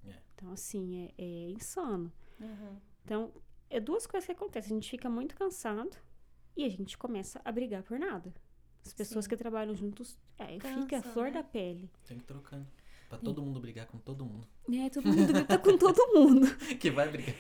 [0.05, 0.14] É.
[0.36, 2.11] Então, assim, é, é insano.
[2.39, 2.78] Uhum.
[3.03, 3.32] Então,
[3.70, 4.72] é duas coisas que acontecem.
[4.72, 5.95] A gente fica muito cansado
[6.55, 8.34] e a gente começa a brigar por nada.
[8.86, 9.29] As pessoas Sim.
[9.29, 11.31] que trabalham juntos, é, fica a Cansa, flor né?
[11.31, 11.89] da pele.
[12.05, 12.67] Tem que ir trocando.
[13.09, 14.47] Pra todo mundo brigar com todo mundo.
[14.73, 16.47] É, todo mundo grita com todo mundo.
[16.79, 17.36] que vai brigar.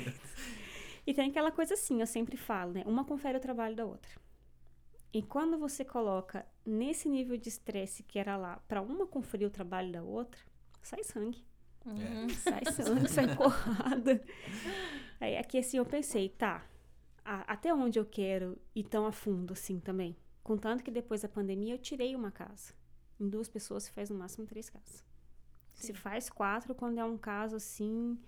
[1.05, 2.83] E tem aquela coisa assim, eu sempre falo, né?
[2.85, 4.11] Uma confere o trabalho da outra.
[5.11, 9.51] E quando você coloca nesse nível de estresse que era lá, para uma conferir o
[9.51, 10.39] trabalho da outra,
[10.81, 11.43] sai sangue.
[11.85, 12.29] Uhum.
[12.29, 14.23] Sai sangue, sai porrada.
[15.19, 16.65] Aí aqui assim eu pensei, tá,
[17.25, 20.15] a- até onde eu quero ir tão a fundo assim também?
[20.43, 22.73] Contanto que depois da pandemia eu tirei uma casa.
[23.19, 25.03] Em duas pessoas se faz no máximo três casas.
[25.73, 25.93] Se Sim.
[25.93, 28.19] faz quatro quando é um caso assim,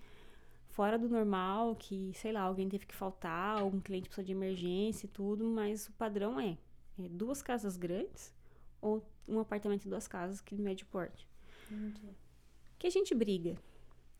[0.68, 5.06] fora do normal, que, sei lá, alguém teve que faltar, algum cliente precisou de emergência
[5.06, 6.56] e tudo, mas o padrão é,
[6.98, 8.32] é duas casas grandes
[8.80, 11.28] ou um apartamento e duas casas que de médio porte.
[11.70, 12.14] Entendi.
[12.78, 13.56] Que a gente briga.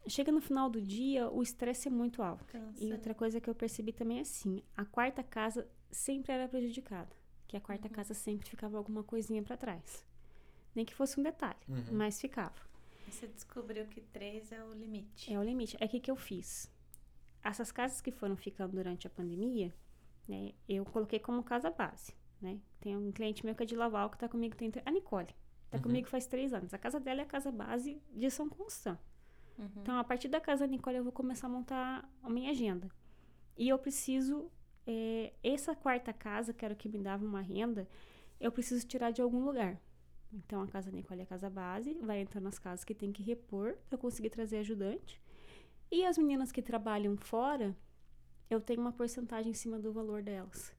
[0.08, 2.44] Chega no final do dia, o estresse é muito alto.
[2.46, 2.94] Cansa, E né?
[2.94, 7.10] outra coisa que eu percebi também é assim, a quarta casa sempre era prejudicada,
[7.46, 10.04] que a quarta casa sempre ficava alguma coisinha pra trás.
[10.74, 11.84] Nem que fosse um detalhe, Uhum.
[11.92, 12.54] mas ficava.
[13.08, 15.32] Você descobriu que três é o limite.
[15.32, 15.76] É o limite.
[15.80, 16.70] É o que, que eu fiz.
[17.42, 19.72] Essas casas que foram ficando durante a pandemia,
[20.26, 22.60] né, eu coloquei como casa base, né?
[22.80, 25.28] Tem um cliente meu que é de Laval que tá comigo, tem a Nicole.
[25.70, 25.82] Tá Uhum.
[25.84, 26.74] comigo faz três anos.
[26.74, 28.98] A casa dela é a casa base de São Constant.
[29.56, 29.70] Uhum.
[29.76, 32.90] Então, a partir da casa da Nicole, eu vou começar a montar a minha agenda.
[33.56, 34.50] E eu preciso,
[34.86, 37.88] é, essa quarta casa, que era o que me dava uma renda,
[38.40, 39.80] eu preciso tirar de algum lugar.
[40.32, 43.22] Então, a casa Nicole é a casa base, vai entrar nas casas que tem que
[43.22, 45.20] repor para eu conseguir trazer ajudante.
[45.90, 47.76] E as meninas que trabalham fora,
[48.50, 50.74] eu tenho uma porcentagem em cima do valor delas.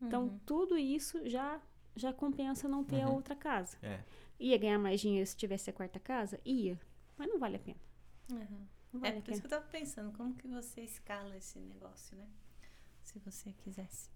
[0.00, 0.38] Então, Uhum.
[0.46, 1.60] tudo isso já
[1.96, 3.14] já compensa não ter a Uhum.
[3.14, 3.76] outra casa.
[3.80, 4.00] É.
[4.40, 6.40] Ia ganhar mais dinheiro se tivesse a quarta casa?
[6.44, 6.76] Ia.
[7.16, 7.78] Mas não vale a pena.
[8.32, 8.66] Uhum.
[8.92, 9.40] Não É vale a por isso pena.
[9.40, 12.26] que eu tava pensando, como que você escala esse negócio, né?
[13.14, 14.10] Se você quisesse.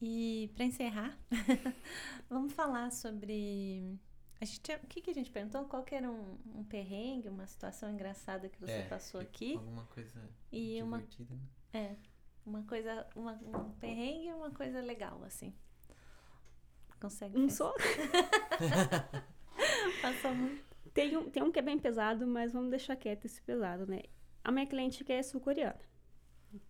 [0.00, 1.18] E para encerrar,
[2.30, 3.98] vamos falar sobre.
[4.40, 5.66] A gente, o que, que a gente perguntou?
[5.66, 9.54] Qual que era um, um perrengue, uma situação engraçada que você É, passou aqui?
[9.54, 11.42] Alguma coisa E uma, divertida, né?
[11.74, 11.96] é,
[12.46, 15.54] uma coisa, uma, um perrengue e uma coisa legal, assim.
[16.98, 17.74] Consegue Um só?
[20.00, 20.64] Passou muito.
[20.94, 24.00] Tem um, tem um que é bem pesado, mas vamos deixar quieto esse pesado, né?
[24.42, 25.78] A minha cliente que é sul-coreana.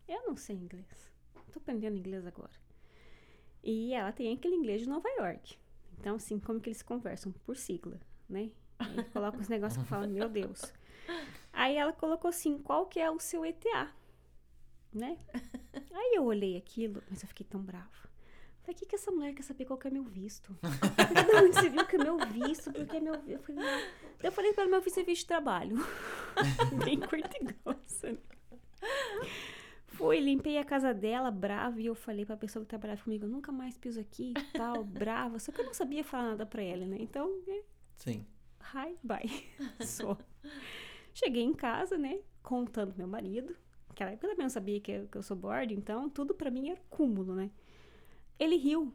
[0.08, 1.11] Eu não sei inglês.
[1.52, 2.50] Tô aprendendo inglês agora.
[3.62, 5.56] E ela tem aquele inglês de Nova York.
[6.00, 7.30] Então, assim, como que eles conversam?
[7.44, 8.50] Por sigla, né?
[8.78, 10.72] Aí coloca os negócios eu falo, meu Deus.
[11.52, 13.90] Aí ela colocou assim, qual que é o seu ETA?
[14.92, 15.18] Né?
[15.92, 18.02] Aí eu olhei aquilo, mas eu fiquei tão brava.
[18.62, 20.56] Falei, o que, que essa mulher quer saber qual que é meu visto?
[21.42, 22.72] Onde você viu que é meu visto?
[22.72, 23.30] Porque é meu visto.
[23.30, 23.80] Eu falei, não.
[24.22, 25.76] Eu falei para ela, meu visto é visto de trabalho.
[26.84, 28.12] Bem curta e grossa.
[28.12, 28.18] né?
[29.92, 33.28] Fui, limpei a casa dela, brava, e eu falei pra pessoa que trabalhava comigo, eu
[33.28, 35.38] nunca mais piso aqui e tal, brava.
[35.38, 36.96] Só que eu não sabia falar nada pra ela, né?
[37.00, 37.62] Então, é,
[37.96, 38.26] Sim.
[38.74, 39.30] hi, bye.
[39.86, 40.16] Só.
[41.14, 42.20] Cheguei em casa, né?
[42.42, 43.54] Contando meu marido.
[43.88, 46.50] Naquela época eu também não sabia que eu, que eu sou board, então tudo pra
[46.50, 47.50] mim era cúmulo, né?
[48.38, 48.92] Ele riu.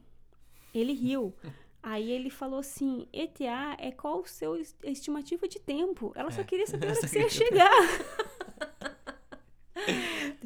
[0.73, 1.33] Ele riu.
[1.83, 6.11] Aí ele falou assim: ETA é qual o seu es- estimativa de tempo?
[6.15, 6.43] Ela só É.
[6.43, 7.71] queria saber a hora que você ia chegar.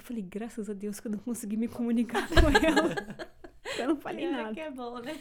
[0.01, 3.31] Eu falei, graças a Deus que eu não consegui me comunicar com ela.
[3.77, 4.53] Eu não falei Pior nada.
[4.53, 5.17] que é bom, né?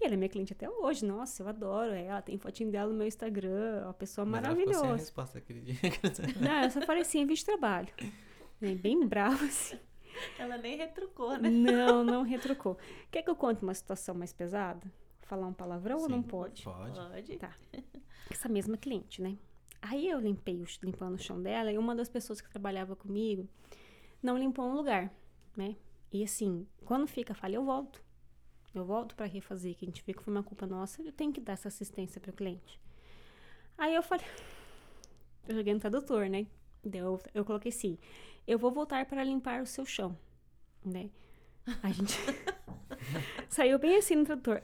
[0.00, 1.04] E ela é minha cliente até hoje.
[1.04, 2.22] Nossa, eu adoro ela.
[2.22, 3.82] Tem fotinho dela no meu Instagram.
[3.84, 4.96] Uma pessoa Mas ela ficou maravilhosa.
[5.02, 5.76] resposta aquele dia.
[6.40, 7.88] Não, eu só falei assim, é vídeo de trabalho.
[8.62, 9.78] É, Bem brava, assim.
[10.38, 11.50] Ela nem retrucou, né?
[11.50, 12.78] Não, não retrucou.
[13.10, 14.90] Quer que eu conte uma situação mais pesada?
[15.22, 16.62] Falar um palavrão ou não Sim, pode?
[16.62, 16.98] Pode.
[16.98, 17.36] Pode.
[17.36, 17.54] Tá.
[18.30, 19.36] Essa mesma cliente, né?
[19.80, 23.48] Aí eu limpei, o limpando o chão dela, e uma das pessoas que trabalhava comigo
[24.22, 25.12] não limpou um lugar,
[25.56, 25.76] né?
[26.12, 28.02] E assim, quando fica falha, eu volto.
[28.74, 31.32] Eu volto pra refazer, que a gente vê que foi uma culpa nossa, eu tenho
[31.32, 32.80] que dar essa assistência pro cliente.
[33.78, 34.26] Aí eu falei,
[35.48, 36.46] eu joguei no tradutor, né?
[36.92, 37.98] Eu, eu coloquei assim,
[38.46, 40.16] eu vou voltar para limpar o seu chão,
[40.84, 41.10] né?
[41.82, 42.16] A gente
[43.48, 44.62] saiu bem assim no tradutor.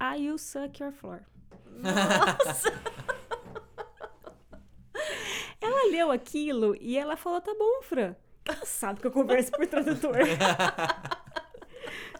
[0.00, 1.22] I will suck your floor.
[1.82, 2.70] Nossa!
[5.82, 8.14] Ela leu aquilo e ela falou: tá bom, Fran.
[8.44, 10.16] Ela sabe que eu converso por tradutor.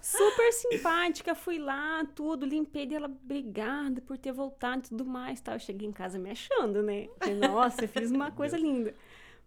[0.01, 5.41] Super simpática, fui lá, tudo, limpei dela, obrigada por ter voltado e tudo mais.
[5.41, 5.55] Tá?
[5.55, 7.09] Eu cheguei em casa me achando, né?
[7.19, 8.95] Falei, Nossa, eu fiz uma coisa linda.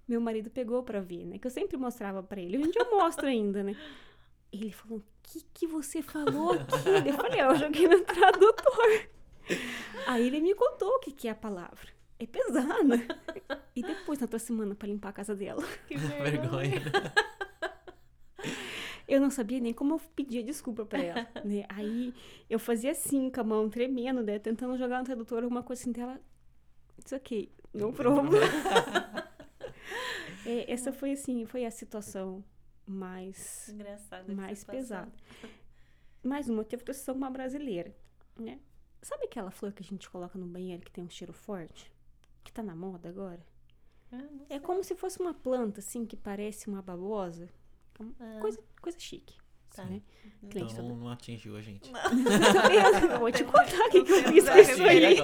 [0.08, 1.38] Meu marido pegou pra ver, né?
[1.38, 2.58] Que eu sempre mostrava pra ele.
[2.58, 3.76] Hoje em dia eu mostro ainda, né?
[4.52, 6.90] Ele falou: o que, que você falou aqui?
[7.06, 9.10] Eu falei: "Ah, eu joguei no tradutor.
[10.08, 11.95] Aí ele me contou o que, que é a palavra.
[12.20, 12.98] É pesada.
[13.78, 15.62] E depois, na outra semana, pra limpar a casa dela.
[15.86, 16.82] Que Vergonha.
[19.06, 21.66] Eu não sabia nem como eu pedia desculpa pra ela, né?
[21.70, 22.12] Aí
[22.50, 24.40] eu fazia assim, com a mão tremendo, né?
[24.40, 26.20] Tentando jogar no tradutor alguma coisa assim dela.
[26.98, 28.42] It's ok, no problem.
[30.46, 32.44] É, essa foi assim, foi a situação
[32.88, 34.34] mais, Engraçado.
[34.36, 35.12] mais pesada.
[36.24, 37.96] mais uma, eu tive sessão com uma brasileira,
[38.40, 38.60] né?
[39.04, 41.92] Sabe aquela flor que a gente coloca no banheiro que tem um cheiro forte?
[42.46, 43.46] Que tá na moda agora?
[44.12, 47.50] Ah, não É como se fosse uma planta, assim, que parece uma babosa.
[48.20, 49.36] Ah, Coisa, coisa chique,
[49.76, 49.84] tá.
[49.86, 50.02] né?
[50.44, 51.92] Então Cliente não, não atingiu a gente.
[51.92, 53.12] Tá vendo?
[53.14, 55.18] Eu vou te contar o que, que eu Não fiz com isso pra aí.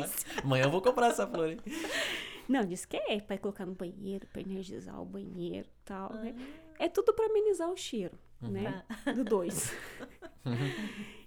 [0.43, 1.59] Amanhã eu vou comprar essa flor, hein?
[2.49, 6.35] Não, diz que é pra colocar no banheiro, pra energizar o banheiro e tal, né?
[6.79, 8.49] Ah, É tudo pra amenizar o cheiro, Uhum.
[8.49, 8.83] né?
[9.15, 9.71] Do dois.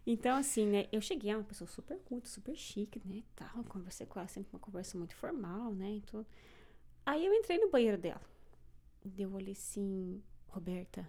[0.07, 0.87] Então, assim, né?
[0.93, 3.23] Eu cheguei, é uma pessoa super culta, super chique, né?
[3.35, 5.93] Tal, conversei com ela, sempre uma conversa muito formal, né?
[5.97, 6.27] E tudo.
[7.07, 8.21] Aí eu entrei no banheiro dela.
[9.05, 11.09] Daí Eu olhei assim, Roberta,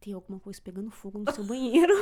[0.00, 1.92] tem alguma coisa pegando fogo no seu banheiro.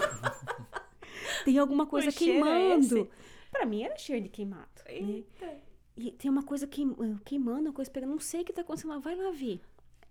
[1.44, 2.98] tem alguma coisa cheiro é queimando.
[2.98, 3.10] esse?
[3.50, 4.68] pra mim era cheiro de queimado.
[4.86, 4.92] Né?
[4.94, 5.58] Eita.
[5.96, 8.90] E tem uma coisa queim- queimando, uma coisa pegando, não sei o que tá acontecendo
[8.90, 9.60] lá, vai lá ver.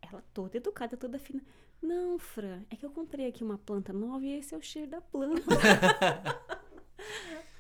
[0.02, 1.42] Ela toda educada, toda fina.
[1.84, 4.90] Não, Fran, é que eu comprei aqui uma planta nova e esse é o cheiro
[4.90, 5.44] da planta.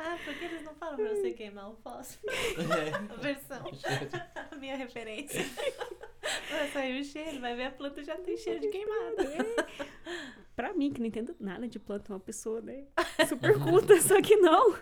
[0.06, 2.34] Ah, por que eles não falam pra você queimar o fósforo?
[3.10, 3.64] A versão,
[4.52, 5.42] a minha referência.
[6.50, 9.24] Vai sair o cheiro, vai ver a planta já tem cheiro de queimada.
[10.58, 12.86] pra mim, que não entendo nada de planta, uma pessoa, né,
[13.30, 14.76] super culta, só que não.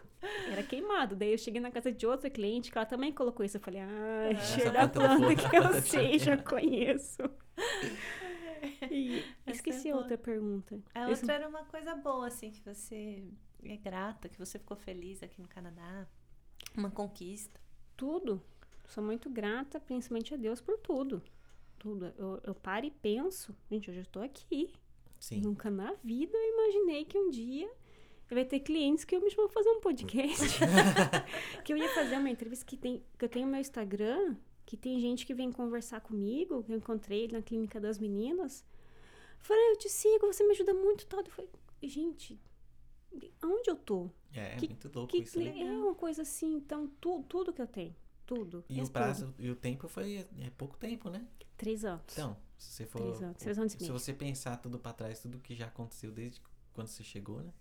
[0.52, 1.16] Era queimado.
[1.16, 3.58] Daí eu cheguei na casa de outra cliente que ela também colocou isso.
[3.58, 7.22] Eu falei, ah, Essa cheiro da planta foi- que eu sei, já conheço.
[8.94, 10.82] E Essa esqueci é a outra pergunta.
[10.94, 13.24] A Esse- outra era uma coisa boa, assim, que você
[13.64, 16.08] é grata, que você ficou feliz aqui no Canadá.
[16.76, 17.60] Uma conquista.
[17.96, 18.42] Tudo.
[18.88, 21.22] Sou muito grata, principalmente a Deus, por tudo.
[21.80, 22.14] Tudo.
[22.18, 24.74] Eu, eu paro e penso, gente, hoje eu estou aqui.
[25.20, 25.42] Sim.
[25.42, 27.72] Nunca na vida eu imaginei que um dia
[28.30, 30.48] eu ia ter clientes que eu me pra fazer um podcast.
[31.64, 34.36] que eu ia fazer uma entrevista que, tem, que eu tenho meu Instagram,
[34.66, 38.66] que tem gente que vem conversar comigo, que eu encontrei na clínica das meninas.
[39.42, 41.20] Falei, eu te sigo, você me ajuda muito, tal.
[41.22, 41.50] Eu falei,
[41.84, 42.40] gente,
[43.42, 44.10] aonde eu tô?
[44.34, 45.52] É, Que- muito louco Que isso, né?
[45.52, 47.96] cli- é uma coisa assim, então, tu, tudo que eu tenho.
[48.26, 48.64] Tudo.
[48.70, 51.28] E o prazo e o tempo foi é pouco tempo, né?
[51.58, 52.04] Três anos.
[52.14, 53.00] Então, se você for.
[53.02, 56.12] Três anos, três anos e Se você pensar tudo pra trás, tudo que já aconteceu
[56.12, 56.40] desde
[56.72, 57.52] quando você chegou, né?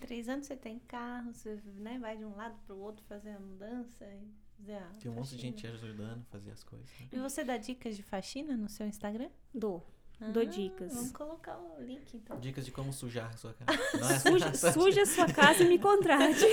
[0.00, 3.40] Três anos você tem carro, você né, vai de um lado pro outro fazer a
[3.40, 4.28] mudança e
[4.58, 6.88] fazer a Tem um monte de gente ajudando a fazer as coisas.
[7.00, 7.08] né?
[7.12, 9.30] E você dá dicas de faxina no seu Instagram?
[9.52, 9.84] Dou.
[10.30, 10.94] Dou dicas.
[10.94, 12.38] Vamos colocar o link então.
[12.38, 13.78] Dicas de como sujar a sua casa.
[13.98, 14.18] Não é?
[14.52, 16.44] Suja, suja a sua casa e me contrate.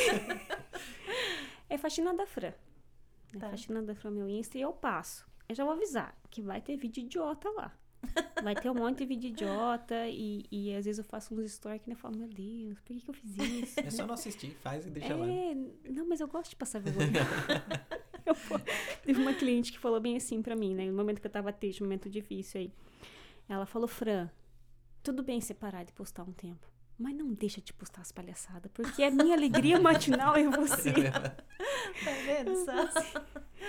[1.69, 2.53] é faxina da Fran.
[3.33, 3.49] É Tá.
[3.51, 5.27] faxina da Fran meu Insta e eu passo.
[5.47, 7.71] Eu já vou avisar que vai ter vídeo idiota lá.
[8.41, 11.81] Vai ter um monte de vídeo idiota e, e às vezes eu faço uns stories
[11.81, 13.79] que eu falo, meu Deus, por que, que eu fiz isso?
[13.81, 15.27] É só não assistir, faz e deixa lá.
[15.27, 15.53] É,
[15.89, 17.11] não, mas eu gosto de passar vergonha.
[18.25, 18.35] Eu
[19.03, 20.85] Teve uma cliente que falou bem assim pra mim, né?
[20.85, 22.71] No momento que eu tava triste, um momento difícil aí.
[23.49, 24.29] Ela falou, Fran,
[25.03, 26.67] tudo bem separar de postar um tempo.
[26.97, 30.93] Mas não deixa de postar as palhaçadas, porque a minha alegria matinal é você.
[31.09, 32.87] Tá vendo só?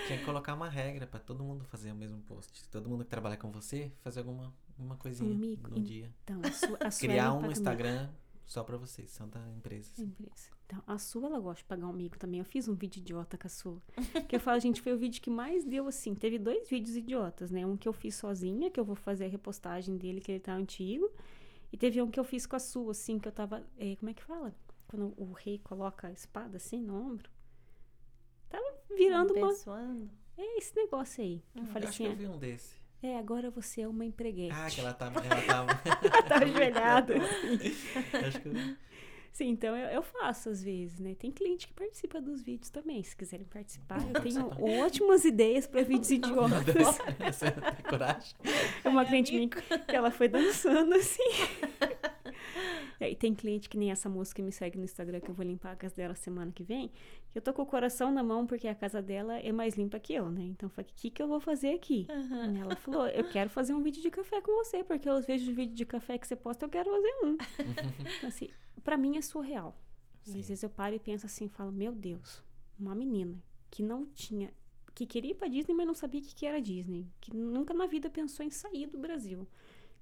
[0.05, 2.67] Tinha que colocar uma regra pra todo mundo fazer o mesmo post.
[2.69, 5.69] Todo mundo que trabalha com você, fazer alguma uma coisinha Um mico.
[5.69, 6.11] no dia.
[6.23, 8.09] Então, a sua, a sua Criar ela um Instagram
[8.45, 9.91] só pra vocês, são da empresa.
[9.93, 10.03] assim.
[10.03, 10.49] Empresa.
[10.71, 12.39] Então, a sua ela gosta de pagar um mico também.
[12.39, 13.81] Eu fiz um vídeo idiota com a sua.
[14.29, 16.15] Que eu falo, gente, foi o vídeo que mais deu assim.
[16.15, 17.65] Teve dois vídeos idiotas, né?
[17.65, 20.53] Um que eu fiz sozinha, que eu vou fazer a repostagem dele, que ele tá
[20.53, 21.11] antigo.
[21.73, 23.61] E teve um que eu fiz com a sua, assim, que eu tava.
[23.77, 24.55] eh, como é que fala?
[24.87, 27.29] Quando o rei coloca a espada assim no ombro.
[28.49, 28.63] Tava
[28.95, 29.47] virando uma.
[29.47, 30.09] Abençoando.
[30.37, 31.43] É esse negócio aí.
[31.53, 32.75] Eu Eu falei acho que assim: eu vi um desse.
[33.03, 34.53] é, agora você é uma empreguete.
[34.55, 35.19] Ah, que ela tava.
[35.25, 35.73] Ela tava.
[36.29, 37.15] tá ajoelhada.
[38.25, 38.77] acho que eu vi.
[39.31, 41.15] Sim, então eu, eu faço às vezes, né?
[41.17, 43.01] Tem cliente que participa dos vídeos também.
[43.01, 44.61] Se quiserem participar, eu tenho Participar.
[44.85, 46.97] ótimas ideias para vídeos idiotas.
[47.25, 48.35] Você tem coragem?
[48.83, 51.23] É uma cliente minha que ela foi dançando assim.
[53.09, 55.45] E tem cliente que nem essa moça que me segue no Instagram, que eu vou
[55.45, 56.89] limpar a casa dela semana que vem.
[57.31, 59.99] que Eu tô com o coração na mão porque a casa dela é mais limpa
[59.99, 60.43] que eu, né?
[60.43, 62.05] Então eu falei, o que, que eu vou fazer aqui?
[62.55, 65.51] E Ela falou, eu quero fazer um vídeo de café com você, porque eu vejo
[65.51, 67.37] o vídeo de café que você posta, eu quero fazer um.
[68.17, 68.49] Então, assim,
[68.83, 69.75] pra mim é surreal.
[70.21, 70.33] Às Sim.
[70.33, 72.43] vezes eu paro e penso assim, falo, meu Deus,
[72.79, 74.53] uma menina que não tinha,
[74.93, 77.73] que queria ir pra Disney, mas não sabia o que, que era Disney, que nunca
[77.73, 79.47] na vida pensou em sair do Brasil,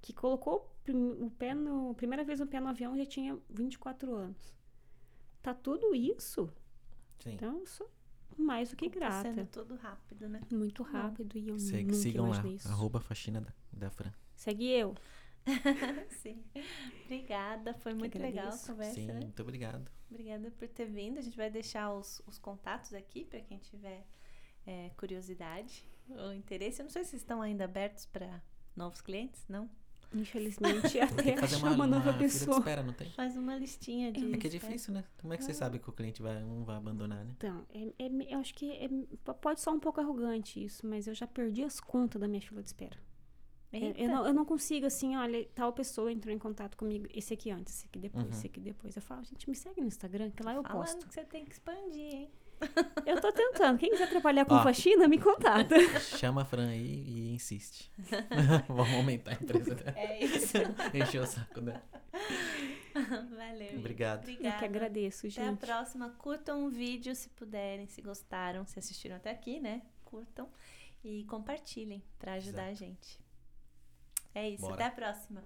[0.02, 4.54] que colocou o pé no, primeira vez o pé no avião já tinha 24 anos.
[5.42, 6.52] Tá tudo isso,
[7.18, 7.34] Sim.
[7.34, 7.90] então eu sou
[8.36, 9.22] mais do que Tá grata.
[9.34, 10.40] sendo tudo rápido, né?
[10.52, 12.68] Muito rápido e eu Se- nunca sigam lá, isso.
[12.68, 14.12] arroba faxina da, da Fran.
[14.34, 14.94] Segue eu.
[16.22, 16.42] Sim.
[17.04, 19.14] Obrigada, foi muito legal a conversa, Sim, né?
[19.20, 19.90] muito obrigado.
[20.10, 21.18] Obrigada por ter vindo.
[21.18, 24.06] A gente vai deixar os, os contatos aqui para quem tiver
[24.66, 26.80] é, curiosidade ou interesse.
[26.80, 28.42] Eu não sei se estão ainda abertos para
[28.76, 29.70] novos clientes, não?
[30.12, 32.58] Infelizmente, até achar uma, uma, nova uma pessoa.
[32.58, 33.08] espera, não tem?
[33.10, 34.34] Faz uma listinha de.
[34.34, 35.04] É que é difícil, né?
[35.20, 37.32] Como é que você sabe que o cliente vai, não vai abandonar, né?
[37.36, 38.88] Então, é- é- eu acho que é-
[39.40, 42.60] pode soar um pouco arrogante isso, mas eu já perdi as contas da minha fila
[42.62, 42.96] de espera.
[43.72, 44.00] Eu, Eita.
[44.00, 47.52] eu não, eu não consigo, assim, olha, tal pessoa entrou em contato comigo, esse aqui
[47.52, 48.30] antes, esse aqui depois, Uhum.
[48.32, 48.96] esse aqui depois.
[48.96, 51.06] Eu falo, gente, me segue no Instagram, que lá eu Falando posto.
[51.06, 52.30] que você tem que expandir, hein?
[53.06, 53.78] Eu tô tentando.
[53.78, 54.62] Quem quiser trabalhar com Ó.
[54.62, 55.74] faxina, me contata.
[56.18, 57.90] Chama a Fran aí e insiste.
[58.68, 59.98] Vamos aumentar a empresa dela.
[59.98, 60.56] É isso.
[60.94, 61.82] Encher o saco dela.
[63.36, 63.58] Valeu.
[63.58, 63.76] gente.
[63.78, 64.28] Obrigado.
[64.28, 64.58] Eu Obrigada.
[64.58, 65.58] que agradeço, Até a gente.
[65.60, 66.10] próxima.
[66.10, 69.82] Curtam o vídeo se puderem, se gostaram, se assistiram até aqui, né?
[70.04, 70.48] Curtam
[71.02, 73.18] e compartilhem pra ajudar a gente.
[74.34, 74.62] É isso.
[74.62, 74.74] Bora.
[74.74, 75.44] Até a próxima.